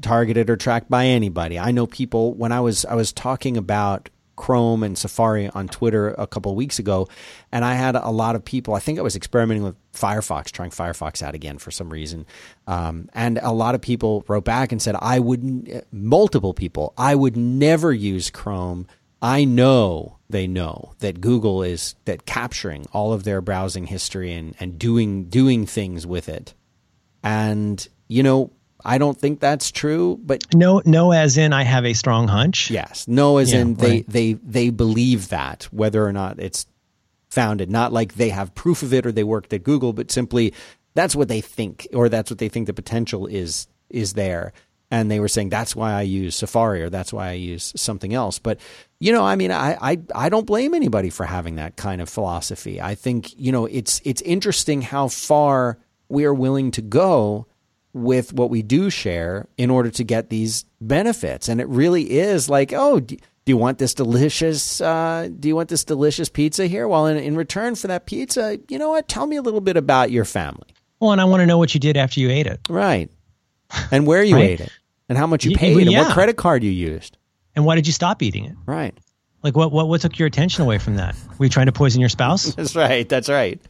[0.02, 1.60] targeted or tracked by anybody.
[1.60, 6.10] I know people, when I was, I was talking about Chrome and Safari on Twitter
[6.18, 7.08] a couple weeks ago,
[7.52, 8.74] and I had a lot of people.
[8.74, 12.26] I think I was experimenting with Firefox, trying Firefox out again for some reason,
[12.68, 17.16] um, and a lot of people wrote back and said, "I would." Multiple people, I
[17.16, 18.88] would never use Chrome.
[19.22, 24.56] I know they know that Google is that capturing all of their browsing history and,
[24.60, 26.54] and doing doing things with it.
[27.24, 28.52] And you know,
[28.86, 32.70] I don't think that's true, but no, no, as in I have a strong hunch.
[32.70, 34.06] Yes, no, as Yeah, in they right.
[34.08, 36.66] they they believe that whether or not it's
[37.30, 40.54] founded, not like they have proof of it or they worked at Google, but simply
[40.94, 44.54] that's what they think or that's what they think the potential is is there.
[44.92, 48.14] And they were saying that's why I use Safari or that's why I use something
[48.14, 48.38] else.
[48.40, 48.60] But
[49.00, 52.08] you know, I mean, I, I I don't blame anybody for having that kind of
[52.10, 52.80] philosophy.
[52.80, 57.48] I think you know it's it's interesting how far we are willing to go
[57.96, 61.48] with what we do share in order to get these benefits.
[61.48, 63.16] And it really is like, oh, do,
[63.46, 64.82] you want this delicious?
[64.82, 66.90] Uh, do you want this delicious pizza here?
[66.90, 69.08] Well, in, in return for that pizza, you know what?
[69.08, 70.68] Tell me a little bit about your family,
[71.00, 73.10] Well, and I want to know what you did after you ate it, right?
[73.92, 74.50] And where you Right.
[74.50, 74.72] ate it,
[75.08, 77.18] and how much you paid, well, and what credit card you used,
[77.56, 78.56] and why did you stop eating it?
[78.66, 78.98] right?
[79.46, 81.16] Like, what what what took your attention away from that?
[81.38, 82.46] Were you trying to poison your spouse?
[82.56, 83.08] That's right.
[83.08, 83.62] That's right.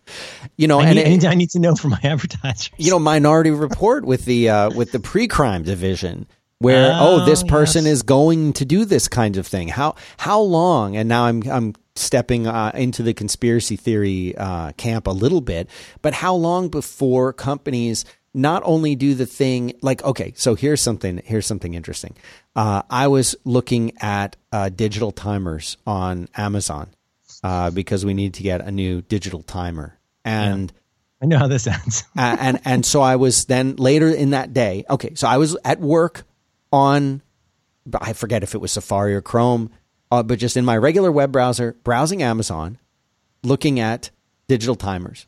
[0.55, 2.71] You know, I and need, it- I need, to know from my advertisers.
[2.77, 6.27] you know minority report with the uh, with the pre-crime division
[6.59, 7.91] where oh, Oh, this person yes.
[7.95, 11.73] is going to do this kind of thing how how long and now i'm i'm
[11.97, 15.69] stepping uh, into the conspiracy theory uh, camp a little bit
[16.01, 21.21] but how long before companies not only do the thing like okay so here's something
[21.25, 22.15] here's something interesting
[22.55, 26.89] uh, i was looking at uh, digital timers on amazon
[27.43, 30.73] uh, because we need to get a new digital timer and
[31.21, 32.03] I know how this ends.
[32.15, 34.85] and and so I was then later in that day.
[34.89, 36.23] Okay, so I was at work
[36.71, 37.21] on,
[37.99, 39.71] I forget if it was Safari or Chrome,
[40.11, 42.77] uh, but just in my regular web browser, browsing Amazon,
[43.43, 44.11] looking at
[44.47, 45.25] digital timers.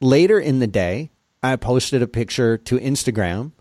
[0.00, 1.10] Later in the day,
[1.44, 3.52] I posted a picture to Instagram.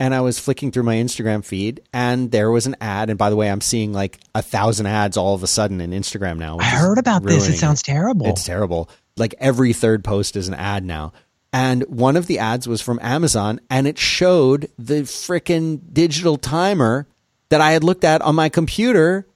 [0.00, 3.10] And I was flicking through my Instagram feed, and there was an ad.
[3.10, 5.90] And by the way, I'm seeing like a thousand ads all of a sudden in
[5.90, 6.58] Instagram now.
[6.60, 7.48] I heard about this.
[7.48, 8.26] It sounds terrible.
[8.28, 8.88] it's terrible.
[9.16, 11.14] Like every third post is an ad now.
[11.52, 17.08] And one of the ads was from Amazon and it showed the frickin' digital timer
[17.48, 19.26] that I had looked at on my computer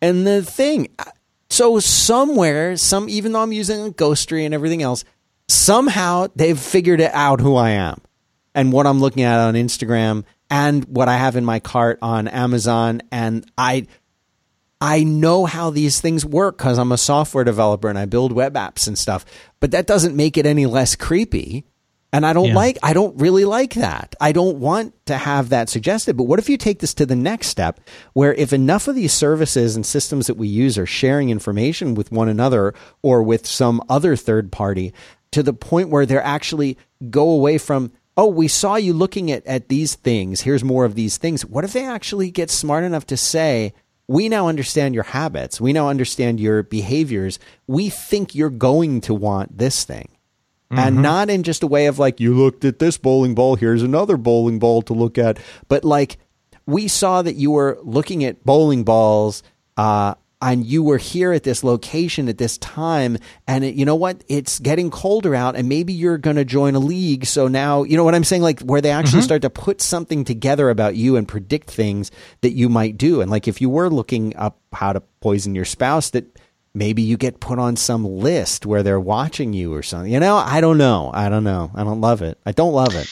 [0.00, 0.94] and the thing.
[1.50, 5.04] So somewhere, some even though I'm using Ghostery and everything else,
[5.48, 8.00] somehow they've figured it out who I am
[8.54, 12.28] and what I'm looking at on Instagram and what I have in my cart on
[12.28, 13.86] Amazon and I
[14.80, 18.54] I know how these things work because I'm a software developer and I build web
[18.54, 19.24] apps and stuff,
[19.58, 21.64] but that doesn't make it any less creepy.
[22.12, 22.54] And I don't Yeah.
[22.54, 24.14] like, I don't really like that.
[24.20, 26.16] I don't want to have that suggested.
[26.16, 27.80] But what if you take this to the next step
[28.12, 32.12] where if enough of these services and systems that we use are sharing information with
[32.12, 34.92] one another or with some other third party
[35.34, 36.78] to the point where they're actually
[37.10, 40.42] go away from, oh, we saw you looking at, at these things.
[40.42, 41.44] Here's more of these things.
[41.44, 43.74] What if they actually get smart enough to say,
[44.06, 45.60] we now understand your habits.
[45.60, 47.40] We now understand your behaviors.
[47.66, 50.08] We think you're going to want this thing.
[50.70, 53.82] And not in just a way of like, you looked at this bowling ball, here's
[53.82, 55.38] another bowling ball to look at.
[55.68, 56.18] But like,
[56.66, 59.44] we saw that you were looking at bowling balls,
[59.76, 63.18] uh, and you were here at this location at this time.
[63.46, 64.22] And it, you know what?
[64.28, 67.26] It's getting colder out, and maybe you're going to join a league.
[67.26, 68.42] So now, you know what I'm saying?
[68.42, 69.24] Like, where they actually mm-hmm.
[69.24, 72.10] start to put something together about you and predict things
[72.42, 73.20] that you might do.
[73.20, 76.38] And like, if you were looking up how to poison your spouse, that
[76.74, 80.12] maybe you get put on some list where they're watching you or something.
[80.12, 81.10] You know, I don't know.
[81.14, 81.70] I don't know.
[81.74, 82.38] I don't love it.
[82.44, 83.08] I don't love it.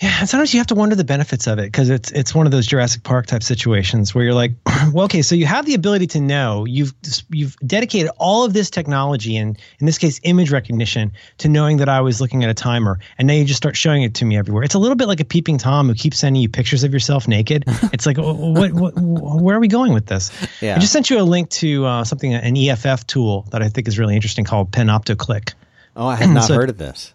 [0.00, 2.46] Yeah, and sometimes you have to wonder the benefits of it because it's it's one
[2.46, 4.52] of those Jurassic Park type situations where you're like,
[4.92, 6.94] well, okay, so you have the ability to know you've
[7.30, 11.88] you've dedicated all of this technology and in this case image recognition to knowing that
[11.88, 14.36] I was looking at a timer, and now you just start showing it to me
[14.36, 14.62] everywhere.
[14.62, 17.26] It's a little bit like a peeping tom who keeps sending you pictures of yourself
[17.26, 17.64] naked.
[17.92, 20.30] it's like, what, what, where are we going with this?
[20.60, 20.76] Yeah.
[20.76, 23.88] I just sent you a link to uh, something an EFF tool that I think
[23.88, 25.54] is really interesting called Panopticlick.
[25.96, 27.14] Oh, I had not so, heard of this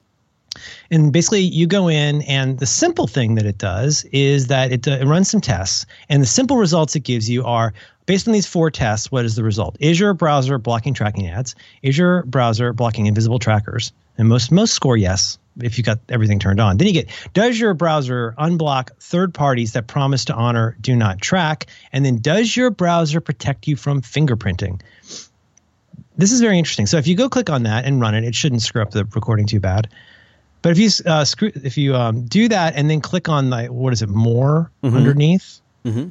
[0.92, 4.88] and basically you go in and the simple thing that it does is that it,
[4.88, 7.74] uh, it runs some tests and the simple results it gives you are
[8.06, 9.78] based on these four tests what is the result?
[9.80, 11.56] Is your browser blocking tracking ads?
[11.82, 13.92] Is your browser blocking invisible trackers?
[14.18, 16.78] And most most score yes if you got everything turned on.
[16.78, 21.22] Then you get does your browser unblock third parties that promise to honor do not
[21.22, 21.68] track?
[21.92, 24.82] And then does your browser protect you from fingerprinting?
[26.16, 26.86] This is very interesting.
[26.86, 29.06] So if you go click on that and run it it shouldn't screw up the
[29.06, 29.90] recording too bad
[30.64, 33.66] but if you uh, screw, if you um, do that and then click on the
[33.66, 34.96] what is it more mm-hmm.
[34.96, 36.08] underneath, mm-hmm.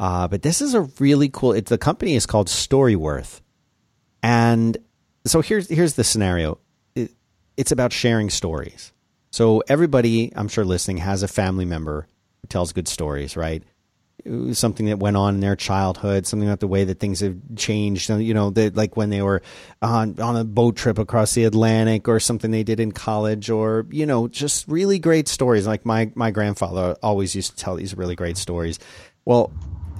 [0.00, 1.52] Uh, but this is a really cool.
[1.52, 3.42] It's the company is called Storyworth,
[4.22, 4.76] and
[5.26, 6.58] so here's here's the scenario.
[6.96, 7.12] It,
[7.56, 8.92] it's about sharing stories.
[9.30, 12.08] So everybody, I'm sure, listening has a family member
[12.40, 13.62] who tells good stories, right?
[14.52, 18.08] Something that went on in their childhood, something about the way that things have changed.
[18.08, 19.42] You know, that like when they were
[19.82, 23.86] on on a boat trip across the Atlantic, or something they did in college, or
[23.90, 25.66] you know, just really great stories.
[25.66, 28.78] Like my my grandfather always used to tell these really great stories.
[29.24, 29.52] Well,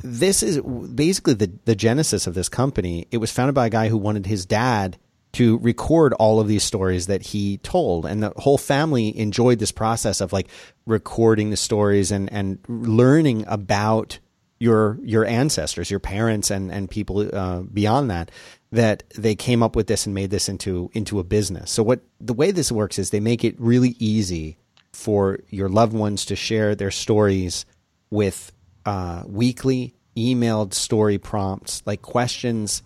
[0.02, 3.06] this is basically the the genesis of this company.
[3.10, 4.98] It was founded by a guy who wanted his dad
[5.35, 8.06] to record all of these stories that he told.
[8.06, 10.48] And the whole family enjoyed this process of like
[10.86, 14.19] recording the stories and, and learning about
[14.59, 18.31] your your ancestors, your parents, and and people uh, beyond that.
[18.73, 21.70] That they came up with this and made this into into a business.
[21.70, 24.56] So what the way this works is they make it really easy
[24.93, 27.66] for your loved ones to share their stories
[28.11, 28.52] with
[28.86, 32.82] uh, weekly emailed story prompts, like questions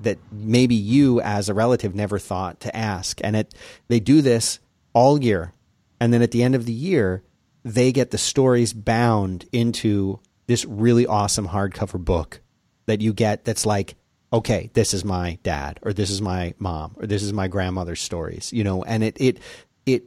[0.00, 3.20] that maybe you as a relative never thought to ask.
[3.22, 3.54] And it
[3.88, 4.58] they do this
[4.92, 5.52] all year.
[6.00, 7.22] And then at the end of the year,
[7.64, 12.40] they get the stories bound into this really awesome hardcover book
[12.86, 13.94] that you get that's like,
[14.32, 18.02] okay, this is my dad or this is my mom or this is my grandmother's
[18.02, 19.38] stories, you know, and it it
[19.86, 20.04] it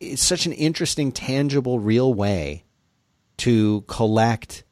[0.00, 2.64] it's such an interesting, tangible, real way
[3.38, 4.64] to collect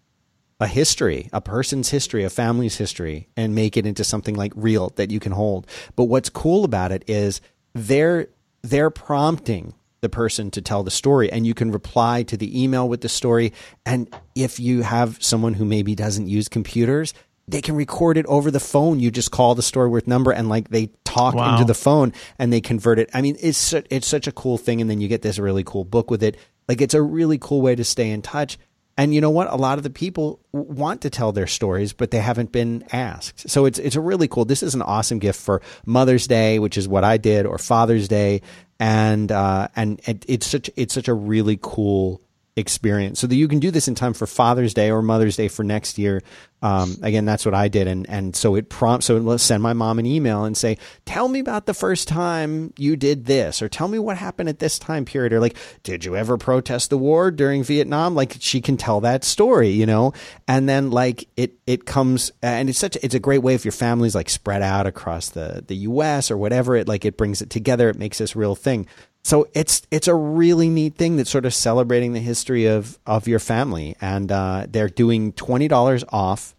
[0.60, 4.90] a history, a person's history, a family's history, and make it into something like real
[4.96, 5.66] that you can hold.
[5.96, 7.40] But what's cool about it is
[7.74, 8.28] they're
[8.62, 12.88] they're prompting the person to tell the story and you can reply to the email
[12.88, 13.52] with the story.
[13.86, 17.14] And if you have someone who maybe doesn't use computers
[17.46, 19.00] they can record it over the phone.
[19.00, 21.52] You just call the storyworth number and like they talk wow.
[21.52, 23.10] into the phone and they convert it.
[23.12, 25.84] I mean it's it's such a cool thing and then you get this really cool
[25.84, 26.36] book with it.
[26.68, 28.58] Like it's a really cool way to stay in touch
[28.96, 29.52] And you know what?
[29.52, 33.50] A lot of the people want to tell their stories, but they haven't been asked.
[33.50, 34.44] So it's it's a really cool.
[34.44, 38.06] This is an awesome gift for Mother's Day, which is what I did, or Father's
[38.06, 38.42] Day,
[38.78, 42.20] and uh, and it's such it's such a really cool
[42.56, 43.18] experience.
[43.18, 45.64] So that you can do this in time for Father's Day or Mother's Day for
[45.64, 46.22] next year.
[46.62, 49.06] Um, again, that's what I did, and and so it prompts.
[49.06, 52.72] So let's send my mom an email and say, "Tell me about the first time
[52.78, 56.06] you did this, or tell me what happened at this time period, or like, did
[56.06, 60.14] you ever protest the war during Vietnam?" Like she can tell that story, you know,
[60.48, 63.72] and then like it it comes, and it's such it's a great way if your
[63.72, 66.30] family's like spread out across the the U.S.
[66.30, 66.76] or whatever.
[66.76, 67.90] It like it brings it together.
[67.90, 68.86] It makes this real thing.
[69.24, 73.26] So it's it's a really neat thing that's sort of celebrating the history of of
[73.26, 76.54] your family, and uh, they're doing twenty dollars off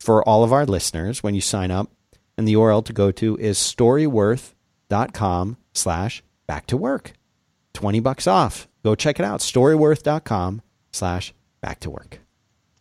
[0.00, 1.90] for all of our listeners when you sign up,
[2.36, 7.12] and the URL to go to is storyworth.com slash back to work.
[7.72, 8.66] Twenty bucks off.
[8.82, 9.38] Go check it out.
[9.38, 10.62] Storyworth.com
[10.92, 12.20] slash back to work.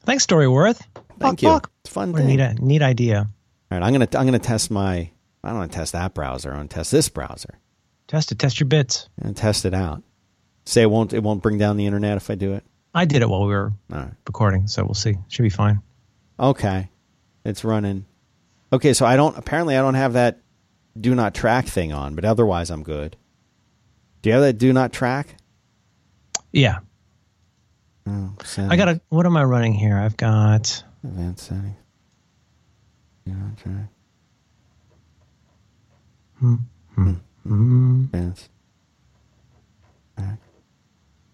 [0.04, 0.82] Thanks, Storyworth.
[1.20, 1.60] Thank you.
[1.84, 2.12] It's fun.
[2.12, 3.28] Neat, neat idea.
[3.72, 5.12] All right, I'm gonna I'm gonna test my.
[5.44, 6.52] I don't want to test that browser.
[6.52, 7.60] I want to test this browser.
[8.08, 8.40] Test it.
[8.40, 9.10] Test your bits.
[9.22, 10.04] And test it out.
[10.66, 11.14] Say it won't.
[11.14, 12.64] It won't bring down the internet if I do it.
[12.94, 14.12] I did it while we were right.
[14.26, 15.16] recording, so we'll see.
[15.28, 15.82] Should be fine.
[16.40, 16.90] Okay,
[17.46, 18.06] it's running.
[18.72, 19.38] Okay, so I don't.
[19.38, 20.40] Apparently, I don't have that
[21.00, 23.16] do not track thing on, but otherwise, I'm good.
[24.22, 25.36] Do you have that do not track?
[26.52, 26.80] Yeah.
[28.08, 29.02] Oh, I got a.
[29.10, 29.98] What am I running here?
[29.98, 31.76] I've got advanced settings.
[33.26, 33.90] Do not track.
[36.40, 36.56] Hmm.
[36.96, 37.14] Hmm.
[37.48, 38.10] Mm.
[38.14, 38.50] Yes.
[40.16, 40.40] Back.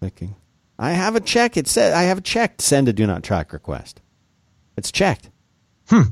[0.00, 0.34] Clicking.
[0.78, 1.56] I have a check.
[1.56, 2.60] It said I have a check.
[2.60, 4.00] Send a do not track request.
[4.76, 5.30] It's checked.
[5.88, 6.02] Hmm.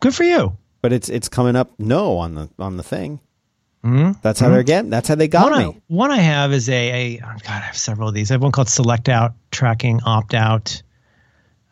[0.00, 0.56] Good for you.
[0.82, 3.20] But it's it's coming up no on the on the thing.
[3.84, 4.12] Mm-hmm.
[4.22, 4.54] That's how mm-hmm.
[4.54, 4.90] they're getting.
[4.90, 5.64] That's how they got one me.
[5.66, 7.48] I, one I have is a, a oh God.
[7.48, 8.30] I have several of these.
[8.30, 10.82] I have one called select out tracking opt out.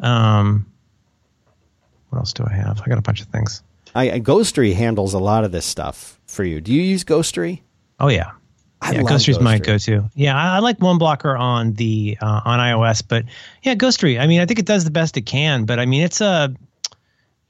[0.01, 0.67] Um.
[2.11, 2.83] What else do I have?
[2.83, 3.63] I got a bunch of things.
[3.95, 6.61] I, Ghostery handles a lot of this stuff for you.
[6.61, 7.61] Do you use Ghostery?
[8.01, 8.33] Oh yeah,
[8.81, 9.03] I yeah.
[9.03, 10.11] Ghostery's my go-to.
[10.15, 13.25] Yeah, I, I like 1Blocker on the uh, on iOS, but
[13.63, 14.21] yeah, Ghostery.
[14.21, 16.55] I mean, I think it does the best it can, but I mean, it's a,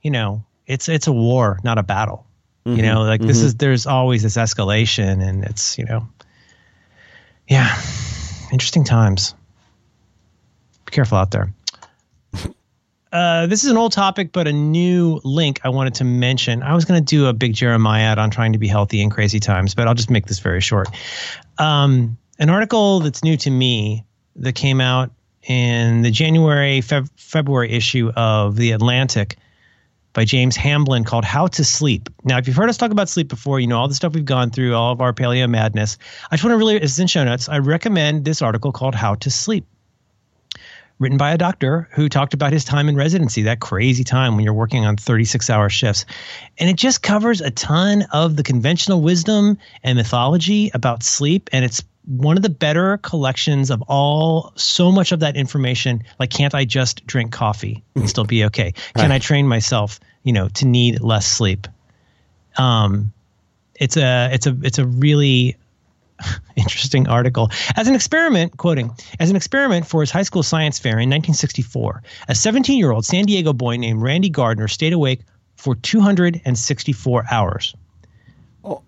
[0.03, 2.27] you know, it's it's a war, not a battle.
[2.67, 2.77] Mm-hmm.
[2.77, 3.29] You know, like mm-hmm.
[3.29, 6.07] this is there's always this escalation, and it's you know,
[7.49, 7.75] yeah,
[8.53, 9.35] interesting times.
[10.85, 11.53] Be careful out there.
[13.13, 16.63] Uh, this is an old topic, but a new link I wanted to mention.
[16.63, 19.39] I was going to do a big jeremiad on trying to be healthy in crazy
[19.39, 20.89] times, but I'll just make this very short.
[21.59, 24.05] Um, an article that's new to me
[24.37, 25.11] that came out
[25.43, 29.37] in the January Feb- February issue of the Atlantic
[30.15, 32.09] by James Hamblin called How to Sleep.
[32.25, 34.25] Now, if you've heard us talk about sleep before, you know all the stuff we've
[34.25, 35.99] gone through, all of our paleo madness.
[36.31, 37.49] I just want to really, it's in show notes.
[37.49, 39.67] I recommend this article called How to Sleep
[41.03, 44.45] written by a doctor who talked about his time in residency, that crazy time when
[44.45, 46.07] you're working on 36 hour shifts.
[46.59, 51.51] And it just covers a ton of the conventional wisdom and mythology about sleep.
[51.53, 56.31] And it's one of the better collections of all so much of that information like
[56.31, 59.13] can't i just drink coffee and still be okay can right.
[59.13, 61.69] i train myself you know to need less sleep
[62.57, 63.13] um
[63.77, 65.57] it's a it's a it's a really
[66.57, 67.51] interesting article.
[67.77, 68.91] As an experiment, quoting,
[69.21, 73.05] as an experiment for his high school science fair in 1964, a 17 year old
[73.05, 75.21] San Diego boy named Randy Gardner stayed awake
[75.57, 77.75] for 264 hours.
[78.65, 78.83] Oh,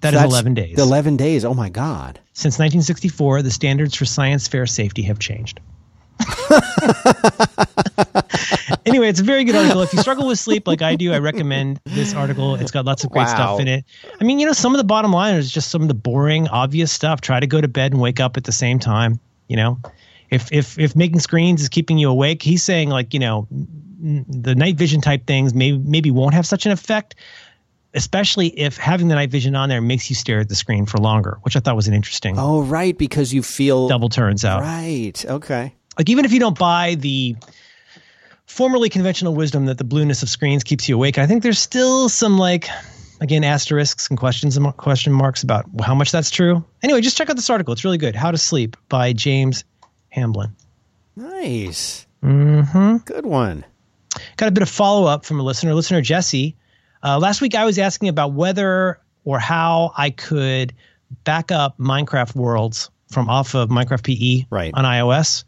[0.00, 0.78] that is 11 days.
[0.78, 1.44] 11 days.
[1.44, 2.20] Oh my God.
[2.32, 5.60] Since 1964, the standards for science fair safety have changed.
[8.86, 9.82] Anyway, it's a very good article.
[9.82, 12.54] If you struggle with sleep like I do, I recommend this article.
[12.56, 13.34] It's got lots of great wow.
[13.34, 13.84] stuff in it.
[14.20, 16.48] I mean, you know, some of the bottom line is just some of the boring,
[16.48, 17.20] obvious stuff.
[17.20, 19.20] Try to go to bed and wake up at the same time.
[19.48, 19.78] You know,
[20.30, 24.54] if if if making screens is keeping you awake, he's saying like you know the
[24.54, 27.16] night vision type things maybe maybe won't have such an effect
[27.94, 30.98] especially if having the night vision on there makes you stare at the screen for
[30.98, 32.38] longer, which I thought was an interesting.
[32.38, 34.60] Oh, right, because you feel double turns out.
[34.60, 35.24] Right.
[35.26, 37.36] Okay like even if you don't buy the
[38.46, 42.08] formerly conventional wisdom that the blueness of screens keeps you awake, I think there's still
[42.08, 42.68] some like
[43.20, 46.64] again asterisks and questions and question marks about how much that's true.
[46.82, 48.14] Anyway, just check out this article; it's really good.
[48.14, 49.64] How to Sleep by James
[50.10, 50.54] Hamblin.
[51.16, 52.06] Nice.
[52.22, 52.98] Mm-hmm.
[52.98, 53.64] Good one.
[54.36, 56.56] Got a bit of follow up from a listener, listener Jesse.
[57.02, 60.74] Uh, last week, I was asking about whether or how I could
[61.24, 64.72] back up Minecraft worlds from off of Minecraft PE right.
[64.74, 65.44] on iOS.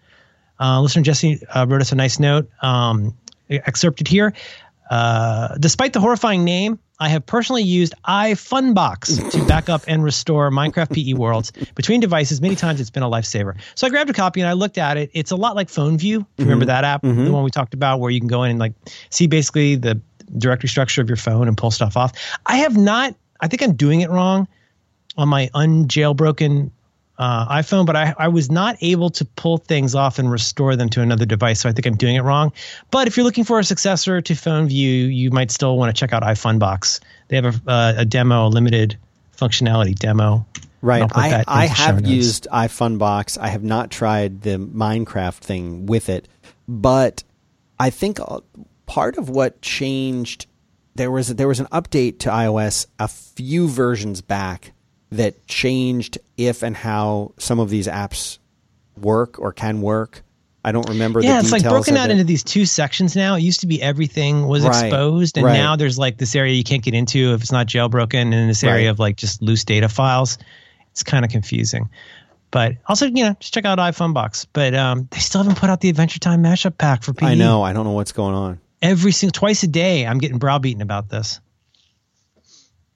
[0.60, 3.16] Uh, listener Jesse uh, wrote us a nice note, um,
[3.48, 4.34] excerpted here.
[4.90, 10.50] Uh, despite the horrifying name, I have personally used iFunbox to back up and restore
[10.50, 12.42] Minecraft PE worlds between devices.
[12.42, 13.58] Many times it's been a lifesaver.
[13.74, 15.10] So I grabbed a copy and I looked at it.
[15.14, 16.18] It's a lot like PhoneView.
[16.18, 16.42] Mm-hmm.
[16.42, 18.74] Remember that app, the one we talked about, where you can go in and like
[19.08, 20.00] see basically the
[20.36, 22.12] directory structure of your phone and pull stuff off.
[22.46, 23.14] I have not.
[23.40, 24.46] I think I'm doing it wrong
[25.16, 26.70] on my unjailbroken
[27.20, 30.88] uh, iPhone, but I, I was not able to pull things off and restore them
[30.88, 31.60] to another device.
[31.60, 32.50] So I think I'm doing it wrong.
[32.90, 36.14] But if you're looking for a successor to PhoneView, you might still want to check
[36.14, 36.98] out iFunbox.
[37.28, 38.96] They have a, uh, a demo, a limited
[39.36, 40.46] functionality demo.
[40.80, 41.04] Right.
[41.14, 43.36] I, I have used iFunbox.
[43.38, 46.26] I have not tried the Minecraft thing with it,
[46.66, 47.22] but
[47.78, 48.40] I think uh,
[48.86, 50.46] part of what changed
[50.94, 54.72] there was there was an update to iOS a few versions back
[55.12, 58.38] that changed if and how some of these apps
[58.96, 60.22] work or can work.
[60.64, 61.20] I don't remember.
[61.22, 62.12] Yeah, the it's like broken out it.
[62.12, 63.34] into these two sections now.
[63.34, 65.54] It used to be everything was Right, exposed, and right.
[65.54, 68.62] now there's like this area you can't get into if it's not jailbroken, and this
[68.62, 68.90] area Right.
[68.90, 70.36] of like just loose data files.
[70.92, 71.88] It's kind of confusing.
[72.50, 74.46] But also, you know, just check out iFunbox.
[74.52, 77.26] But um, they still haven't put out the Adventure Time mashup pack for PE.
[77.26, 77.62] I know.
[77.62, 78.60] I don't know what's going on.
[78.82, 81.40] Every single twice a day, I'm getting browbeaten about this.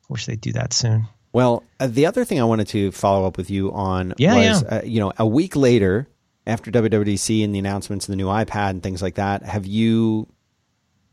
[0.09, 1.07] Wish they'd do that soon.
[1.35, 4.63] Well, uh, the other thing I wanted to follow up with you on Yeah, was,
[4.63, 4.69] yeah.
[4.79, 6.09] Uh, you know, a week later
[6.47, 10.29] after WWDC and the announcements of the new iPad and things like that, have you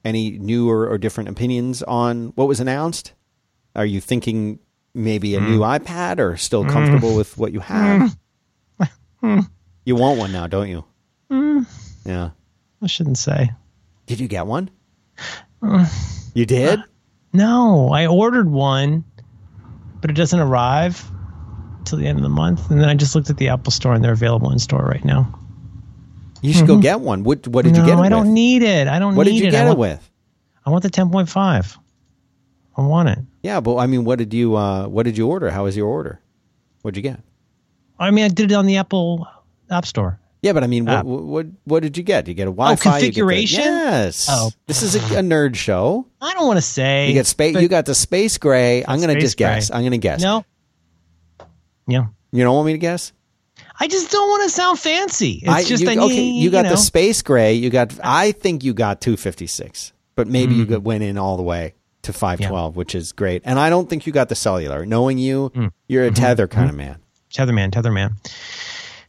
[0.05, 3.13] any new or, or different opinions on what was announced?
[3.75, 4.59] Are you thinking
[4.93, 5.51] maybe a Hmm.
[5.51, 8.15] new iPad or still comfortable with what you have?
[9.85, 10.83] you want one now, don't you?
[11.31, 11.61] Hmm.
[12.05, 12.29] Yeah.
[12.81, 13.51] I shouldn't say.
[14.05, 14.69] Did you get one?
[15.63, 15.83] Hmm.
[16.33, 16.79] you did?
[17.33, 19.05] No, I ordered one,
[20.01, 21.03] but it doesn't arrive
[21.85, 22.69] till the end of the month.
[22.69, 25.03] And then I just looked at the Apple Store, and they're available in store right
[25.05, 25.37] now.
[26.41, 27.23] You should go get one.
[27.23, 27.81] What What did Mm-hmm.
[27.85, 28.33] no, you get I don't with?
[28.33, 28.87] need it.
[28.87, 29.51] I don't what need did you it.
[29.51, 30.09] get I it want, with?
[30.65, 31.77] I want the 10.5.
[32.77, 33.19] I want it.
[33.43, 35.49] Yeah, but I mean, what did you uh, what did you order?
[35.51, 36.19] How was your order?
[36.81, 37.19] What'd you get?
[37.99, 39.27] I mean, I did it on the Apple
[39.69, 40.19] App Store.
[40.43, 41.05] Yeah, but I mean, App.
[41.05, 42.27] what, what what did you get?
[42.27, 43.61] You get a Wi-Fi you get Oh, configuration?
[43.63, 44.27] yes.
[44.29, 44.49] Oh.
[44.65, 46.07] this is a, a nerd show.
[46.19, 47.07] I don't want to say.
[47.07, 47.55] You get space.
[47.55, 48.83] You got the space gray.
[48.87, 49.71] I'm gonna Space just guess.
[49.71, 50.19] I'm gonna guess.
[50.21, 50.43] No.
[51.87, 52.07] Yeah.
[52.31, 53.13] you don't want me to guess.
[53.79, 55.39] I just don't want to sound fancy.
[55.43, 56.21] It's I, just you, I need, okay.
[56.23, 56.71] You got know.
[56.71, 57.53] the space gray.
[57.53, 57.93] You got.
[58.03, 60.57] I think you got 256, but maybe Mm.
[60.57, 61.73] you got, went in all the way
[62.03, 63.41] to 512, which is great.
[63.45, 64.85] And I don't think you got the cellular.
[64.85, 65.71] Knowing you, Mm.
[65.87, 66.13] you're Mm-hmm.
[66.13, 66.97] a tether kind of man.
[67.31, 67.71] Tether man.
[67.71, 68.31] Tetherman, Tetherman.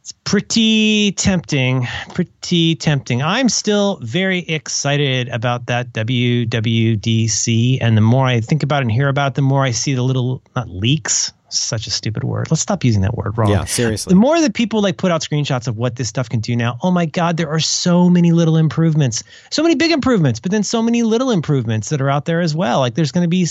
[0.03, 1.87] It's pretty tempting.
[2.13, 3.23] Pretty tempting.
[3.23, 7.79] I'm still very excited about that WWDC.
[7.81, 9.95] And the more I think about it and hear about it, the more I see
[9.95, 12.51] the little, not leaks, such a stupid word.
[12.51, 13.53] Let's stop using that word wrong.
[13.53, 14.11] Yeah, seriously.
[14.11, 16.79] The more that people like put out screenshots of what this stuff can do now,
[16.83, 19.23] oh my God, there are so many little improvements,
[19.53, 22.57] so many big improvements, but then so many little improvements that are out there as
[22.57, 22.81] well.
[22.81, 23.47] Like there's going to be,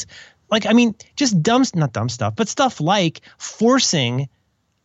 [0.50, 4.28] like, I mean, just dumb, not dumb stuff, but stuff like forcing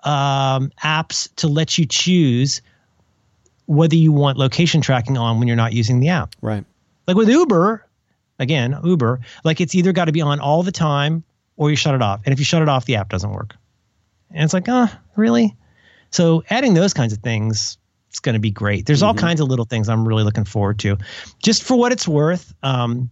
[0.05, 2.63] um, apps to let you choose
[3.67, 6.35] whether you want location tracking on when you're not using the app.
[6.41, 6.65] Right.
[7.07, 7.85] Like with Uber,
[8.39, 11.25] again, Uber, like it's either got to be on all the time
[11.57, 12.21] or you shut it off.
[12.25, 13.57] And if you shut it off, the app doesn't work.
[14.31, 15.57] And it's like, uh, really?
[16.11, 17.79] So adding those kinds of things,
[18.09, 18.87] it's going to be great.
[18.87, 20.97] There's all kinds of little things I'm really looking forward to.
[21.43, 23.11] Just for what it's worth, um,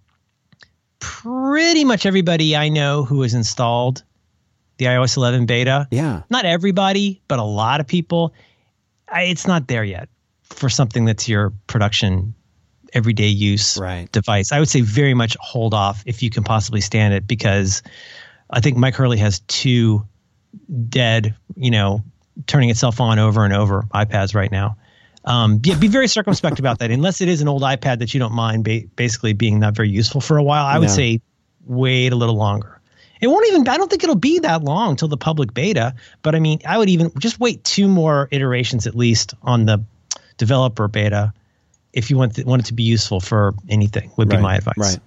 [0.99, 4.03] pretty much everybody I know who has installed
[4.79, 6.23] the iOS 11 beta, Yeah.
[6.31, 8.35] not everybody, but a lot of people,
[9.09, 10.09] I, it's not there yet
[10.43, 12.35] for something that's your production
[12.93, 14.11] everyday use Right.
[14.13, 14.53] device.
[14.53, 17.83] I would say very much hold off if you can possibly stand it because
[18.51, 20.07] I think Mike Hurley has two
[20.89, 22.03] dead, you know,
[22.47, 24.77] turning itself on over and over iPads right now.
[25.25, 26.91] Um, yeah, be very circumspect about that.
[26.91, 29.89] Unless it is an old iPad that you don't mind ba- basically being not very
[29.89, 30.95] useful for a while, I would No.
[30.95, 31.21] say
[31.67, 32.81] wait a little longer.
[33.21, 36.35] It won't even, I don't think it'll be that long until the public beta, but
[36.35, 39.85] I mean, I would even just wait two more iterations at least on the
[40.37, 41.33] developer beta
[41.93, 44.75] if you want, th- want it to be useful for anything, would be my advice.
[44.77, 44.99] Right.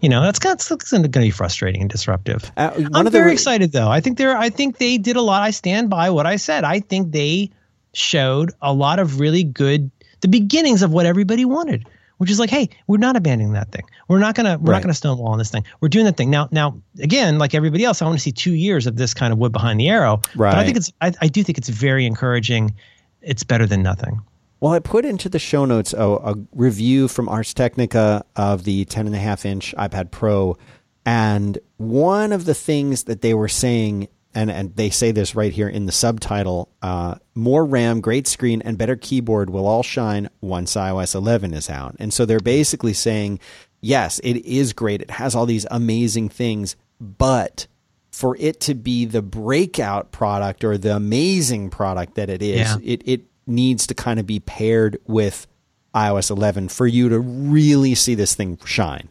[0.00, 2.50] You know, that's, that's, that's going to be frustrating and disruptive.
[2.56, 3.88] Uh, I'm very re- excited though.
[3.88, 5.42] I think they're I think they did a lot.
[5.42, 6.64] I stand by what I said.
[6.64, 7.50] I think they
[7.92, 11.86] showed a lot of really good the beginnings of what everybody wanted,
[12.20, 13.84] which is like, hey, we're not abandoning that thing.
[14.08, 14.76] We're not gonna we're Right.
[14.76, 15.64] not gonna stonewall on this thing.
[15.80, 16.48] We're doing that thing now.
[16.50, 19.38] Now again, like everybody else, I want to see two years of this kind of
[19.38, 20.20] wood behind the arrow.
[20.36, 20.50] Right.
[20.52, 22.74] But I think it's I, I do think it's very encouraging.
[23.22, 24.20] It's better than nothing.
[24.60, 28.84] Well, I put into the show notes a, a review from Ars Technica of the
[28.84, 30.58] 10.5 inch iPad Pro.
[31.06, 35.52] And one of the things that they were saying, and, and they say this right
[35.52, 40.28] here in the subtitle uh, more RAM, great screen, and better keyboard will all shine
[40.40, 41.96] once iOS 11 is out.
[41.98, 43.40] And so they're basically saying
[43.80, 45.00] yes, it is great.
[45.02, 47.66] It has all these amazing things, but
[48.12, 52.76] for it to be the breakout product or the amazing product that it is, Yeah.
[52.82, 55.46] it it needs to kind of be paired with
[55.94, 59.10] iOS 11 for you to really see this thing shine.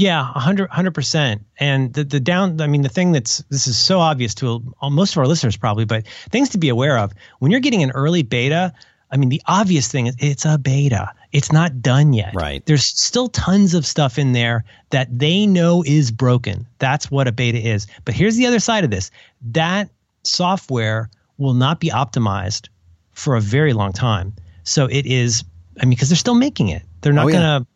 [0.00, 1.44] Yeah, 100 percent.
[1.58, 5.12] And the the down, I mean, the thing that's this is so obvious to most
[5.12, 8.22] of our listeners probably, but things to be aware of when you're getting an early
[8.22, 8.72] beta.
[9.12, 11.12] I mean, the obvious thing is it's a beta.
[11.32, 12.32] It's not done yet.
[12.34, 12.64] Right.
[12.64, 16.66] There's still tons of stuff in there that they know is broken.
[16.78, 17.86] That's what a beta is.
[18.04, 19.10] But here's the other side of this.
[19.50, 19.90] That
[20.22, 22.68] software will not be optimized
[23.12, 24.32] for a very long time.
[24.62, 25.44] So it is.
[25.80, 26.82] I mean, because they're still making it.
[27.00, 27.38] They're not Oh, yeah.
[27.40, 27.66] going to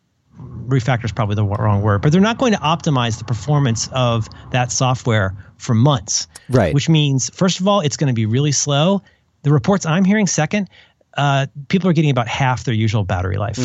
[0.67, 4.27] refactor is probably the wrong word, but they're not going to optimize the performance of
[4.51, 6.27] that software for months.
[6.49, 6.73] Right.
[6.73, 9.01] Which means, first of all, it's going to be really slow.
[9.43, 10.69] The reports I'm hearing, second,
[11.15, 13.57] uh, people are getting about half their usual battery life.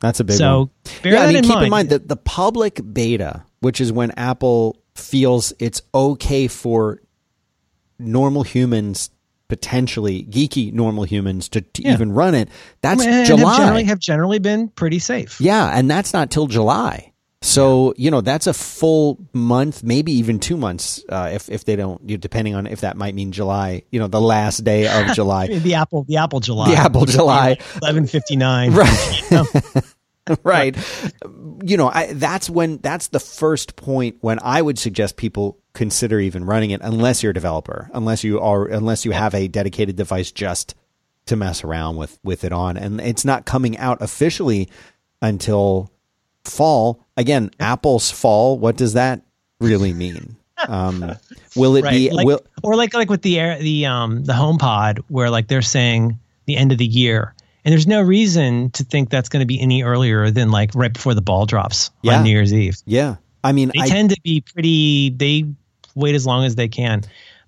[0.00, 0.70] That's a big So, one.
[1.02, 1.64] bear yeah, I mean, in keep mind.
[1.64, 7.00] in mind that the public beta, which is when Apple feels it's okay for
[7.98, 9.10] normal humans,
[9.48, 11.92] potentially geeky normal humans, to, to Yeah.
[11.94, 12.48] even run it.
[12.82, 13.56] That's And have July.
[13.56, 15.40] generally, have generally been pretty safe.
[15.40, 17.12] yeah, and that's not till July.
[17.40, 21.76] So you know that's a full month, maybe even two months, uh, if if they
[21.76, 23.82] don't, depending on if that might mean July.
[23.92, 27.58] You know, the last day of July, The Apple, the Apple July, the Apple July.
[27.80, 28.72] eleven fifty nine.
[28.72, 29.20] Right.
[30.42, 30.76] right.
[31.62, 36.18] You know, I, that's when that's the first point when I would suggest people consider
[36.20, 39.96] even running it, unless you're a developer, unless you are, unless you have a dedicated
[39.96, 40.74] device just
[41.26, 44.68] to mess around with with it on, and it's not coming out officially
[45.22, 45.92] until
[46.44, 47.04] fall.
[47.16, 48.58] Again, Apple's fall.
[48.58, 49.22] What does that
[49.60, 50.36] really mean?
[50.66, 51.14] Um,
[51.54, 51.92] will it right.
[51.92, 52.10] be?
[52.10, 55.62] like, will, or like like with the air the um the HomePod where like they're
[55.62, 57.34] saying the end of the year.
[57.68, 60.90] And there's no reason to think that's going to be any earlier than like right
[60.90, 62.16] before the ball drops Yeah.
[62.16, 62.78] on New Year's Eve.
[62.86, 63.16] yeah.
[63.44, 65.44] I mean, They I, tend to be pretty they
[65.94, 67.02] wait as long as they can.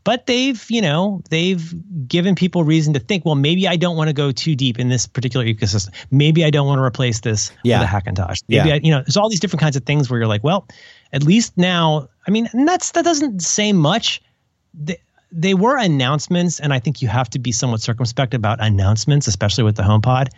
[0.04, 1.74] But they've, you know, they've
[2.06, 4.90] given people reason to think, well, maybe I don't want to go too deep in
[4.90, 5.88] this particular ecosystem.
[6.10, 7.80] Maybe I don't want to replace this Yeah.
[7.80, 8.42] with a Hackintosh.
[8.46, 8.74] Maybe Yeah.
[8.74, 10.68] I, you know, there's all these different kinds of things where you're like, well,
[11.14, 14.20] at least now, I mean, and that's that doesn't say much.
[14.74, 14.98] They,
[15.32, 19.64] they were announcements, and I think you have to be somewhat circumspect about announcements, especially
[19.64, 20.28] with the HomePod.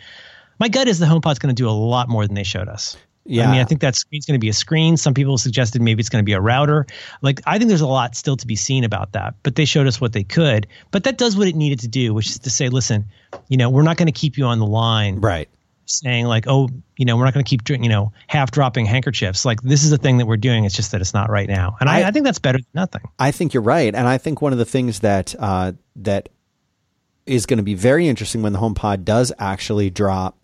[0.59, 2.97] My gut is the HomePod's going to do a lot more than they showed us.
[3.25, 3.49] Yeah.
[3.49, 4.97] I mean, I think that screen's going to be a screen.
[4.97, 6.87] Some people suggested maybe it's going to be a router.
[7.21, 9.87] Like, I think there's a lot still to be seen about that, but they showed
[9.87, 10.67] us what they could.
[10.91, 13.05] But that does what it needed to do, which is to say, listen,
[13.49, 15.49] you know, we're not going to keep you on the line right.
[15.87, 18.87] Saying like, oh, you know, we're not going to keep, drink- you know, half dropping
[18.87, 19.45] handkerchiefs.
[19.45, 20.65] Like, this is the thing that we're doing.
[20.65, 21.77] It's just that it's not right now.
[21.81, 23.03] And I, I- I think that's better than nothing.
[23.19, 26.29] I think you're right, and I think one of the things that uh, that
[27.27, 30.37] is going to be very interesting when the HomePod does actually drop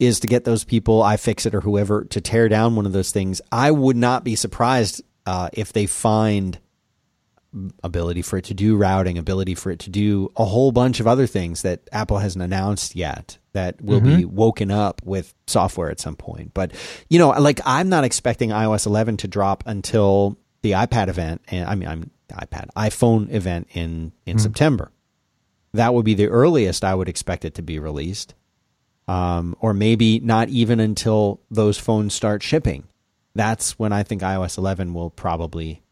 [0.00, 3.40] is to get those people, iFixit or whoever, to tear down one of those things.
[3.52, 6.58] I would not be surprised uh, if they find
[7.82, 11.06] ability for it to do routing, ability for it to do a whole bunch of
[11.06, 15.98] other things that Apple hasn't announced yet that will be woken up with software at
[15.98, 16.52] some point.
[16.54, 16.72] But,
[17.08, 21.68] you know, like I'm not expecting iOS 11 to drop until the iPad event and
[21.68, 24.92] I mean I'm iPad, iPhone event in in September.
[25.72, 28.34] That would be the earliest I would expect it to be released.
[29.06, 32.84] Um, or maybe not even until those phones start shipping.
[33.34, 35.82] That's when I think iOS 11 will probably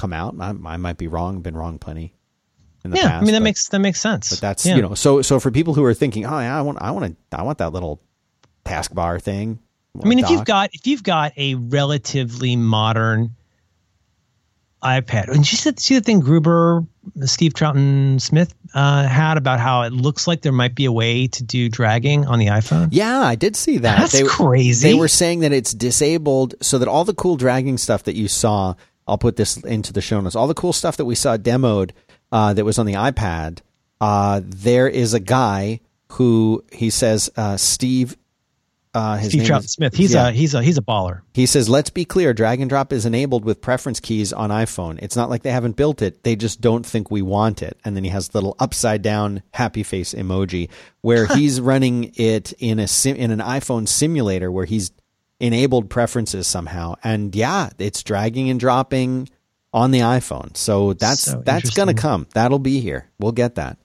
[0.00, 0.34] come out.
[0.40, 1.40] I, I might be wrong.
[1.42, 2.14] Been wrong plenty
[2.84, 3.08] in the Yeah.
[3.08, 3.22] past.
[3.22, 4.30] I mean, that but- makes, that makes sense.
[4.30, 4.76] but that's Yeah.
[4.76, 7.16] you know so so for people who are thinking oh yeah I want I want
[7.30, 8.00] to I want that little
[8.64, 9.58] taskbar thing.
[10.02, 13.34] I mean, if you've got if you've got a relatively modern
[14.82, 16.86] iPad, and you see, see the thing Gruber,
[17.26, 21.26] Steve Troughton Smith uh, had about how it looks like there might be a way
[21.26, 22.88] to do dragging on the iPhone.
[22.92, 24.88] yeah I did see that That's they, crazy.
[24.88, 28.26] They were saying that it's disabled so that all the cool dragging stuff that you
[28.26, 28.74] saw
[29.06, 31.90] I'll put this into the show notes all the cool stuff that we saw demoed
[32.32, 33.60] uh, that was on the iPad
[34.00, 35.80] uh, there is a guy
[36.12, 38.16] who he says uh, Steve
[38.92, 39.94] uh, his Steve is- Smith.
[39.94, 40.28] He's yeah.
[40.28, 41.20] a he's a he's a baller.
[41.32, 44.98] He says, let's be clear, drag and drop is enabled with preference keys on iPhone.
[45.00, 46.24] It's not like they haven't built it.
[46.24, 47.78] They just don't think we want it.
[47.84, 50.70] And then he has the little upside down happy face emoji
[51.02, 54.90] where he's running it in a sim- in an iPhone simulator where he's
[55.40, 56.94] enabled preferences somehow.
[57.02, 59.28] And yeah, it's dragging and dropping
[59.72, 60.56] on the iPhone.
[60.56, 62.26] So that's So that's going to come.
[62.34, 63.08] That'll be here.
[63.18, 63.78] We'll get that.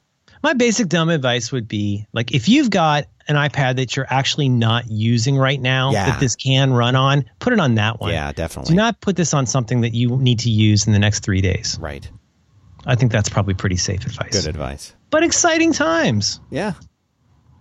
[0.43, 4.49] My basic dumb advice would be like if you've got an iPad that you're actually
[4.49, 6.05] not using right now Yeah.
[6.11, 8.11] that this can run on, put it on that one.
[8.11, 8.71] Yeah, definitely.
[8.71, 11.41] Do not put this on something that you need to use in the next three
[11.41, 11.77] days.
[11.81, 12.07] right.
[12.87, 14.29] I think that's probably pretty safe advice.
[14.31, 14.93] Good advice.
[15.09, 16.39] But exciting times.
[16.51, 16.73] Yeah.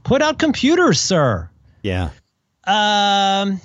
[0.03, 1.49] Put out computers, sir.
[1.83, 2.11] Yeah.
[2.67, 3.59] Um,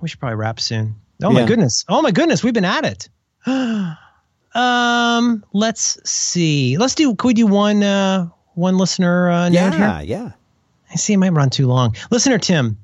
[0.00, 0.96] we should probably wrap soon.
[1.22, 1.84] Oh my goodness.
[1.88, 2.42] Oh my goodness.
[2.42, 3.08] We've been at it.
[4.56, 6.78] um, let's see.
[6.78, 7.14] Let's do.
[7.14, 7.82] Could we do one?
[7.82, 9.80] Uh, one listener uh, note here.
[9.80, 10.32] Yeah, yeah.
[10.90, 11.96] I see it might run too long.
[12.10, 12.78] Listener Tim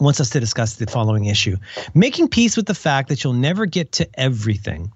[0.00, 1.56] wants us to discuss the following issue
[1.94, 4.92] making peace with the fact that you'll never get to everything.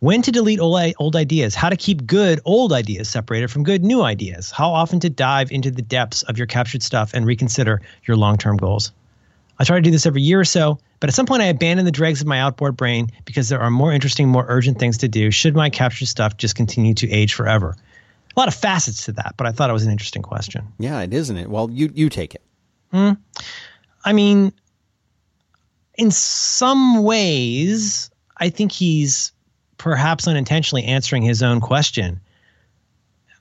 [0.00, 3.84] When to delete old, old ideas, how to keep good old ideas separated from good
[3.84, 7.80] new ideas, how often to dive into the depths of your captured stuff and reconsider
[8.04, 8.92] your long term goals.
[9.62, 11.84] I try to do this every year or so, but at some point I abandon
[11.84, 15.08] the dregs of my outboard brain because there are more interesting, more urgent things to
[15.08, 17.76] do should my captured stuff just continue to age forever.
[18.36, 20.66] A lot of facets to that, but I thought it was an interesting question.
[20.80, 21.48] Yeah, it isn't it?
[21.48, 22.42] Well, you you take it.
[22.90, 23.12] Hmm.
[24.04, 24.52] I mean,
[25.96, 29.30] in some ways, I think he's
[29.78, 32.20] perhaps unintentionally answering his own question.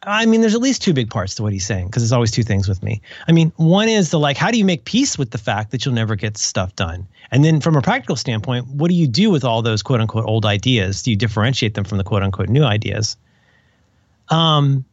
[0.03, 2.31] I mean, there's at least two big parts to what he's saying because there's always
[2.31, 3.01] two things with me.
[3.27, 5.85] I mean, one is the like, how do you make peace with the fact that
[5.85, 7.07] you'll never get stuff done?
[7.29, 10.25] And then from a practical standpoint, what do you do with all those quote unquote
[10.25, 11.03] old ideas?
[11.03, 13.15] Do you differentiate them from the quote unquote new ideas?
[14.29, 14.85] Um,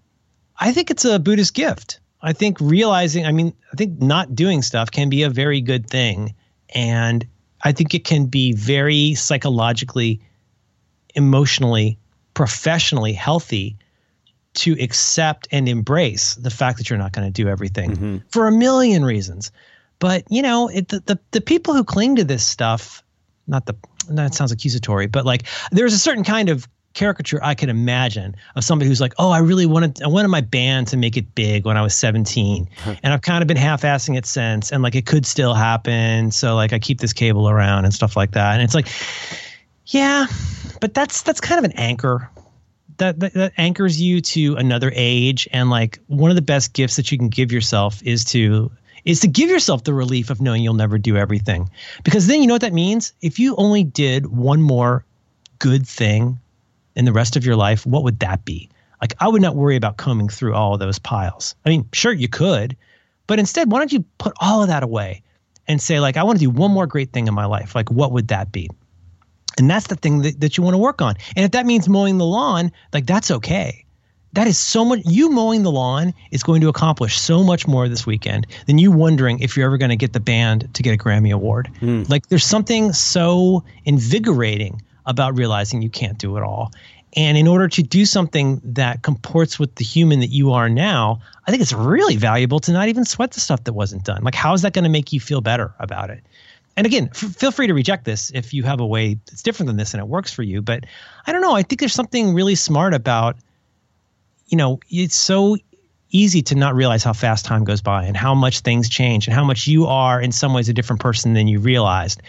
[0.58, 2.00] I think it's a Buddhist gift.
[2.20, 5.88] I think realizing, I mean, I think not doing stuff can be a very good
[5.88, 6.34] thing.
[6.74, 7.26] And
[7.62, 10.20] I think it can be very psychologically,
[11.14, 11.96] emotionally,
[12.34, 13.78] professionally healthy
[14.58, 18.16] to accept and embrace the fact that you're not going to do everything mm-hmm.
[18.28, 19.52] for a million reasons.
[20.00, 23.02] But, you know, it, the, the, the people who cling to this stuff,
[23.46, 23.74] not the,
[24.10, 28.64] that sounds accusatory, but like there's a certain kind of caricature I could imagine of
[28.64, 31.64] somebody who's like, oh, I really wanted, I wanted my band to make it big
[31.64, 32.68] when I was 17.
[33.04, 34.72] And I've kind of been half assing it since.
[34.72, 36.32] And like it could still happen.
[36.32, 38.54] So like I keep this cable around and stuff like that.
[38.54, 38.88] And it's like,
[39.86, 40.26] yeah,
[40.80, 42.28] but that's, that's kind of an anchor
[42.98, 45.48] that, that that anchors you to another age.
[45.52, 48.70] And like one of the best gifts that you can give yourself is to
[49.04, 51.70] is to give yourself the relief of knowing you'll never do everything.
[52.04, 53.14] Because then you know what that means?
[53.22, 55.04] If you only did one more
[55.58, 56.38] good thing
[56.94, 58.68] in the rest of your life what would that be?
[59.00, 61.54] Like i would not worry about combing through all of those piles.
[61.64, 62.76] I mean sure you could
[63.26, 65.22] but instead why don't you put all of that away
[65.66, 67.74] and say like i want to do one more great thing in my life?
[67.74, 68.68] Like what would that be
[69.58, 71.14] and that's the thing that, that you want to work on.
[71.36, 73.84] And if that means mowing the lawn, like that's okay.
[74.34, 77.88] That is so much, you mowing the lawn is going to accomplish so much more
[77.88, 80.94] this weekend than you wondering if you're ever going to get the band to get
[80.94, 81.68] a Grammy Award.
[81.80, 82.02] Hmm.
[82.08, 86.72] Like there's something so invigorating about realizing you can't do it all.
[87.16, 91.20] And in order to do something that comports with the human that you are now,
[91.46, 94.22] I think it's really valuable to not even sweat the stuff that wasn't done.
[94.22, 96.22] Like, how is that going to make you feel better about it?
[96.78, 99.66] And again, f- feel free to reject this if you have a way that's different
[99.66, 100.62] than this and it works for you.
[100.62, 100.84] But
[101.26, 101.56] I don't know.
[101.56, 103.36] I think there's something really smart about,
[104.46, 105.56] you know, it's so
[106.10, 109.34] easy to not realize how fast time goes by and how much things change and
[109.34, 112.22] how much you are in some ways a different person than you realized.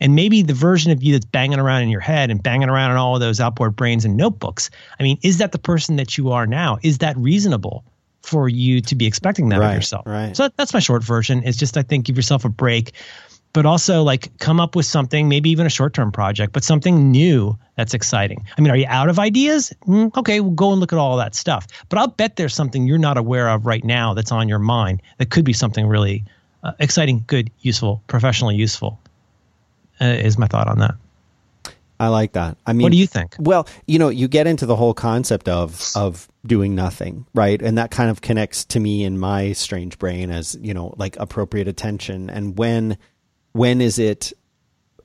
[0.00, 2.90] And maybe the version of you that's banging around in your head and banging around
[2.90, 4.68] in all of those outboard brains and notebooks.
[5.00, 6.78] I mean, is that the person that you are now?
[6.82, 7.84] Is that reasonable
[8.22, 10.06] for you to be expecting that Right, of yourself?
[10.06, 10.36] right.
[10.36, 11.42] So that's my short version.
[11.44, 12.92] It's just I think give yourself a break
[13.54, 17.10] but also like come up with something, maybe even a short term project, but something
[17.10, 18.44] new that's exciting.
[18.58, 19.72] I mean, are you out of ideas?
[19.86, 21.66] Mm, okay, we'll go and look at all that stuff.
[21.88, 25.00] But I'll bet there's something you're not aware of right now that's on your mind
[25.18, 26.24] that could be something really
[26.64, 29.00] uh, exciting, good, useful, professionally useful.
[30.00, 30.96] Uh, is my thought on that.
[32.00, 32.56] I like that.
[32.66, 33.36] I mean, What do you think?
[33.38, 37.62] Well, you know, you get into the whole concept of of doing nothing, right?
[37.62, 41.16] And that kind of connects to me in my strange brain as, you know, like
[41.20, 42.98] appropriate attention and when
[43.54, 44.32] when is it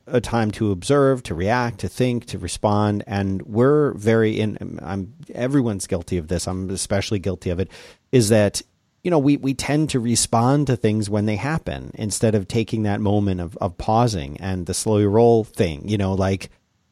[0.05, 5.13] a time to observe, to react, to think, to respond and we're very in I'm
[5.33, 6.47] everyone's guilty of this.
[6.47, 7.69] I'm especially guilty of it
[8.11, 8.61] is that
[9.01, 12.83] you know, we, we tend to respond to things when they happen instead of taking
[12.83, 16.49] that moment of, of pausing and the slow roll thing, you know, like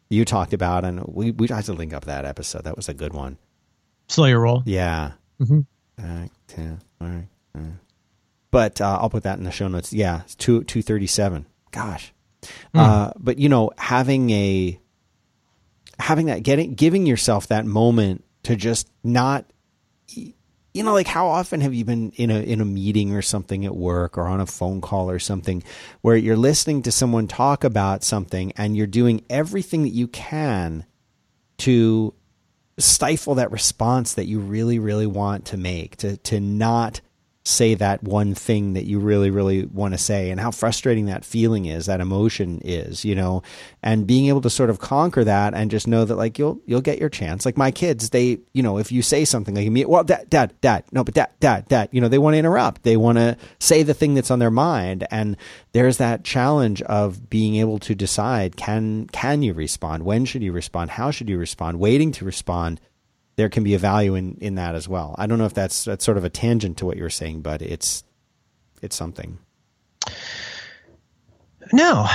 [0.09, 2.63] you talked about, and we, we tried to link up that episode.
[2.63, 3.37] That was a good one.
[4.07, 4.63] Slow your roll.
[4.65, 5.11] Yeah.
[5.41, 5.65] Mhm.
[6.01, 6.27] Uh,
[6.57, 7.27] yeah, all right.
[7.55, 7.59] uh.
[8.51, 9.91] But uh, I'll put that in the show notes.
[9.91, 11.45] Yeah, it's two two thirty seven.
[11.71, 12.13] Gosh.
[12.73, 14.79] Uh, but you know, having a
[15.99, 19.45] having that getting giving yourself that moment to just not
[20.07, 23.65] you know like how often have you been in a in a meeting or something
[23.65, 25.63] at work or on a phone call or something
[26.01, 30.85] where you're listening to someone talk about something and you're doing everything that you can
[31.57, 32.13] to
[32.77, 37.01] stifle that response that you really really want to make to to not
[37.47, 41.23] say that one thing that you really, really want to say and how frustrating that
[41.23, 43.41] feeling is, that emotion is, you know,
[43.81, 46.81] and being able to sort of conquer that and just know that like you'll, you'll
[46.81, 47.45] get your chance.
[47.45, 50.83] Like my kids, they, you know, if you say something like well, dad, dad, dad,
[50.91, 52.83] no, but dad, dad, dad, you know, they want to interrupt.
[52.83, 55.07] They want to say the thing that's on their mind.
[55.09, 55.37] And
[55.71, 60.03] there's that challenge of being able to decide, can, can you respond?
[60.03, 60.91] When should you respond?
[60.91, 61.79] How should you respond?
[61.79, 62.81] Waiting to respond
[63.37, 65.15] there can be a value in, in that as well.
[65.17, 67.61] I don't know if that's that's sort of a tangent to what you're saying, but
[67.61, 68.03] it's
[68.81, 69.37] it's something.
[71.71, 72.05] No.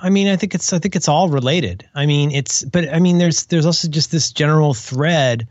[0.00, 1.88] I mean, I think it's I think it's all related.
[1.94, 5.48] I mean, it's but I mean there's there's also just this general thread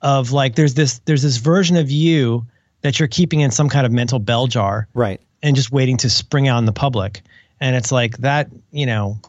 [0.00, 2.46] of like there's this there's this version of you
[2.82, 4.88] that you're keeping in some kind of mental bell jar.
[4.94, 5.20] Right.
[5.42, 7.22] And just waiting to spring out in the public.
[7.60, 9.20] And it's like that, you know,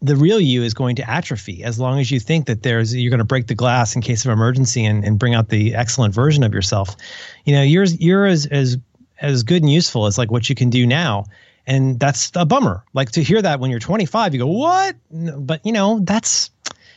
[0.00, 3.10] the real you is going to atrophy as long as you think that there's you're
[3.10, 6.14] going to break the glass in case of emergency and, and bring out the excellent
[6.14, 6.96] version of yourself.
[7.44, 8.78] You know you're you're as as
[9.20, 11.24] as good and useful as like what you can do now.
[11.66, 12.82] And that's a bummer.
[12.94, 14.96] Like to hear that when you're 25 you go what?
[15.10, 16.50] But you know that's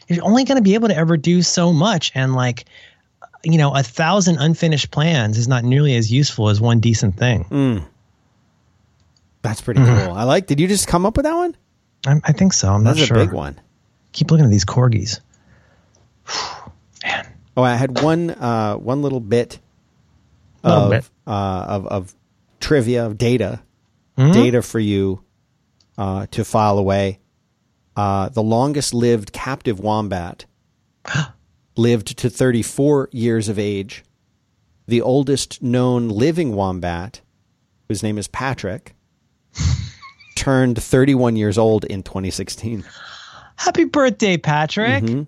[0.08, 2.12] you're only going to be able to ever do so much.
[2.16, 2.66] And like
[3.44, 7.46] you know a thousand unfinished plans is not nearly as useful as one decent thing.
[7.46, 7.86] Mm.
[9.42, 10.06] that's pretty mm-hmm.
[10.08, 10.16] cool.
[10.16, 11.56] I like did you just come up with that one
[12.06, 12.70] I, I think so.
[12.70, 13.18] I'm That's not sure.
[13.18, 13.60] That's a big one.
[14.12, 15.20] Keep looking at these corgis.
[17.04, 17.28] Man.
[17.58, 19.60] Oh, I had one uh, one little bit
[20.64, 21.10] of bit.
[21.28, 22.16] Uh, of, of
[22.60, 23.62] trivia of data
[24.18, 24.32] mm-hmm.
[24.32, 25.24] data for you
[25.98, 27.20] uh, to file away.
[27.96, 30.46] Uh, the longest lived captive wombat
[31.76, 34.04] lived to 34 years of age.
[34.88, 37.22] The oldest known living wombat,
[37.88, 38.96] whose name is Patrick,
[40.42, 42.84] turned 31 years old in 2016.
[43.58, 45.04] Happy birthday, Patrick.
[45.04, 45.24] Mm-hmm.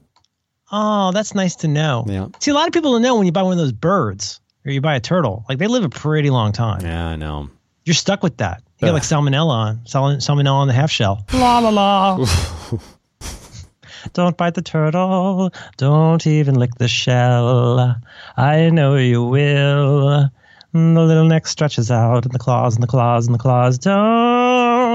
[0.72, 2.04] Oh, that's nice to know.
[2.08, 2.30] Yeah.
[2.40, 4.72] See, a lot of people don't know when you buy one of those birds or
[4.72, 6.82] you buy a turtle, like they live a pretty long time.
[6.82, 7.52] Yeah, I know.
[7.86, 8.64] You're stuck with that.
[8.80, 11.26] You got like salmonella on, salmonella on the half shell.
[11.32, 12.26] La la la.
[14.14, 15.52] Don't bite the turtle.
[15.78, 17.96] Don't even lick the shell.
[18.36, 20.30] I know you will.
[20.74, 23.78] The little neck stretches out, and the claws, and the claws, and the claws.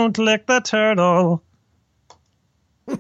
[0.09, 1.43] Don't lick the turtle.
[2.89, 2.97] All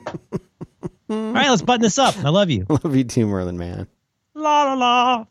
[1.08, 2.22] right, let's button this up.
[2.22, 2.66] I love you.
[2.68, 3.88] Love you too, Merlin, man.
[4.34, 5.24] La la la.